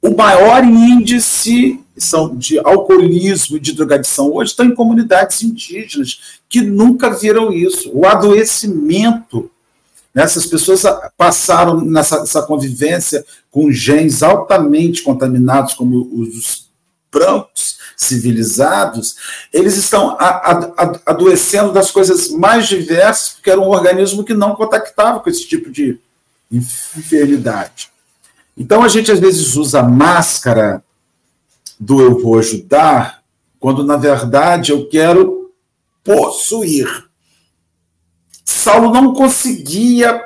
O 0.00 0.10
maior 0.14 0.62
índice 0.62 1.80
são 1.96 2.36
de 2.36 2.60
alcoolismo 2.60 3.56
e 3.56 3.60
de 3.60 3.72
drogadição 3.72 4.32
hoje 4.32 4.52
estão 4.52 4.66
em 4.66 4.74
comunidades 4.76 5.42
indígenas 5.42 6.38
que 6.48 6.60
nunca 6.60 7.10
viram 7.10 7.52
isso. 7.52 7.90
O 7.92 8.06
adoecimento 8.06 9.50
né? 10.14 10.22
Essas 10.22 10.46
pessoas 10.46 10.82
passaram 11.16 11.80
nessa 11.80 12.42
convivência 12.42 13.24
com 13.50 13.70
genes 13.70 14.22
altamente 14.22 15.02
contaminados, 15.02 15.74
como 15.74 16.08
os 16.12 16.68
brancos 17.12 17.78
civilizados, 17.96 19.16
eles 19.52 19.76
estão 19.76 20.16
adoecendo 21.04 21.72
das 21.72 21.90
coisas 21.90 22.30
mais 22.30 22.66
diversas, 22.66 23.30
porque 23.30 23.50
era 23.50 23.60
um 23.60 23.68
organismo 23.68 24.24
que 24.24 24.32
não 24.32 24.54
contactava 24.54 25.20
com 25.20 25.28
esse 25.28 25.46
tipo 25.46 25.70
de 25.70 25.98
enfermidade. 26.50 27.90
Então 28.56 28.82
a 28.82 28.88
gente 28.88 29.12
às 29.12 29.18
vezes 29.18 29.54
usa 29.56 29.80
a 29.80 29.88
máscara 29.88 30.82
do 31.78 32.00
eu 32.00 32.22
vou 32.22 32.38
ajudar, 32.38 33.22
quando 33.58 33.84
na 33.84 33.96
verdade 33.96 34.72
eu 34.72 34.88
quero 34.88 35.52
possuir. 36.02 37.09
Saulo 38.50 38.90
não 38.90 39.14
conseguia 39.14 40.22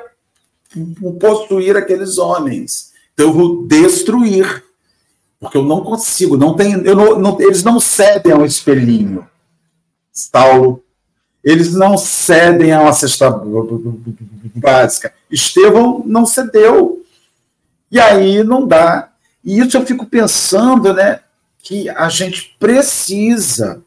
possuir 1.19 1.77
aqueles 1.77 2.17
homens. 2.17 2.91
Então 3.13 3.27
eu 3.27 3.33
vou 3.33 3.67
destruir. 3.67 4.63
Porque 5.39 5.57
eu 5.57 5.63
não 5.63 5.81
consigo, 5.83 6.35
não 6.35 6.55
eu 6.83 6.95
não, 6.95 7.19
não, 7.19 7.41
eles 7.41 7.63
não 7.63 7.79
cedem 7.79 8.33
ao 8.33 8.43
espelhinho. 8.43 9.27
Saulo, 10.11 10.83
eles 11.43 11.73
não 11.73 11.97
cedem 11.97 12.71
a 12.71 12.81
uma 12.81 12.93
cesta 12.93 13.29
básica. 14.55 15.13
Estevão 15.29 16.01
não 16.05 16.25
cedeu. 16.25 17.05
E 17.91 17.99
aí 17.99 18.43
não 18.43 18.67
dá. 18.67 19.11
E 19.43 19.59
isso 19.59 19.77
eu 19.77 19.85
fico 19.85 20.07
pensando, 20.07 20.93
né, 20.93 21.19
que 21.61 21.87
a 21.89 22.09
gente 22.09 22.55
precisa 22.59 23.83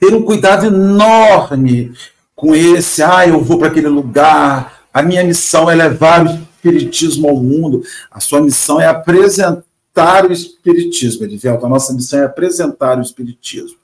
ter 0.00 0.12
um 0.14 0.22
cuidado 0.22 0.66
enorme 0.66 1.94
com 2.38 2.54
esse, 2.54 3.02
ah, 3.02 3.26
eu 3.26 3.42
vou 3.42 3.58
para 3.58 3.66
aquele 3.66 3.88
lugar, 3.88 4.84
a 4.94 5.02
minha 5.02 5.24
missão 5.24 5.68
é 5.68 5.74
levar 5.74 6.24
o 6.24 6.30
espiritismo 6.30 7.28
ao 7.28 7.36
mundo. 7.36 7.82
A 8.08 8.20
sua 8.20 8.40
missão 8.40 8.80
é 8.80 8.86
apresentar 8.86 10.24
o 10.24 10.32
espiritismo, 10.32 11.24
Edivelto. 11.24 11.66
A 11.66 11.68
nossa 11.68 11.92
missão 11.92 12.20
é 12.20 12.24
apresentar 12.24 12.96
o 12.96 13.02
espiritismo. 13.02 13.76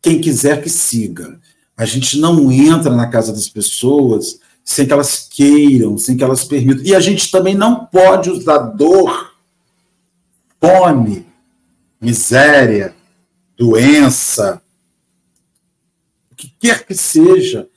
Quem 0.00 0.20
quiser 0.20 0.62
que 0.62 0.70
siga. 0.70 1.36
A 1.76 1.84
gente 1.84 2.20
não 2.20 2.52
entra 2.52 2.94
na 2.94 3.08
casa 3.08 3.32
das 3.32 3.48
pessoas 3.48 4.38
sem 4.64 4.86
que 4.86 4.92
elas 4.92 5.28
queiram, 5.28 5.98
sem 5.98 6.16
que 6.16 6.22
elas 6.22 6.44
permitam. 6.44 6.84
E 6.84 6.94
a 6.94 7.00
gente 7.00 7.28
também 7.28 7.56
não 7.56 7.86
pode 7.86 8.30
usar 8.30 8.58
dor, 8.58 9.32
fome, 10.60 11.26
miséria, 12.00 12.94
doença, 13.58 14.62
que 16.44 16.54
quer 16.60 16.86
que 16.86 16.94
seja, 16.94 17.68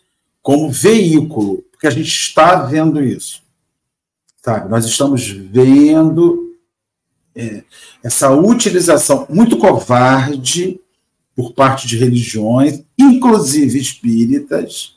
como 0.41 0.69
veículo, 0.69 1.63
porque 1.71 1.87
a 1.87 1.91
gente 1.91 2.09
está 2.09 2.63
vendo 2.63 3.01
isso. 3.01 3.41
Sabe? 4.43 4.69
Nós 4.69 4.85
estamos 4.85 5.27
vendo 5.27 6.55
é, 7.35 7.63
essa 8.03 8.31
utilização 8.31 9.27
muito 9.29 9.57
covarde 9.57 10.79
por 11.35 11.53
parte 11.53 11.87
de 11.87 11.97
religiões, 11.97 12.81
inclusive 12.97 13.79
espíritas, 13.79 14.95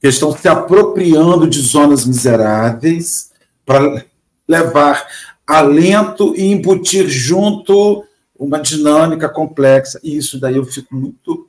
que 0.00 0.08
estão 0.08 0.32
se 0.32 0.48
apropriando 0.48 1.48
de 1.48 1.60
zonas 1.60 2.06
miseráveis 2.06 3.32
para 3.64 4.04
levar 4.48 5.06
alento 5.46 6.34
e 6.36 6.44
embutir 6.44 7.08
junto 7.08 8.04
uma 8.38 8.60
dinâmica 8.60 9.28
complexa. 9.28 10.00
E 10.02 10.16
isso 10.16 10.38
daí 10.38 10.56
eu 10.56 10.64
fico 10.64 10.94
muito 10.94 11.45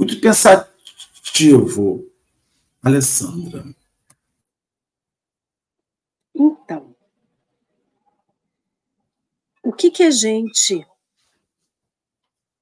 muito 0.00 0.18
pensativo, 0.18 2.10
Alessandra. 2.82 3.62
Então, 6.34 6.96
o 9.62 9.70
que, 9.70 9.90
que 9.90 10.02
a 10.02 10.10
gente 10.10 10.86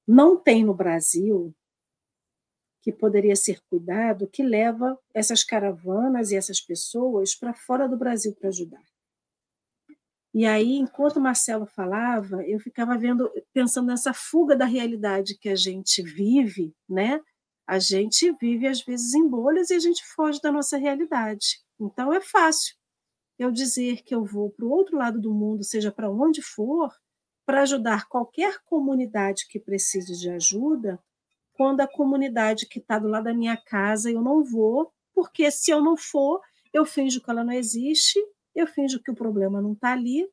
não 0.05 0.35
tem 0.35 0.65
no 0.65 0.73
Brasil 0.73 1.55
que 2.81 2.91
poderia 2.91 3.37
ser 3.37 3.61
cuidado, 3.69 4.27
que 4.27 4.43
leva 4.43 4.99
essas 5.13 5.41
caravanas 5.41 6.31
e 6.31 6.35
essas 6.35 6.59
pessoas 6.59 7.35
para 7.35 7.53
fora 7.53 7.87
do 7.87 7.95
Brasil 7.95 8.35
para 8.35 8.49
ajudar? 8.49 8.83
E 10.33 10.45
aí, 10.45 10.75
enquanto 10.75 11.17
o 11.17 11.21
Marcelo 11.21 11.65
falava, 11.65 12.43
eu 12.45 12.59
ficava 12.59 12.97
vendo, 12.97 13.31
pensando 13.53 13.87
nessa 13.87 14.13
fuga 14.13 14.57
da 14.57 14.65
realidade 14.65 15.37
que 15.37 15.47
a 15.47 15.55
gente 15.55 16.03
vive, 16.03 16.75
né? 16.87 17.21
A 17.69 17.77
gente 17.77 18.31
vive 18.39 18.67
às 18.67 18.81
vezes 18.81 19.13
em 19.13 19.27
bolhas 19.27 19.69
e 19.69 19.75
a 19.75 19.79
gente 19.79 20.03
foge 20.05 20.41
da 20.41 20.51
nossa 20.51 20.77
realidade. 20.77 21.61
Então 21.79 22.11
é 22.11 22.19
fácil 22.19 22.75
eu 23.37 23.51
dizer 23.51 24.01
que 24.03 24.13
eu 24.13 24.25
vou 24.25 24.49
para 24.49 24.65
o 24.65 24.71
outro 24.71 24.97
lado 24.97 25.21
do 25.21 25.33
mundo, 25.33 25.63
seja 25.63 25.91
para 25.91 26.09
onde 26.09 26.41
for, 26.41 26.91
para 27.45 27.61
ajudar 27.61 28.07
qualquer 28.07 28.59
comunidade 28.65 29.47
que 29.47 29.59
precise 29.59 30.17
de 30.19 30.29
ajuda, 30.29 30.99
quando 31.53 31.81
a 31.81 31.87
comunidade 31.87 32.65
que 32.67 32.79
está 32.79 32.97
do 32.97 33.07
lado 33.07 33.25
da 33.25 33.33
minha 33.33 33.55
casa 33.55 34.11
eu 34.11 34.21
não 34.21 34.43
vou, 34.43 34.91
porque 35.13 35.51
se 35.51 35.71
eu 35.71 35.81
não 35.81 35.95
for, 35.95 36.41
eu 36.73 36.85
finjo 36.85 37.21
que 37.21 37.29
ela 37.29 37.43
não 37.43 37.53
existe 37.53 38.19
eu 38.55 38.67
finjo 38.67 39.01
que 39.01 39.11
o 39.11 39.15
problema 39.15 39.61
não 39.61 39.73
está 39.73 39.93
ali 39.93 40.27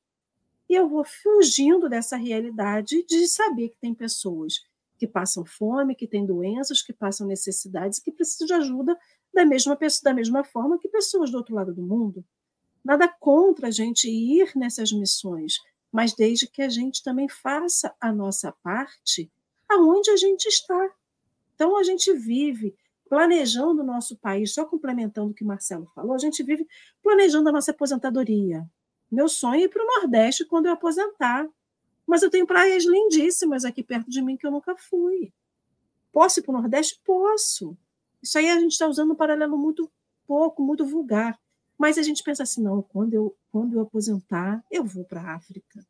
e 0.68 0.74
eu 0.74 0.88
vou 0.88 1.04
fugindo 1.04 1.88
dessa 1.88 2.16
realidade 2.16 3.04
de 3.04 3.26
saber 3.28 3.68
que 3.70 3.78
tem 3.78 3.94
pessoas 3.94 4.64
que 4.98 5.06
passam 5.06 5.44
fome, 5.44 5.94
que 5.94 6.06
têm 6.06 6.24
doenças, 6.24 6.82
que 6.82 6.92
passam 6.92 7.26
necessidades, 7.26 7.98
que 7.98 8.10
precisam 8.10 8.46
de 8.46 8.54
ajuda 8.54 8.96
da 9.32 9.44
mesma, 9.44 9.78
da 10.02 10.14
mesma 10.14 10.44
forma 10.44 10.78
que 10.78 10.88
pessoas 10.88 11.30
do 11.30 11.36
outro 11.36 11.54
lado 11.54 11.74
do 11.74 11.82
mundo. 11.82 12.24
Nada 12.84 13.08
contra 13.08 13.68
a 13.68 13.70
gente 13.70 14.08
ir 14.08 14.52
nessas 14.54 14.92
missões, 14.92 15.58
mas 15.92 16.14
desde 16.14 16.46
que 16.46 16.62
a 16.62 16.68
gente 16.68 17.02
também 17.02 17.28
faça 17.28 17.94
a 18.00 18.12
nossa 18.12 18.52
parte 18.62 19.30
aonde 19.68 20.10
a 20.10 20.16
gente 20.16 20.46
está. 20.46 20.90
Então 21.54 21.76
a 21.76 21.82
gente 21.82 22.12
vive 22.12 22.74
planejando 23.08 23.82
o 23.82 23.86
nosso 23.86 24.16
país, 24.16 24.52
só 24.52 24.64
complementando 24.64 25.30
o 25.30 25.34
que 25.34 25.44
Marcelo 25.44 25.86
falou, 25.94 26.14
a 26.14 26.18
gente 26.18 26.42
vive 26.42 26.66
planejando 27.02 27.48
a 27.48 27.52
nossa 27.52 27.70
aposentadoria. 27.70 28.64
Meu 29.10 29.28
sonho 29.28 29.62
é 29.62 29.64
ir 29.64 29.68
para 29.68 29.82
o 29.82 30.00
Nordeste 30.00 30.44
quando 30.44 30.66
eu 30.66 30.72
aposentar. 30.72 31.48
Mas 32.06 32.22
eu 32.22 32.30
tenho 32.30 32.46
praias 32.46 32.84
lindíssimas 32.84 33.64
aqui 33.64 33.82
perto 33.82 34.08
de 34.08 34.22
mim 34.22 34.36
que 34.36 34.46
eu 34.46 34.50
nunca 34.50 34.76
fui. 34.76 35.32
Posso 36.12 36.40
ir 36.40 36.42
para 36.42 36.54
o 36.54 36.60
Nordeste? 36.60 37.00
Posso. 37.04 37.76
Isso 38.22 38.38
aí 38.38 38.48
a 38.48 38.58
gente 38.60 38.72
está 38.72 38.86
usando 38.86 39.12
um 39.12 39.16
paralelo 39.16 39.58
muito 39.58 39.90
pouco, 40.26 40.62
muito 40.62 40.84
vulgar. 40.84 41.38
Mas 41.76 41.98
a 41.98 42.02
gente 42.02 42.22
pensa 42.22 42.42
assim, 42.42 42.62
não, 42.62 42.80
quando 42.80 43.12
eu, 43.12 43.36
quando 43.52 43.74
eu 43.74 43.82
aposentar, 43.82 44.64
eu 44.70 44.84
vou 44.84 45.04
para 45.04 45.20
a 45.20 45.34
África. 45.34 45.84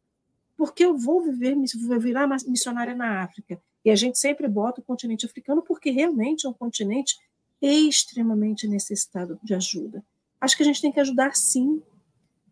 Porque 0.57 0.85
eu 0.85 0.97
vou 0.97 1.23
viver, 1.23 1.55
vou 1.87 2.01
virar 2.01 2.27
missionária 2.27 2.95
na 2.95 3.23
África. 3.23 3.61
E 3.85 3.91
a 3.91 3.95
gente 3.95 4.19
sempre 4.19 4.49
bota 4.49 4.81
o 4.81 4.85
continente 4.85 5.27
africano 5.27 5.63
porque 5.63 5.91
realmente 5.91 6.47
é 6.47 6.49
um 6.49 6.55
continente 6.55 7.15
extremamente 7.61 8.67
necessitado 8.67 9.39
de 9.43 9.55
ajuda. 9.55 10.05
Acho 10.41 10.57
que 10.57 10.63
a 10.63 10.67
gente 10.67 10.83
tem 10.83 10.91
que 10.91 11.01
ajudar 11.01 11.37
sim. 11.37 11.83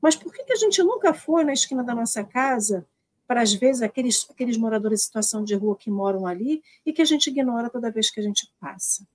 Mas 0.01 0.15
por 0.15 0.33
que, 0.33 0.45
que 0.45 0.53
a 0.53 0.57
gente 0.57 0.83
nunca 0.83 1.13
foi 1.13 1.45
na 1.45 1.53
esquina 1.53 1.83
da 1.83 1.95
nossa 1.95 2.23
casa 2.23 2.87
para, 3.27 3.43
às 3.43 3.53
vezes, 3.53 3.83
aqueles, 3.83 4.27
aqueles 4.31 4.57
moradores 4.57 5.01
em 5.01 5.05
situação 5.05 5.45
de 5.45 5.55
rua 5.55 5.77
que 5.77 5.91
moram 5.91 6.27
ali 6.27 6.63
e 6.85 6.93
que 6.93 7.03
a 7.03 7.05
gente 7.05 7.29
ignora 7.29 7.71
toda 7.71 7.91
vez 7.91 8.11
que 8.11 8.21
a 8.21 8.23
gente 8.23 8.51
passa? 8.61 9.07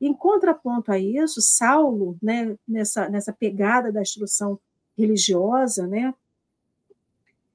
Em 0.00 0.12
contraponto 0.12 0.90
a 0.90 0.98
isso, 0.98 1.40
Saulo, 1.40 2.16
né, 2.22 2.56
nessa, 2.66 3.08
nessa 3.08 3.32
pegada 3.32 3.92
da 3.92 4.02
instrução 4.02 4.58
religiosa, 4.96 5.86
né, 5.86 6.12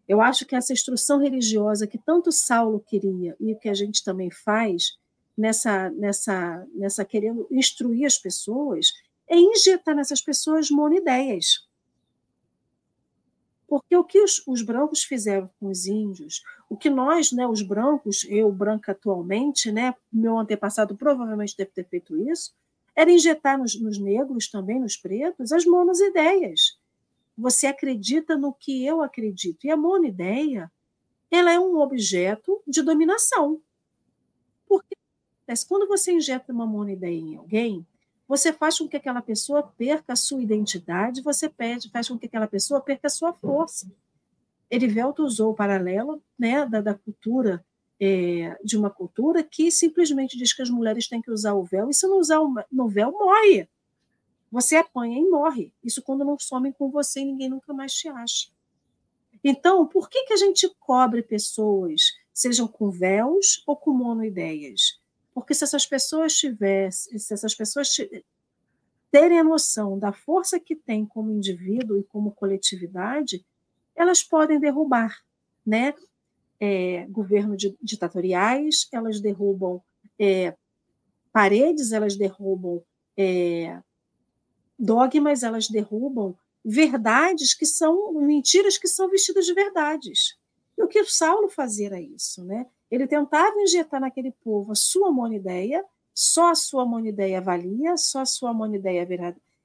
eu 0.10 0.20
acho 0.22 0.44
que 0.46 0.56
essa 0.56 0.74
instrução 0.74 1.20
religiosa 1.20 1.86
que 1.86 2.00
tanto 2.00 2.32
Saulo 2.32 2.80
queria 2.80 3.36
e 3.40 3.54
que 3.54 3.70
a 3.70 3.76
gente 3.76 4.04
também 4.04 4.32
faz 4.32 4.98
nessa 5.38 5.92
nessa 5.92 6.68
nessa 6.74 7.06
querendo 7.06 7.48
instruir 7.52 8.08
as 8.08 8.18
pessoas 8.18 8.92
é 9.28 9.38
injetar 9.38 9.96
nessas 9.96 10.20
pessoas 10.20 10.72
monideias. 10.72 11.69
Porque 13.70 13.96
o 13.96 14.04
que 14.04 14.20
os, 14.20 14.42
os, 14.48 14.62
brancos 14.62 15.04
fizeram 15.04 15.50
com 15.60 15.68
os 15.68 15.86
índios, 15.86 16.42
o 16.70 16.76
que 16.76 16.90
nós, 16.90 17.32
né, 17.32 17.48
os 17.48 17.62
brancos, 17.62 18.26
eu 18.28 18.52
branca 18.52 18.94
atualmente, 18.94 19.72
né, 19.72 19.94
meu 20.12 20.40
antepassado 20.40 20.98
provavelmente 20.98 21.56
deve 21.56 21.72
ter 21.72 21.88
feito 21.88 22.18
isso, 22.18 22.52
era 22.96 23.12
injetar 23.12 23.58
nos, 23.58 23.80
nos 23.80 24.00
negros 24.00 24.50
também, 24.50 24.80
nos 24.80 24.98
pretos, 24.98 25.52
as 25.52 25.66
monoideias 25.66 26.80
você 27.40 27.68
acredita 27.68 28.38
no 28.38 28.54
que 28.54 28.86
eu 28.86 29.02
acredito. 29.02 29.66
E 29.66 29.72
a 29.72 29.78
monoideia, 29.78 30.70
ela 31.32 31.54
é 31.54 31.60
um 31.60 31.78
objeto 31.78 32.62
de 32.68 32.82
dominação. 32.82 33.62
Porque 34.68 34.96
quando 35.68 35.88
você 35.88 36.12
injeta 36.12 36.52
uma 36.52 36.68
monoideia 36.68 37.18
em 37.18 37.38
alguém, 37.38 37.88
você 38.30 38.54
faz 38.54 38.78
com 38.78 38.88
que 38.88 38.96
aquela 38.96 39.24
pessoa 39.24 39.64
perca 39.76 40.14
a 40.14 40.16
sua 40.16 40.40
identidade, 40.40 41.24
você 41.24 41.50
perde, 41.50 41.90
faz 41.90 42.08
com 42.08 42.16
que 42.16 42.28
aquela 42.28 42.48
pessoa 42.48 42.80
perca 42.80 43.08
a 43.08 43.10
sua 43.10 43.34
força. 43.34 43.92
Erivelto 44.70 45.24
usou 45.24 45.50
o 45.52 45.56
paralelo 45.56 46.22
né, 46.38 46.64
da, 46.68 46.80
da 46.80 46.94
cultura, 46.94 47.66
é, 48.00 48.56
de 48.64 48.78
uma 48.78 48.92
cultura 48.92 49.42
que 49.42 49.72
simplesmente 49.72 50.38
diz 50.38 50.54
que 50.54 50.62
as 50.62 50.70
mulheres 50.70 51.08
têm 51.08 51.24
que 51.24 51.32
usar 51.32 51.56
o 51.56 51.64
véu, 51.64 51.90
e 51.90 51.94
se 51.94 52.06
não 52.06 52.20
usar 52.20 52.40
o, 52.40 52.54
no 52.72 52.88
véu, 52.88 53.12
morre. 53.12 53.68
Você 54.52 54.76
apanha 54.76 55.18
e 55.18 55.28
morre. 55.28 55.74
Isso 55.84 56.04
quando 56.04 56.24
não 56.24 56.38
somem 56.38 56.72
com 56.72 56.92
você 56.92 57.22
e 57.22 57.26
ninguém 57.26 57.50
nunca 57.50 57.74
mais 57.74 57.94
te 57.94 58.08
acha. 58.10 58.50
Então, 59.44 59.88
por 59.88 60.08
que, 60.08 60.26
que 60.26 60.34
a 60.34 60.38
gente 60.38 60.70
cobre 60.80 61.24
pessoas, 61.24 62.14
sejam 62.32 62.68
com 62.68 62.92
véus 62.92 63.64
ou 63.66 63.76
com 63.76 63.92
monoideias? 63.92 64.99
Porque 65.40 65.54
se 65.54 65.64
essas 65.64 65.86
pessoas 65.86 66.34
tivessem, 66.34 67.18
se 67.18 67.34
essas 67.34 67.56
pessoas 67.56 67.96
terem 69.12 69.40
a 69.40 69.44
noção 69.44 69.98
da 69.98 70.12
força 70.12 70.60
que 70.60 70.76
tem 70.76 71.06
como 71.06 71.32
indivíduo 71.32 71.98
e 71.98 72.04
como 72.04 72.32
coletividade, 72.32 73.46
elas 73.96 74.24
podem 74.24 74.60
derrubar, 74.60 75.16
né? 75.66 75.94
É, 76.62 77.06
governos 77.08 77.58
ditatoriais, 77.82 78.88
elas 78.92 79.22
derrubam 79.22 79.82
é, 80.20 80.56
paredes, 81.32 81.94
elas 81.94 82.18
derrubam 82.18 82.84
é, 83.18 83.82
dogmas 84.80 85.44
elas 85.44 85.68
derrubam 85.68 86.38
verdades 86.64 87.54
que 87.54 87.66
são 87.66 88.14
mentiras 88.14 88.78
que 88.78 88.88
são 88.88 89.10
vestidas 89.10 89.46
de 89.46 89.54
verdades. 89.54 90.39
E 90.80 90.82
o 90.82 90.88
que 90.88 91.04
Saulo 91.04 91.50
fazia 91.50 91.88
era 91.88 92.00
isso, 92.00 92.42
né? 92.46 92.66
Ele 92.90 93.06
tentava 93.06 93.60
injetar 93.60 94.00
naquele 94.00 94.32
povo 94.32 94.72
a 94.72 94.76
sua 94.76 95.12
monideia, 95.12 95.84
só 96.14 96.52
a 96.52 96.56
sua 96.56 96.86
monideia 96.86 97.42
valia, 97.42 97.98
só 97.98 98.22
a 98.22 98.26
sua 98.26 98.54
monideia 98.54 99.06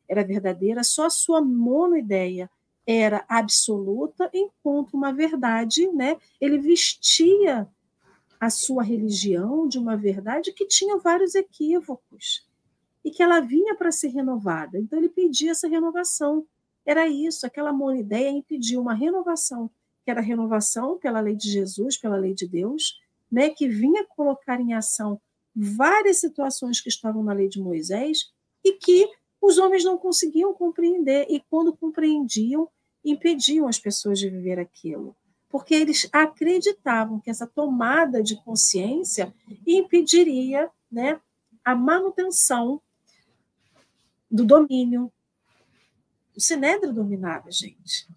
era 0.08 0.24
verdadeira, 0.24 0.82
só 0.82 1.06
a 1.06 1.10
sua 1.10 1.40
monoideia 1.40 2.50
era 2.84 3.24
absoluta, 3.28 4.28
enquanto 4.34 4.94
uma 4.94 5.12
verdade, 5.12 5.86
né? 5.92 6.18
Ele 6.40 6.58
vestia 6.58 7.68
a 8.38 8.50
sua 8.50 8.82
religião 8.82 9.68
de 9.68 9.78
uma 9.78 9.96
verdade 9.96 10.52
que 10.52 10.66
tinha 10.66 10.98
vários 10.98 11.34
equívocos 11.34 12.46
e 13.04 13.10
que 13.10 13.22
ela 13.22 13.40
vinha 13.40 13.74
para 13.76 13.92
ser 13.92 14.08
renovada. 14.08 14.78
Então 14.78 14.98
ele 14.98 15.08
pedia 15.08 15.52
essa 15.52 15.68
renovação. 15.68 16.44
Era 16.84 17.06
isso, 17.06 17.46
aquela 17.46 17.72
ideia 17.96 18.28
impediu 18.30 18.82
uma 18.82 18.94
renovação, 18.94 19.70
que 20.04 20.10
era 20.10 20.20
a 20.20 20.22
renovação 20.22 20.98
pela 20.98 21.20
lei 21.20 21.34
de 21.34 21.50
Jesus, 21.50 21.96
pela 21.96 22.16
lei 22.16 22.34
de 22.34 22.46
Deus, 22.46 23.00
né, 23.30 23.50
que 23.50 23.66
vinha 23.68 24.06
colocar 24.06 24.60
em 24.60 24.74
ação 24.74 25.20
várias 25.54 26.18
situações 26.18 26.80
que 26.80 26.88
estavam 26.88 27.22
na 27.22 27.32
lei 27.32 27.48
de 27.48 27.60
Moisés 27.60 28.30
e 28.62 28.72
que 28.72 29.08
os 29.40 29.58
homens 29.58 29.84
não 29.84 29.96
conseguiam 29.98 30.52
compreender 30.54 31.26
e 31.28 31.40
quando 31.50 31.76
compreendiam, 31.76 32.68
impediam 33.04 33.66
as 33.68 33.78
pessoas 33.78 34.18
de 34.18 34.28
viver 34.28 34.58
aquilo. 34.58 35.16
porque 35.54 35.72
eles 35.72 36.08
acreditavam 36.12 37.20
que 37.20 37.30
essa 37.30 37.46
tomada 37.46 38.20
de 38.20 38.34
consciência 38.42 39.32
impediria 39.64 40.68
né, 40.90 41.20
a 41.64 41.76
manutenção 41.76 42.82
do 44.28 44.44
domínio. 44.44 45.12
O 46.36 46.40
Sinédrio 46.40 46.92
dominava, 46.92 47.52
gente. 47.52 48.08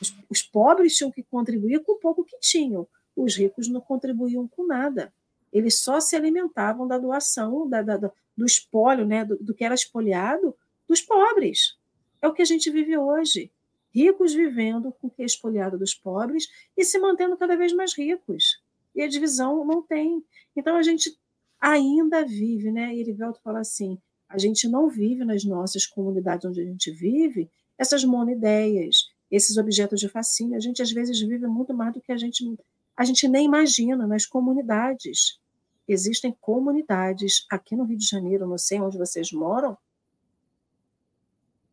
Os, 0.00 0.14
os 0.28 0.42
pobres 0.42 0.96
tinham 0.96 1.10
que 1.10 1.22
contribuir 1.22 1.80
com 1.84 1.92
o 1.92 1.98
pouco 1.98 2.24
que 2.24 2.38
tinham, 2.40 2.86
os 3.14 3.36
ricos 3.36 3.68
não 3.68 3.80
contribuíam 3.80 4.48
com 4.48 4.66
nada. 4.66 5.12
Eles 5.52 5.80
só 5.80 6.00
se 6.00 6.16
alimentavam 6.16 6.86
da 6.86 6.96
doação, 6.96 7.68
da, 7.68 7.82
da, 7.82 8.10
do 8.36 8.46
espólio, 8.46 9.04
né, 9.04 9.24
do, 9.24 9.36
do 9.36 9.54
que 9.54 9.64
era 9.64 9.74
espoliado, 9.74 10.54
dos 10.88 11.00
pobres. 11.00 11.76
É 12.22 12.28
o 12.28 12.32
que 12.32 12.42
a 12.42 12.46
gente 12.46 12.70
vive 12.70 12.96
hoje. 12.96 13.50
Ricos 13.92 14.32
vivendo 14.32 14.92
com 14.92 15.08
o 15.08 15.10
que 15.10 15.22
é 15.22 15.26
espoliado 15.26 15.76
dos 15.76 15.94
pobres 15.94 16.48
e 16.76 16.84
se 16.84 16.98
mantendo 16.98 17.36
cada 17.36 17.56
vez 17.56 17.72
mais 17.72 17.92
ricos. 17.96 18.62
E 18.94 19.02
a 19.02 19.08
divisão 19.08 19.64
não 19.64 19.82
tem. 19.82 20.24
Então 20.54 20.76
a 20.76 20.82
gente 20.82 21.18
ainda 21.60 22.24
vive, 22.24 22.70
né? 22.70 22.94
Erivelto 22.94 23.40
fala 23.42 23.60
assim: 23.60 23.98
a 24.28 24.38
gente 24.38 24.68
não 24.68 24.88
vive 24.88 25.24
nas 25.24 25.44
nossas 25.44 25.86
comunidades 25.86 26.46
onde 26.46 26.60
a 26.60 26.64
gente 26.64 26.90
vive 26.92 27.50
essas 27.76 28.04
monoideias, 28.04 29.09
esses 29.30 29.56
objetos 29.56 30.00
de 30.00 30.08
fascínio. 30.08 30.56
A 30.56 30.60
gente 30.60 30.82
às 30.82 30.90
vezes 30.90 31.20
vive 31.20 31.46
muito 31.46 31.72
mais 31.72 31.92
do 31.94 32.00
que 32.00 32.12
a 32.12 32.16
gente 32.16 32.58
a 32.96 33.04
gente 33.04 33.26
nem 33.26 33.46
imagina 33.46 34.06
nas 34.06 34.26
comunidades. 34.26 35.40
Existem 35.88 36.36
comunidades 36.38 37.46
aqui 37.50 37.74
no 37.74 37.84
Rio 37.84 37.96
de 37.96 38.06
Janeiro, 38.06 38.46
não 38.46 38.58
sei 38.58 38.78
onde 38.78 38.98
vocês 38.98 39.32
moram, 39.32 39.76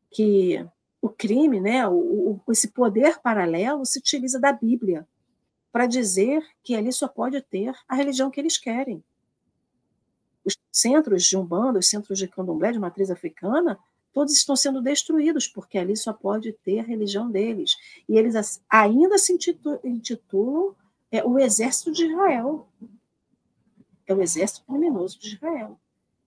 que 0.10 0.66
o 1.02 1.10
crime, 1.10 1.60
né, 1.60 1.88
o, 1.88 2.42
o, 2.48 2.52
esse 2.52 2.70
poder 2.70 3.20
paralelo 3.20 3.86
se 3.86 4.00
utiliza 4.00 4.40
da 4.40 4.54
Bíblia 4.54 5.08
para 5.70 5.86
dizer 5.86 6.42
que 6.64 6.76
ali 6.76 6.92
só 6.92 7.08
pode 7.08 7.42
ter 7.42 7.74
a 7.88 7.96
religião 7.96 8.32
que 8.32 8.40
eles 8.40 8.58
querem. 8.58 9.04
Os 10.44 10.58
centros 10.72 11.24
de 11.26 11.38
Umbanda, 11.38 11.80
os 11.80 11.90
centros 11.90 12.18
de 12.18 12.28
Candomblé, 12.28 12.72
de 12.72 12.80
matriz 12.80 13.12
africana, 13.12 13.78
todos 14.18 14.34
estão 14.34 14.56
sendo 14.56 14.82
destruídos, 14.82 15.48
porque 15.48 15.78
ali 15.78 15.96
só 15.96 16.12
pode 16.12 16.52
ter 16.52 16.80
a 16.80 16.84
religião 16.84 17.30
deles. 17.30 17.78
E 18.10 18.18
eles 18.18 18.60
ainda 18.68 19.16
se 19.20 19.32
intitulam 19.32 20.76
é, 21.12 21.24
o 21.24 21.38
exército 21.38 21.92
de 21.92 22.08
Israel. 22.08 22.68
É 24.08 24.16
o 24.16 24.22
exército 24.24 24.66
criminoso 24.66 25.20
de 25.20 25.36
Israel. 25.36 25.80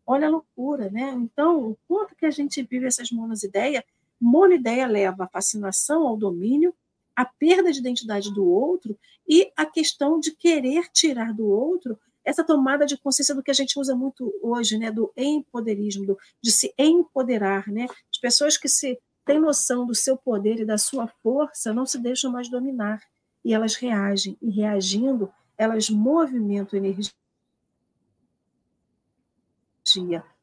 Olha 0.07 0.29
a 0.29 0.31
loucura, 0.31 0.89
né? 0.89 1.11
Então, 1.17 1.71
o 1.71 1.77
quanto 1.89 2.15
que 2.15 2.25
a 2.25 2.31
gente 2.31 2.63
vive 2.63 2.87
essas 2.87 3.11
monoideias, 3.11 3.83
monoideia 4.21 4.87
leva 4.87 5.25
à 5.25 5.29
fascinação, 5.29 6.07
ao 6.07 6.17
domínio, 6.17 6.73
à 7.17 7.25
perda 7.25 7.73
de 7.73 7.81
identidade 7.81 8.33
do 8.33 8.47
outro 8.47 8.97
e 9.29 9.51
a 9.57 9.67
questão 9.67 10.21
de 10.21 10.31
querer 10.31 10.89
tirar 10.93 11.35
do 11.35 11.49
outro 11.49 11.99
essa 12.31 12.45
tomada 12.45 12.87
de 12.87 12.97
consciência 12.97 13.35
do 13.35 13.43
que 13.43 13.51
a 13.51 13.55
gente 13.55 13.79
usa 13.79 13.95
muito 13.95 14.33
hoje, 14.43 14.79
né, 14.79 14.91
do 14.91 15.13
empoderismo, 15.17 16.07
do, 16.07 16.19
de 16.43 16.51
se 16.51 16.73
empoderar, 16.79 17.69
né? 17.69 17.87
As 18.11 18.19
pessoas 18.19 18.57
que 18.57 18.69
se 18.69 18.99
têm 19.25 19.41
noção 19.41 19.87
do 19.87 19.95
seu 19.95 20.17
poder 20.17 20.61
e 20.61 20.65
da 20.65 20.79
sua 20.79 21.07
força 21.23 21.75
não 21.75 21.85
se 21.85 21.99
deixam 21.99 22.33
mais 22.33 22.49
dominar 22.49 23.01
e 23.45 23.53
elas 23.53 23.75
reagem 23.75 24.37
e 24.41 24.51
reagindo, 24.51 25.31
elas 25.59 25.91
movimentam 25.91 26.79
energia 26.79 27.13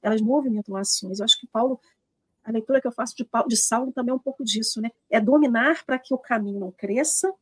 elas 0.01 0.21
movimentam 0.21 0.75
ações. 0.75 1.19
Eu 1.19 1.25
acho 1.25 1.39
que 1.39 1.47
Paulo, 1.47 1.79
a 2.43 2.51
leitura 2.51 2.81
que 2.81 2.87
eu 2.87 2.91
faço 2.91 3.15
de, 3.15 3.23
Paulo, 3.23 3.47
de 3.47 3.57
Saulo 3.57 3.91
também 3.91 4.11
é 4.11 4.15
um 4.15 4.19
pouco 4.19 4.43
disso, 4.43 4.81
né? 4.81 4.89
É 5.09 5.19
dominar 5.19 5.85
para 5.85 5.99
que 5.99 6.13
o 6.13 6.17
caminho 6.17 6.59
não 6.59 6.71
cresça 6.71 7.33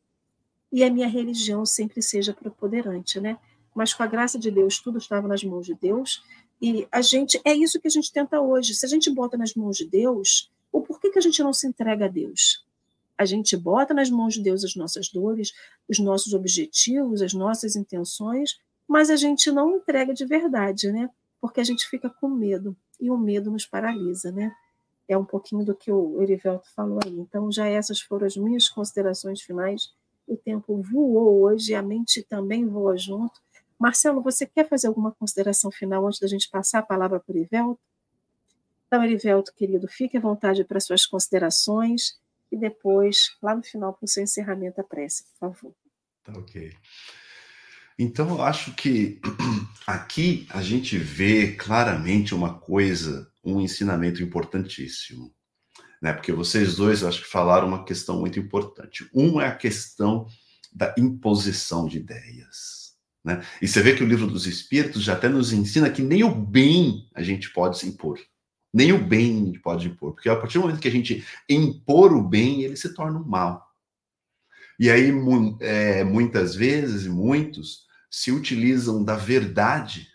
e 0.71 0.83
a 0.83 0.91
minha 0.91 1.07
religião 1.07 1.65
sempre 1.65 2.01
seja 2.01 2.33
preponderante, 2.33 3.19
né? 3.19 3.37
Mas 3.75 3.93
com 3.93 4.01
a 4.01 4.07
graça 4.07 4.39
de 4.39 4.49
Deus, 4.49 4.79
tudo 4.79 4.97
estava 4.97 5.27
nas 5.27 5.43
mãos 5.43 5.65
de 5.65 5.75
Deus 5.75 6.23
e 6.61 6.87
a 6.91 7.01
gente 7.01 7.39
é 7.43 7.53
isso 7.53 7.79
que 7.79 7.87
a 7.87 7.91
gente 7.91 8.11
tenta 8.11 8.39
hoje. 8.39 8.73
Se 8.73 8.85
a 8.85 8.89
gente 8.89 9.11
bota 9.11 9.37
nas 9.37 9.53
mãos 9.53 9.77
de 9.77 9.85
Deus, 9.85 10.49
o 10.71 10.81
porquê 10.81 11.11
que 11.11 11.19
a 11.19 11.21
gente 11.21 11.43
não 11.43 11.53
se 11.53 11.67
entrega 11.67 12.05
a 12.05 12.07
Deus? 12.07 12.65
A 13.17 13.25
gente 13.25 13.55
bota 13.55 13.93
nas 13.93 14.09
mãos 14.09 14.33
de 14.33 14.41
Deus 14.41 14.63
as 14.63 14.75
nossas 14.75 15.09
dores, 15.09 15.53
os 15.87 15.99
nossos 15.99 16.33
objetivos, 16.33 17.21
as 17.21 17.33
nossas 17.33 17.75
intenções, 17.75 18.57
mas 18.87 19.09
a 19.09 19.15
gente 19.15 19.51
não 19.51 19.77
entrega 19.77 20.13
de 20.13 20.25
verdade, 20.25 20.91
né? 20.91 21.09
porque 21.45 21.61
a 21.61 21.63
gente 21.63 21.87
fica 21.87 22.09
com 22.09 22.27
medo, 22.27 22.75
e 22.99 23.11
o 23.11 23.17
medo 23.17 23.51
nos 23.51 23.67
paralisa, 23.67 24.31
né? 24.31 24.51
É 25.07 25.15
um 25.15 25.23
pouquinho 25.23 25.63
do 25.63 25.75
que 25.75 25.91
o 25.91 26.19
Erivelto 26.19 26.67
falou 26.73 26.99
aí. 27.05 27.19
Então, 27.19 27.51
já 27.51 27.67
essas 27.67 28.01
foram 28.01 28.25
as 28.25 28.35
minhas 28.35 28.67
considerações 28.67 29.41
finais. 29.41 29.93
O 30.27 30.35
tempo 30.35 30.81
voou 30.81 31.43
hoje 31.43 31.75
a 31.75 31.83
mente 31.83 32.23
também 32.23 32.65
voa 32.65 32.97
junto. 32.97 33.39
Marcelo, 33.85 34.19
você 34.19 34.47
quer 34.47 34.67
fazer 34.67 34.87
alguma 34.87 35.11
consideração 35.11 35.69
final 35.69 36.07
antes 36.07 36.19
da 36.19 36.25
gente 36.25 36.49
passar 36.49 36.79
a 36.79 36.81
palavra 36.81 37.19
para 37.19 37.31
o 37.31 37.37
Erivelto? 37.37 37.79
Então, 38.87 39.03
Erivelto, 39.03 39.53
querido, 39.53 39.87
fique 39.87 40.17
à 40.17 40.19
vontade 40.19 40.63
para 40.63 40.79
suas 40.79 41.05
considerações 41.05 42.19
e 42.51 42.57
depois, 42.57 43.37
lá 43.43 43.55
no 43.55 43.61
final, 43.61 43.93
para 43.93 44.05
o 44.05 44.07
seu 44.07 44.23
encerramento, 44.23 44.81
a 44.81 44.83
prece, 44.83 45.25
por 45.25 45.37
favor. 45.37 45.75
Tá 46.23 46.33
ok. 46.33 46.73
Então, 47.99 48.29
eu 48.29 48.41
acho 48.41 48.73
que 48.73 49.21
aqui 49.85 50.47
a 50.49 50.63
gente 50.63 50.97
vê 50.97 51.51
claramente 51.51 52.33
uma 52.33 52.57
coisa, 52.57 53.31
um 53.43 53.61
ensinamento 53.61 54.23
importantíssimo. 54.23 55.31
Né? 56.01 56.11
Porque 56.11 56.31
vocês 56.31 56.75
dois, 56.75 57.03
acho 57.03 57.21
que 57.21 57.29
falaram 57.29 57.67
uma 57.67 57.85
questão 57.85 58.19
muito 58.19 58.39
importante. 58.39 59.07
Um 59.13 59.39
é 59.39 59.45
a 59.45 59.55
questão 59.55 60.25
da 60.73 60.91
imposição 60.97 61.87
de 61.87 61.99
ideias. 61.99 62.84
Né? 63.25 63.43
E 63.59 63.67
você 63.67 63.81
vê 63.81 63.95
que 63.95 64.03
o 64.03 64.07
livro 64.07 64.27
dos 64.27 64.45
Espíritos 64.45 65.01
já 65.01 65.13
até 65.13 65.27
nos 65.27 65.51
ensina 65.51 65.89
que 65.89 66.03
nem 66.03 66.23
o 66.23 66.29
bem 66.29 67.09
a 67.15 67.23
gente 67.23 67.49
pode 67.49 67.79
se 67.79 67.87
impor. 67.87 68.19
Nem 68.71 68.93
o 68.93 69.03
bem 69.03 69.41
a 69.41 69.45
gente 69.45 69.59
pode 69.59 69.87
impor. 69.87 70.13
Porque 70.13 70.29
a 70.29 70.35
partir 70.35 70.59
do 70.59 70.61
momento 70.61 70.79
que 70.79 70.87
a 70.87 70.91
gente 70.91 71.25
impor 71.49 72.13
o 72.13 72.21
bem, 72.21 72.61
ele 72.61 72.77
se 72.77 72.93
torna 72.93 73.19
o 73.19 73.27
mal. 73.27 73.65
E 74.77 74.91
aí, 74.91 75.11
é, 75.61 76.03
muitas 76.03 76.53
vezes, 76.53 77.07
muitos, 77.07 77.85
se 78.11 78.31
utilizam 78.31 79.03
da 79.03 79.15
verdade, 79.15 80.07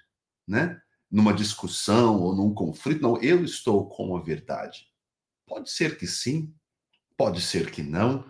né? 0.47 0.81
Numa 1.11 1.33
discussão 1.33 2.21
ou 2.21 2.37
num 2.37 2.55
conflito. 2.55 3.03
Não, 3.03 3.21
eu 3.21 3.43
estou 3.43 3.89
com 3.89 4.17
a 4.17 4.21
verdade. 4.21 4.87
Pode 5.49 5.69
ser 5.69 5.99
que 5.99 6.07
sim, 6.07 6.55
pode 7.17 7.41
ser 7.41 7.73
que 7.73 7.83
não, 7.83 8.25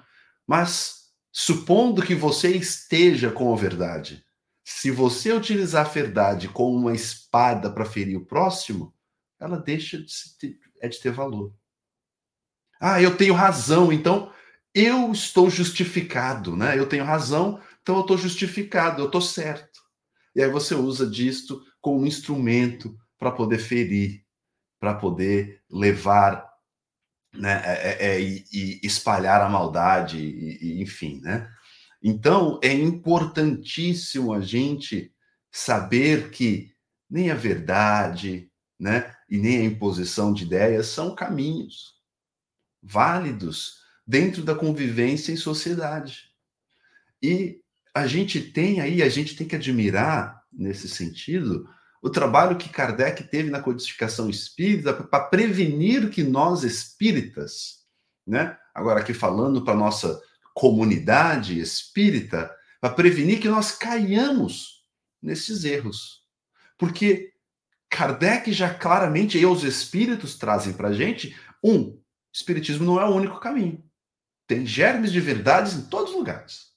mas 0.47 1.11
supondo 1.31 2.03
que 2.03 2.15
você 2.15 2.57
esteja 2.57 3.31
com 3.31 3.53
a 3.53 3.57
verdade, 3.57 4.25
se 4.73 4.89
você 4.89 5.33
utilizar 5.33 5.85
a 5.85 5.89
verdade 5.89 6.49
como 6.49 6.79
uma 6.79 6.95
espada 6.95 7.69
para 7.73 7.85
ferir 7.85 8.17
o 8.17 8.25
próximo, 8.25 8.95
ela 9.39 9.59
deixa 9.59 9.99
de, 9.99 10.39
ter, 10.39 10.59
é 10.81 10.89
de 10.89 11.01
ter 11.01 11.11
valor. 11.11 11.53
Ah, 12.81 13.03
eu 13.03 13.17
tenho 13.17 13.35
razão, 13.35 13.93
então 13.93 14.33
eu 14.73 15.11
estou 15.11 15.51
justificado, 15.51 16.57
né? 16.57 16.79
Eu 16.79 16.89
tenho 16.89 17.05
razão, 17.05 17.61
então 17.83 17.97
eu 17.97 18.03
estou 18.03 18.17
justificado, 18.17 19.03
eu 19.03 19.07
estou 19.07 19.21
certo. 19.21 19.81
E 20.37 20.41
aí 20.41 20.49
você 20.49 20.75
usa 20.75 21.05
disto 21.05 21.63
como 21.81 22.01
um 22.01 22.07
instrumento 22.07 22.97
para 23.19 23.33
poder 23.33 23.59
ferir, 23.59 24.25
para 24.79 24.95
poder 24.95 25.61
levar 25.69 26.49
né, 27.35 27.61
é, 27.65 27.73
é, 27.73 28.07
é, 28.07 28.21
e, 28.21 28.81
espalhar 28.85 29.43
a 29.43 29.49
maldade, 29.49 30.17
e, 30.19 30.59
e, 30.63 30.83
enfim, 30.83 31.21
né? 31.21 31.51
Então 32.03 32.59
é 32.63 32.73
importantíssimo 32.73 34.33
a 34.33 34.41
gente 34.41 35.13
saber 35.51 36.31
que 36.31 36.73
nem 37.09 37.31
a 37.31 37.35
verdade, 37.35 38.51
né, 38.79 39.15
e 39.29 39.37
nem 39.37 39.59
a 39.59 39.65
imposição 39.65 40.33
de 40.33 40.45
ideias 40.45 40.87
são 40.87 41.15
caminhos 41.15 42.01
válidos 42.83 43.81
dentro 44.07 44.43
da 44.43 44.55
convivência 44.55 45.33
em 45.33 45.37
sociedade. 45.37 46.31
E 47.23 47.61
a 47.95 48.07
gente 48.07 48.41
tem 48.41 48.81
aí, 48.81 49.03
a 49.03 49.09
gente 49.09 49.37
tem 49.37 49.47
que 49.47 49.57
admirar, 49.57 50.43
nesse 50.53 50.89
sentido, 50.89 51.69
o 52.03 52.09
trabalho 52.09 52.57
que 52.57 52.69
Kardec 52.69 53.25
teve 53.25 53.51
na 53.51 53.61
codificação 53.61 54.31
espírita 54.31 54.95
para 54.95 55.25
prevenir 55.25 56.09
que 56.11 56.23
nós 56.23 56.65
espíritas, 56.65 57.85
né? 58.27 58.57
Agora 58.75 59.01
aqui 59.01 59.13
falando 59.13 59.63
para 59.63 59.75
nossa 59.75 60.21
comunidade 60.55 61.59
espírita, 61.59 62.55
para 62.81 62.95
prevenir 62.95 63.41
que 63.41 63.49
nós 63.49 63.73
caiamos 63.73 64.85
nesses 65.23 65.65
erros. 65.65 66.25
Porque 66.79 67.33
Kardec 67.91 68.53
já 68.53 68.73
claramente, 68.73 69.39
e 69.39 69.45
os 69.45 69.65
espíritos 69.65 70.37
trazem 70.39 70.73
para 70.73 70.89
a 70.89 70.93
gente, 70.93 71.37
um, 71.63 71.99
espiritismo 72.33 72.85
não 72.85 73.01
é 73.01 73.05
o 73.05 73.15
único 73.15 73.39
caminho. 73.41 73.85
Tem 74.47 74.65
germes 74.65 75.13
de 75.13 75.21
verdades 75.21 75.75
em 75.75 75.83
todos 75.83 76.11
os 76.11 76.17
lugares. 76.17 76.71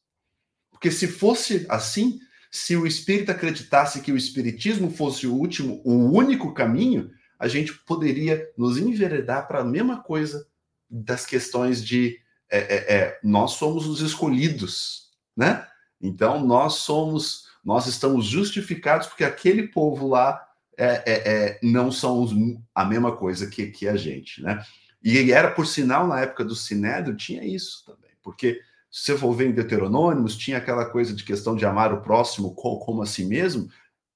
Porque 0.72 0.92
se 0.92 1.08
fosse 1.08 1.66
assim, 1.70 2.20
se 2.52 2.76
o 2.76 2.86
espírito 2.86 3.32
acreditasse 3.32 4.02
que 4.02 4.12
o 4.12 4.18
espiritismo 4.18 4.92
fosse 4.92 5.26
o 5.26 5.34
último, 5.34 5.82
o 5.86 6.12
único 6.12 6.54
caminho, 6.54 7.12
a 7.40 7.48
gente 7.48 7.74
poderia 7.74 8.48
nos 8.58 8.78
enveredar 8.78 9.48
para 9.48 9.60
a 9.60 9.66
mesma 9.66 10.02
coisa 10.02 10.48
das 10.90 11.26
questões 11.26 11.84
de 11.84 12.20
é, 12.54 12.58
é, 12.60 12.96
é, 12.96 13.20
nós 13.24 13.54
somos 13.54 13.88
os 13.88 14.00
escolhidos, 14.00 15.10
né? 15.36 15.68
Então 16.00 16.46
nós 16.46 16.76
somos, 16.76 17.46
nós 17.66 17.88
estamos 17.88 18.26
justificados 18.26 19.08
porque 19.08 19.24
aquele 19.24 19.68
povo 19.70 20.08
lá 20.08 20.40
é, 20.78 20.86
é, 20.86 21.34
é, 21.34 21.60
não 21.64 21.92
são 21.92 22.28
a 22.76 22.86
mesma 22.86 23.16
coisa 23.16 23.48
que, 23.48 23.68
que 23.68 23.88
a 23.88 23.96
gente, 23.96 24.44
né? 24.44 24.64
E 25.04 25.32
era 25.32 25.50
por 25.50 25.66
sinal 25.66 26.08
na 26.08 26.22
época 26.22 26.46
do 26.46 26.56
Sinédrio 26.56 27.18
tinha 27.18 27.44
isso 27.44 27.84
também, 27.86 28.12
porque 28.22 28.62
se 28.92 29.06
você 29.06 29.18
for 29.18 29.34
ver 29.34 29.48
em 29.48 29.54
Deuteronômicos, 29.54 30.38
tinha 30.38 30.60
aquela 30.60 30.86
coisa 30.86 31.14
de 31.16 31.24
questão 31.24 31.56
de 31.56 31.66
amar 31.66 31.92
o 31.92 32.02
próximo 32.02 32.54
como 32.54 33.02
a 33.02 33.06
si 33.08 33.26
mesmo, 33.26 33.68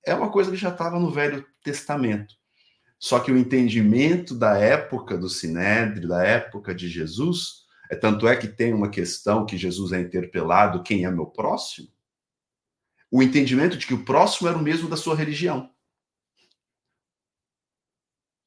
é 0.05 0.13
uma 0.13 0.29
coisa 0.29 0.51
que 0.51 0.57
já 0.57 0.69
estava 0.69 0.99
no 0.99 1.09
Velho 1.09 1.43
Testamento. 1.63 2.35
Só 2.99 3.19
que 3.19 3.31
o 3.31 3.37
entendimento 3.37 4.35
da 4.35 4.55
época 4.57 5.17
do 5.17 5.27
Sinédrio, 5.27 6.07
da 6.07 6.23
época 6.23 6.75
de 6.75 6.87
Jesus, 6.87 7.66
tanto 7.95 8.27
é 8.27 8.35
que 8.35 8.47
tem 8.47 8.73
uma 8.73 8.89
questão 8.89 9.45
que 9.45 9.57
Jesus 9.57 9.91
é 9.91 10.01
interpelado: 10.01 10.83
quem 10.83 11.05
é 11.05 11.11
meu 11.11 11.25
próximo? 11.25 11.87
O 13.09 13.23
entendimento 13.23 13.77
de 13.77 13.87
que 13.87 13.93
o 13.93 14.03
próximo 14.03 14.49
era 14.49 14.57
o 14.57 14.61
mesmo 14.61 14.89
da 14.89 14.97
sua 14.97 15.15
religião. 15.15 15.71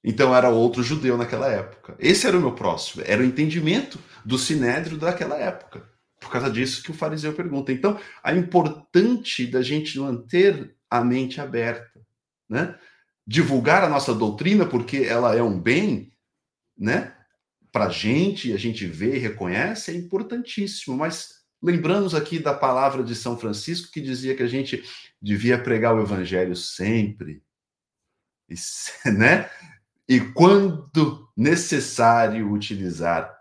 Então 0.02 0.34
era 0.34 0.48
outro 0.48 0.82
judeu 0.82 1.16
naquela 1.16 1.48
época. 1.48 1.94
Esse 1.98 2.26
era 2.26 2.36
o 2.36 2.40
meu 2.40 2.52
próximo. 2.52 3.02
Era 3.06 3.22
o 3.22 3.24
entendimento 3.24 3.98
do 4.24 4.38
sinédrio 4.38 4.96
daquela 4.96 5.36
época. 5.36 5.88
Por 6.18 6.30
causa 6.30 6.50
disso 6.50 6.82
que 6.82 6.90
o 6.90 6.94
fariseu 6.94 7.32
pergunta. 7.32 7.72
Então, 7.72 7.98
é 8.22 8.36
importante 8.36 9.46
da 9.46 9.62
gente 9.62 9.98
manter 9.98 10.76
a 10.88 11.02
mente 11.02 11.40
aberta, 11.40 12.00
né? 12.48 12.78
Divulgar 13.26 13.84
a 13.84 13.88
nossa 13.88 14.14
doutrina 14.14 14.66
porque 14.66 14.98
ela 14.98 15.34
é 15.34 15.42
um 15.42 15.58
bem, 15.58 16.12
né? 16.76 17.16
Para 17.72 17.86
a 17.86 17.90
gente, 17.90 18.52
a 18.52 18.56
gente 18.56 18.86
vê 18.86 19.16
e 19.16 19.18
reconhece, 19.18 19.90
é 19.90 19.94
importantíssimo. 19.94 20.96
Mas 20.96 21.40
lembramos 21.62 22.14
aqui 22.14 22.38
da 22.38 22.54
palavra 22.54 23.02
de 23.02 23.14
São 23.14 23.38
Francisco 23.38 23.92
que 23.92 24.00
dizia 24.00 24.34
que 24.34 24.42
a 24.42 24.48
gente 24.48 24.82
devia 25.20 25.62
pregar 25.62 25.94
o 25.94 26.02
evangelho 26.02 26.56
sempre, 26.56 27.42
né? 29.16 29.48
e 30.10 30.18
quando 30.18 31.28
necessário 31.36 32.50
utilizar 32.50 33.32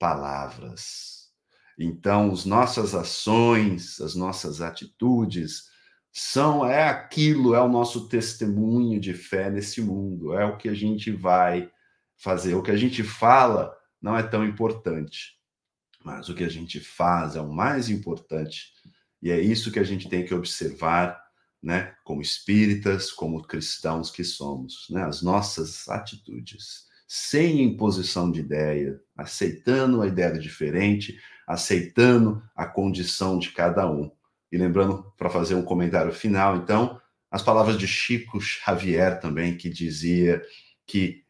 palavras. 0.00 1.30
Então, 1.78 2.32
as 2.32 2.44
nossas 2.44 2.92
ações, 2.92 4.00
as 4.00 4.16
nossas 4.16 4.60
atitudes 4.60 5.70
são 6.12 6.66
é 6.66 6.88
aquilo, 6.88 7.54
é 7.54 7.60
o 7.60 7.68
nosso 7.68 8.08
testemunho 8.08 8.98
de 8.98 9.14
fé 9.14 9.48
nesse 9.48 9.80
mundo, 9.80 10.34
é 10.34 10.44
o 10.44 10.56
que 10.56 10.68
a 10.68 10.74
gente 10.74 11.12
vai 11.12 11.70
fazer. 12.22 12.54
O 12.54 12.62
que 12.62 12.70
a 12.70 12.76
gente 12.76 13.02
fala 13.02 13.76
não 14.00 14.16
é 14.16 14.22
tão 14.22 14.44
importante, 14.44 15.32
mas 16.04 16.28
o 16.28 16.34
que 16.34 16.44
a 16.44 16.48
gente 16.48 16.80
faz 16.80 17.36
é 17.36 17.40
o 17.40 17.52
mais 17.52 17.90
importante. 17.90 18.72
E 19.20 19.30
é 19.30 19.40
isso 19.40 19.70
que 19.70 19.78
a 19.78 19.84
gente 19.84 20.08
tem 20.08 20.24
que 20.24 20.34
observar 20.34 21.20
né, 21.62 21.94
como 22.04 22.22
espíritas, 22.22 23.12
como 23.12 23.42
cristãos 23.42 24.10
que 24.10 24.24
somos, 24.24 24.86
né, 24.90 25.04
as 25.04 25.22
nossas 25.22 25.88
atitudes, 25.88 26.86
sem 27.06 27.62
imposição 27.62 28.32
de 28.32 28.40
ideia, 28.40 29.00
aceitando 29.16 30.02
a 30.02 30.06
ideia 30.06 30.38
diferente, 30.38 31.20
aceitando 31.46 32.42
a 32.56 32.66
condição 32.66 33.38
de 33.38 33.50
cada 33.50 33.88
um. 33.88 34.10
E 34.50 34.56
lembrando, 34.56 35.12
para 35.16 35.30
fazer 35.30 35.54
um 35.54 35.62
comentário 35.62 36.12
final, 36.12 36.56
então, 36.56 37.00
as 37.30 37.42
palavras 37.42 37.78
de 37.78 37.86
Chico 37.86 38.40
Xavier 38.40 39.20
também, 39.20 39.56
que 39.56 39.70
dizia 39.70 40.42
que 40.86 41.21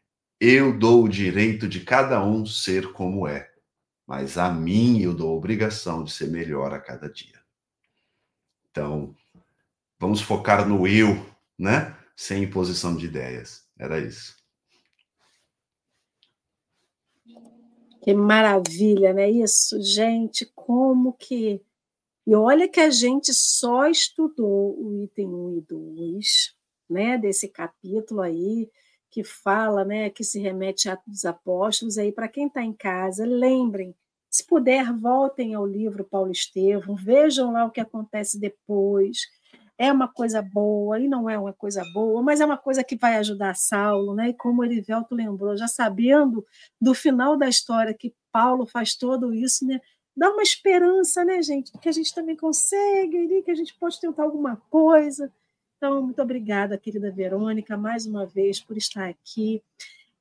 eu 0.45 0.76
dou 0.76 1.05
o 1.05 1.09
direito 1.09 1.68
de 1.68 1.80
cada 1.80 2.24
um 2.24 2.45
ser 2.45 2.93
como 2.93 3.26
é, 3.26 3.51
mas 4.07 4.36
a 4.36 4.51
mim 4.51 5.01
eu 5.01 5.14
dou 5.14 5.30
a 5.30 5.36
obrigação 5.36 6.03
de 6.05 6.12
ser 6.12 6.28
melhor 6.28 6.74
a 6.74 6.80
cada 6.80 7.09
dia. 7.09 7.40
Então, 8.70 9.14
Vamos 10.03 10.20
focar 10.20 10.68
no 10.68 10.84
eu, 10.84 11.24
né? 11.57 11.97
Sem 12.16 12.43
imposição 12.43 12.97
de 12.97 13.07
ideias. 13.07 13.64
Era 13.78 14.01
isso. 14.01 14.36
Que 18.03 18.12
maravilha, 18.12 19.12
né? 19.12 19.30
Isso, 19.30 19.80
gente, 19.80 20.45
como 20.57 21.12
que. 21.12 21.62
E 22.26 22.34
olha 22.34 22.68
que 22.68 22.80
a 22.80 22.90
gente 22.90 23.32
só 23.32 23.86
estudou 23.86 24.76
o 24.76 25.05
item 25.05 25.28
1 25.28 25.59
e 25.59 25.61
2, 25.61 26.57
né, 26.90 27.16
desse 27.16 27.47
capítulo 27.47 28.22
aí, 28.22 28.68
que 29.12 29.22
fala, 29.22 29.84
né, 29.84 30.10
que 30.10 30.24
se 30.24 30.40
remete 30.40 30.88
a 30.88 30.98
dos 31.06 31.24
Apóstolos. 31.24 31.98
Aí, 31.98 32.10
para 32.10 32.28
quem 32.28 32.46
está 32.46 32.62
em 32.62 32.72
casa, 32.72 33.26
lembrem, 33.26 33.94
se 34.30 34.46
puder, 34.46 34.92
voltem 34.92 35.54
ao 35.54 35.66
livro 35.66 36.02
Paulo 36.02 36.32
Estevam, 36.32 36.96
vejam 36.96 37.52
lá 37.52 37.66
o 37.66 37.70
que 37.70 37.80
acontece 37.80 38.40
depois 38.40 39.18
é 39.78 39.90
uma 39.90 40.06
coisa 40.06 40.40
boa 40.40 41.00
e 41.00 41.08
não 41.08 41.28
é 41.28 41.36
uma 41.36 41.52
coisa 41.52 41.82
boa, 41.92 42.22
mas 42.22 42.40
é 42.40 42.46
uma 42.46 42.56
coisa 42.56 42.84
que 42.84 42.96
vai 42.96 43.16
ajudar 43.16 43.56
Saulo, 43.56 44.14
né? 44.14 44.28
E 44.28 44.34
como 44.34 44.64
Erivelto 44.64 45.14
lembrou, 45.14 45.56
já 45.56 45.66
sabendo 45.66 46.46
do 46.80 46.94
final 46.94 47.36
da 47.36 47.48
história 47.48 47.92
que 47.92 48.14
Paulo 48.30 48.64
faz 48.64 48.94
todo 48.94 49.34
isso, 49.34 49.66
né? 49.66 49.80
Dá 50.16 50.30
uma 50.30 50.42
esperança, 50.42 51.24
né, 51.24 51.42
gente? 51.42 51.72
Que 51.80 51.88
a 51.88 51.92
gente 51.92 52.14
também 52.14 52.36
consegue, 52.36 53.42
que 53.42 53.50
a 53.50 53.54
gente 53.54 53.74
pode 53.78 53.98
tentar 53.98 54.22
alguma 54.22 54.56
coisa. 54.70 55.32
Então, 55.85 56.01
muito 56.01 56.22
obrigada, 56.22 56.78
querida 56.78 57.11
Verônica, 57.11 57.76
mais 57.76 58.07
uma 58.07 58.24
vez 58.24 58.61
por 58.61 58.76
estar 58.76 59.09
aqui. 59.09 59.61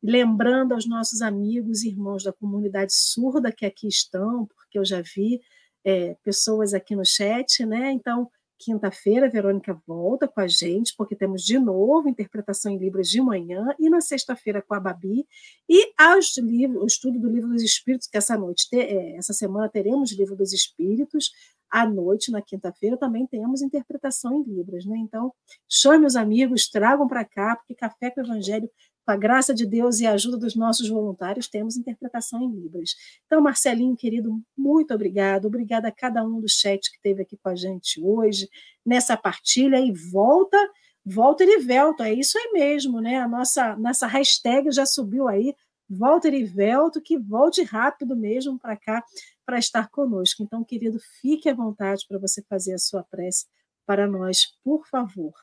Lembrando 0.01 0.73
aos 0.73 0.87
nossos 0.87 1.21
amigos 1.21 1.83
e 1.83 1.89
irmãos 1.89 2.23
da 2.23 2.33
comunidade 2.33 2.95
surda 2.95 3.51
que 3.51 3.63
aqui 3.63 3.87
estão, 3.87 4.47
porque 4.47 4.79
eu 4.79 4.83
já 4.83 5.03
vi 5.03 5.39
é, 5.85 6.15
pessoas 6.23 6.73
aqui 6.73 6.95
no 6.95 7.05
chat, 7.05 7.63
né? 7.63 7.91
Então, 7.91 8.27
Quinta-feira, 8.63 9.25
a 9.25 9.29
Verônica 9.29 9.81
volta 9.87 10.27
com 10.27 10.39
a 10.39 10.47
gente, 10.47 10.93
porque 10.95 11.15
temos 11.15 11.43
de 11.43 11.57
novo 11.57 12.07
interpretação 12.07 12.71
em 12.71 12.77
Libras 12.77 13.09
de 13.09 13.19
manhã, 13.19 13.73
e 13.79 13.89
na 13.89 13.99
sexta-feira 14.01 14.61
com 14.61 14.75
a 14.75 14.79
Babi, 14.79 15.25
e 15.67 15.91
aos 15.97 16.37
livros, 16.37 16.83
o 16.83 16.85
estudo 16.85 17.19
do 17.19 17.27
Livro 17.27 17.49
dos 17.49 17.63
Espíritos, 17.63 18.07
que 18.07 18.17
essa 18.17 18.37
noite, 18.37 18.67
é, 18.71 19.15
essa 19.15 19.33
semana 19.33 19.67
teremos 19.67 20.11
Livro 20.11 20.35
dos 20.35 20.53
Espíritos, 20.53 21.31
à 21.71 21.85
noite, 21.85 22.31
na 22.31 22.41
quinta-feira, 22.41 22.97
também 22.97 23.25
temos 23.25 23.61
interpretação 23.61 24.35
em 24.35 24.43
Libras. 24.43 24.85
Né? 24.85 24.97
Então, 24.97 25.33
chame 25.69 26.05
os 26.05 26.15
amigos, 26.15 26.69
tragam 26.69 27.07
para 27.07 27.23
cá, 27.23 27.55
porque 27.55 27.73
Café 27.73 28.11
com 28.11 28.21
o 28.21 28.23
Evangelho 28.23 28.69
com 29.05 29.11
a 29.11 29.15
graça 29.15 29.53
de 29.53 29.65
Deus 29.65 29.99
e 29.99 30.05
a 30.05 30.13
ajuda 30.13 30.37
dos 30.37 30.55
nossos 30.55 30.87
voluntários, 30.87 31.47
temos 31.47 31.75
interpretação 31.75 32.41
em 32.41 32.51
Libras. 32.51 32.91
Então, 33.25 33.41
Marcelinho, 33.41 33.95
querido, 33.95 34.39
muito 34.55 34.93
obrigado. 34.93 35.45
Obrigada 35.45 35.87
a 35.87 35.91
cada 35.91 36.23
um 36.23 36.39
do 36.39 36.47
chat 36.47 36.89
que 36.89 36.97
esteve 36.97 37.23
aqui 37.23 37.37
com 37.41 37.49
a 37.49 37.55
gente 37.55 37.99
hoje, 38.01 38.47
nessa 38.85 39.17
partilha, 39.17 39.79
e 39.79 39.91
volta, 39.91 40.57
volta 41.03 41.43
Erivelto, 41.43 42.03
é 42.03 42.13
isso 42.13 42.37
aí 42.37 42.51
mesmo, 42.53 43.01
né? 43.01 43.17
A 43.17 43.27
nossa, 43.27 43.75
nossa 43.75 44.05
hashtag 44.05 44.71
já 44.71 44.85
subiu 44.85 45.27
aí, 45.27 45.55
volta 45.91 46.27
Erivelto, 46.27 47.01
que 47.01 47.17
volte 47.17 47.63
rápido 47.63 48.15
mesmo 48.15 48.57
para 48.57 48.77
cá, 48.77 49.03
para 49.45 49.59
estar 49.59 49.89
conosco. 49.89 50.41
Então, 50.41 50.63
querido, 50.63 50.99
fique 51.19 51.49
à 51.49 51.53
vontade 51.53 52.05
para 52.07 52.17
você 52.17 52.41
fazer 52.43 52.73
a 52.73 52.79
sua 52.79 53.03
prece 53.03 53.45
para 53.85 54.07
nós, 54.07 54.57
por 54.63 54.87
favor. 54.87 55.33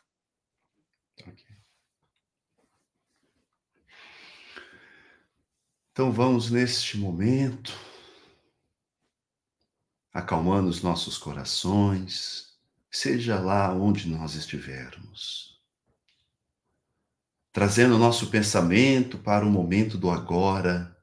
Então 5.92 6.12
vamos 6.12 6.51
neste 6.51 6.96
momento, 6.96 7.76
acalmando 10.14 10.68
os 10.68 10.80
nossos 10.80 11.18
corações, 11.18 12.57
seja 12.88 13.40
lá 13.40 13.74
onde 13.74 14.09
nós 14.09 14.34
estivermos, 14.34 15.47
trazendo 17.59 17.97
o 17.97 17.99
nosso 17.99 18.31
pensamento 18.31 19.19
para 19.19 19.45
o 19.45 19.51
momento 19.51 19.99
do 19.99 20.13
agora, 20.13 20.97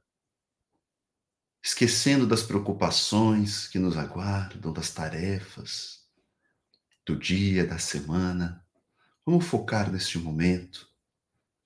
esquecendo 1.62 2.26
das 2.26 2.42
preocupações 2.42 3.68
que 3.68 3.78
nos 3.78 3.94
aguardam, 3.94 4.72
das 4.72 4.90
tarefas, 4.90 6.08
do 7.04 7.14
dia, 7.14 7.66
da 7.66 7.76
semana. 7.76 8.64
Vamos 9.26 9.44
focar 9.44 9.92
neste 9.92 10.18
momento 10.18 10.88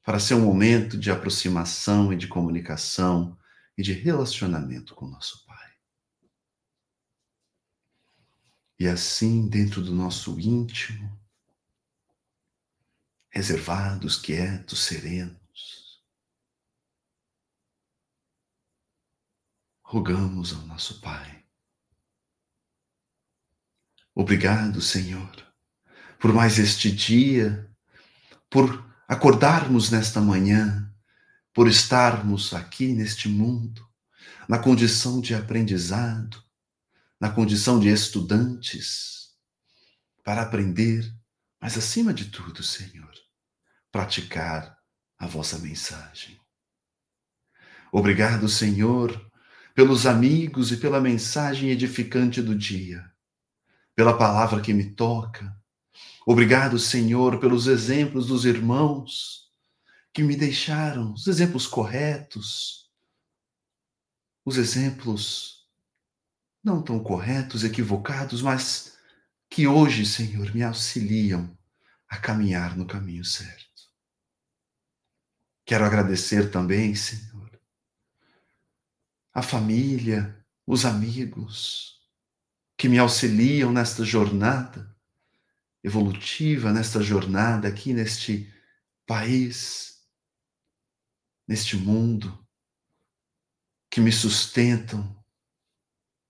para 0.02 0.18
ser 0.18 0.34
um 0.34 0.44
momento 0.44 0.98
de 0.98 1.08
aproximação 1.08 2.12
e 2.12 2.16
de 2.16 2.26
comunicação 2.26 3.38
e 3.78 3.84
de 3.84 3.92
relacionamento 3.92 4.96
com 4.96 5.06
nosso 5.06 5.46
Pai. 5.46 5.70
E 8.76 8.88
assim, 8.88 9.48
dentro 9.48 9.82
do 9.82 9.94
nosso 9.94 10.40
íntimo, 10.40 11.19
reservados, 13.30 14.16
quietos, 14.16 14.80
serenos, 14.80 16.02
rogamos 19.82 20.52
ao 20.52 20.62
nosso 20.62 21.00
Pai. 21.00 21.44
Obrigado, 24.14 24.80
Senhor, 24.80 25.30
por 26.18 26.32
mais 26.32 26.58
este 26.58 26.90
dia, 26.90 27.70
por 28.50 28.84
acordarmos 29.08 29.90
nesta 29.90 30.20
manhã, 30.20 30.92
por 31.54 31.68
estarmos 31.68 32.52
aqui 32.52 32.92
neste 32.92 33.28
mundo, 33.28 33.88
na 34.48 34.58
condição 34.58 35.20
de 35.20 35.34
aprendizado, 35.34 36.42
na 37.20 37.30
condição 37.30 37.78
de 37.78 37.88
estudantes, 37.88 39.30
para 40.24 40.42
aprender, 40.42 41.12
mas 41.60 41.76
acima 41.76 42.14
de 42.14 42.26
tudo, 42.26 42.62
Senhor, 42.62 43.12
praticar 43.92 44.78
a 45.18 45.26
vossa 45.26 45.58
mensagem. 45.58 46.40
Obrigado, 47.92 48.48
Senhor, 48.48 49.30
pelos 49.74 50.06
amigos 50.06 50.72
e 50.72 50.76
pela 50.76 51.00
mensagem 51.00 51.70
edificante 51.70 52.40
do 52.40 52.54
dia, 52.54 53.04
pela 53.94 54.16
palavra 54.16 54.60
que 54.60 54.72
me 54.72 54.94
toca. 54.94 55.54
Obrigado, 56.26 56.78
Senhor, 56.78 57.38
pelos 57.38 57.66
exemplos 57.66 58.28
dos 58.28 58.44
irmãos 58.44 59.50
que 60.12 60.22
me 60.22 60.36
deixaram, 60.36 61.12
os 61.12 61.26
exemplos 61.26 61.66
corretos, 61.66 62.90
os 64.44 64.56
exemplos 64.56 65.68
não 66.62 66.82
tão 66.82 67.02
corretos, 67.02 67.64
equivocados, 67.64 68.42
mas 68.42 68.89
que 69.50 69.66
hoje, 69.66 70.06
Senhor, 70.06 70.54
me 70.54 70.62
auxiliam 70.62 71.50
a 72.08 72.16
caminhar 72.16 72.76
no 72.76 72.86
caminho 72.86 73.24
certo. 73.24 73.90
Quero 75.64 75.84
agradecer 75.84 76.50
também, 76.50 76.94
Senhor, 76.94 77.50
a 79.34 79.42
família, 79.42 80.44
os 80.64 80.84
amigos 80.84 82.00
que 82.76 82.88
me 82.88 82.98
auxiliam 82.98 83.72
nesta 83.72 84.04
jornada 84.04 84.96
evolutiva, 85.82 86.72
nesta 86.72 87.02
jornada 87.02 87.68
aqui 87.68 87.92
neste 87.92 88.52
país, 89.06 90.06
neste 91.46 91.76
mundo, 91.76 92.46
que 93.90 94.00
me 94.00 94.12
sustentam 94.12 95.24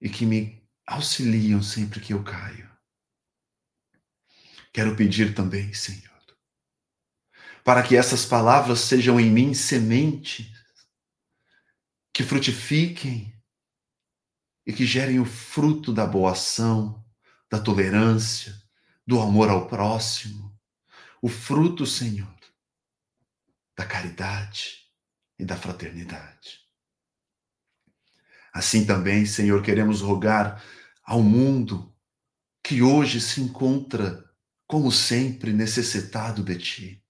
e 0.00 0.08
que 0.08 0.24
me 0.24 0.62
auxiliam 0.86 1.62
sempre 1.62 2.00
que 2.00 2.14
eu 2.14 2.24
caio. 2.24 2.69
Quero 4.72 4.94
pedir 4.94 5.34
também, 5.34 5.72
Senhor, 5.74 6.10
para 7.64 7.82
que 7.82 7.96
essas 7.96 8.24
palavras 8.24 8.80
sejam 8.80 9.18
em 9.18 9.30
mim 9.30 9.52
semente 9.52 10.52
que 12.12 12.22
frutifiquem 12.22 13.34
e 14.66 14.72
que 14.72 14.86
gerem 14.86 15.18
o 15.18 15.24
fruto 15.24 15.92
da 15.92 16.06
boa 16.06 16.32
ação, 16.32 17.04
da 17.50 17.58
tolerância, 17.58 18.54
do 19.06 19.20
amor 19.20 19.50
ao 19.50 19.66
próximo, 19.66 20.56
o 21.20 21.28
fruto, 21.28 21.84
Senhor, 21.84 22.38
da 23.76 23.84
caridade 23.84 24.86
e 25.38 25.44
da 25.44 25.56
fraternidade. 25.56 26.60
Assim 28.52 28.84
também, 28.86 29.26
Senhor, 29.26 29.62
queremos 29.62 30.00
rogar 30.00 30.62
ao 31.02 31.22
mundo 31.22 31.94
que 32.62 32.82
hoje 32.82 33.20
se 33.20 33.40
encontra, 33.40 34.29
como 34.70 34.92
sempre, 34.92 35.52
necessitado 35.52 36.44
de 36.44 36.56
Ti 36.56 37.04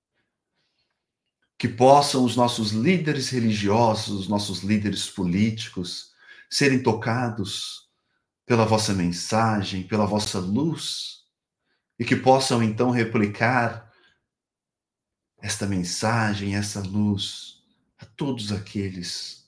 que 1.61 1.69
possam 1.69 2.25
os 2.25 2.37
nossos 2.37 2.71
líderes 2.71 3.29
religiosos, 3.29 4.21
os 4.21 4.29
nossos 4.29 4.61
líderes 4.61 5.11
políticos, 5.11 6.11
serem 6.49 6.83
tocados 6.83 7.87
pela 8.47 8.65
vossa 8.65 8.95
mensagem, 8.95 9.87
pela 9.87 10.07
vossa 10.07 10.39
luz, 10.39 11.27
e 11.99 12.05
que 12.05 12.17
possam 12.17 12.63
então 12.63 12.91
replicar 12.91 13.93
esta 15.43 15.67
mensagem, 15.67 16.57
essa 16.57 16.81
luz 16.81 17.63
a 17.99 18.07
todos 18.07 18.53
aqueles 18.53 19.47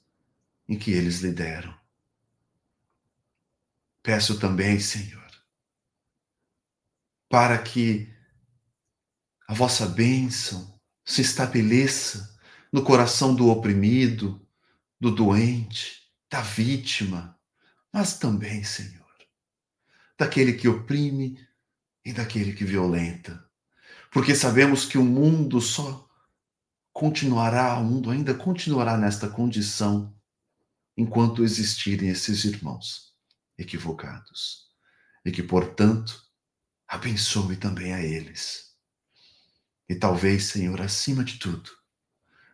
em 0.68 0.78
que 0.78 0.90
eles 0.90 1.20
lideram. 1.20 1.74
Peço 4.02 4.38
também, 4.38 4.78
Senhor, 4.78 5.31
para 7.32 7.56
que 7.56 8.12
a 9.48 9.54
vossa 9.54 9.86
bênção 9.86 10.78
se 11.02 11.22
estabeleça 11.22 12.38
no 12.70 12.84
coração 12.84 13.34
do 13.34 13.48
oprimido, 13.48 14.46
do 15.00 15.10
doente, 15.10 16.12
da 16.30 16.42
vítima, 16.42 17.40
mas 17.90 18.18
também, 18.18 18.62
Senhor, 18.62 19.08
daquele 20.18 20.52
que 20.52 20.68
oprime 20.68 21.38
e 22.04 22.12
daquele 22.12 22.52
que 22.52 22.66
violenta. 22.66 23.42
Porque 24.10 24.34
sabemos 24.34 24.84
que 24.84 24.98
o 24.98 25.02
mundo 25.02 25.58
só 25.58 26.06
continuará, 26.92 27.78
o 27.78 27.84
mundo 27.84 28.10
ainda 28.10 28.34
continuará 28.34 28.98
nesta 28.98 29.26
condição 29.26 30.14
enquanto 30.94 31.42
existirem 31.42 32.10
esses 32.10 32.44
irmãos 32.44 33.14
equivocados. 33.56 34.66
E 35.24 35.32
que, 35.32 35.42
portanto, 35.42 36.30
abençoe 36.92 37.56
também 37.56 37.94
a 37.94 38.02
eles 38.02 38.76
e 39.88 39.94
talvez, 39.94 40.44
Senhor, 40.44 40.78
acima 40.82 41.24
de 41.24 41.38
tudo, 41.38 41.70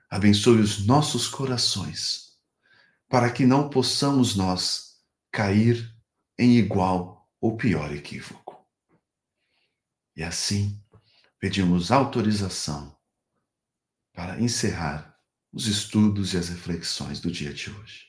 abençoe 0.09 0.61
os 0.61 0.87
nossos 0.87 1.27
corações, 1.27 2.39
para 3.09 3.33
que 3.33 3.45
não 3.45 3.69
possamos 3.69 4.37
nós 4.37 5.03
cair 5.33 5.93
em 6.39 6.57
igual 6.57 7.29
ou 7.41 7.57
pior 7.57 7.93
equívoco. 7.93 8.65
E 10.15 10.23
assim, 10.23 10.81
pedimos 11.41 11.91
autorização 11.91 12.97
para 14.13 14.41
encerrar 14.41 15.19
os 15.53 15.67
estudos 15.67 16.33
e 16.35 16.37
as 16.37 16.49
reflexões 16.49 17.21
do 17.21 17.31
dia 17.31 17.53
de 17.53 17.71
hoje. 17.71 18.07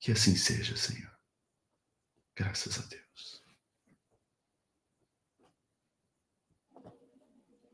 Que 0.00 0.10
assim 0.10 0.34
seja, 0.34 0.76
Senhor. 0.76 1.16
Graças 2.34 2.80
a 2.80 2.82
Deus. 2.82 3.05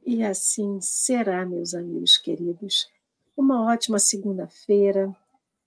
E 0.04 0.22
assim 0.22 0.80
será, 0.80 1.46
meus 1.46 1.74
amigos 1.74 2.18
queridos. 2.18 2.88
Uma 3.36 3.64
ótima 3.64 3.98
segunda-feira, 3.98 5.14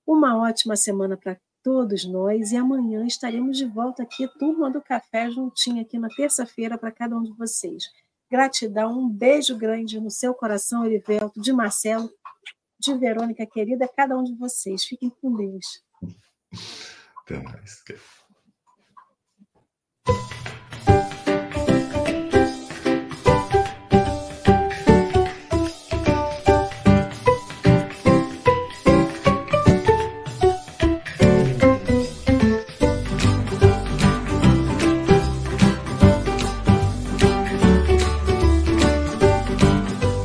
uma 0.05 0.37
ótima 0.37 0.75
semana 0.75 1.17
para 1.17 1.39
todos 1.63 2.05
nós 2.05 2.51
e 2.51 2.57
amanhã 2.57 3.07
estaremos 3.07 3.57
de 3.57 3.65
volta 3.65 4.03
aqui, 4.03 4.27
turma 4.37 4.69
do 4.69 4.81
café 4.81 5.31
juntinho 5.31 5.81
aqui 5.81 5.97
na 5.97 6.09
terça-feira 6.09 6.77
para 6.77 6.91
cada 6.91 7.17
um 7.17 7.23
de 7.23 7.31
vocês. 7.31 7.85
Gratidão, 8.29 8.99
um 8.99 9.09
beijo 9.09 9.57
grande 9.57 9.99
no 9.99 10.11
seu 10.11 10.33
coração, 10.33 10.85
Erivelto, 10.85 11.41
de 11.41 11.53
Marcelo, 11.53 12.09
de 12.79 12.93
Verônica 12.97 13.45
querida, 13.47 13.87
cada 13.87 14.17
um 14.17 14.23
de 14.23 14.35
vocês. 14.35 14.83
Fiquem 14.83 15.09
com 15.09 15.35
Deus. 15.35 15.83
Até 17.23 17.41
mais. 17.41 17.83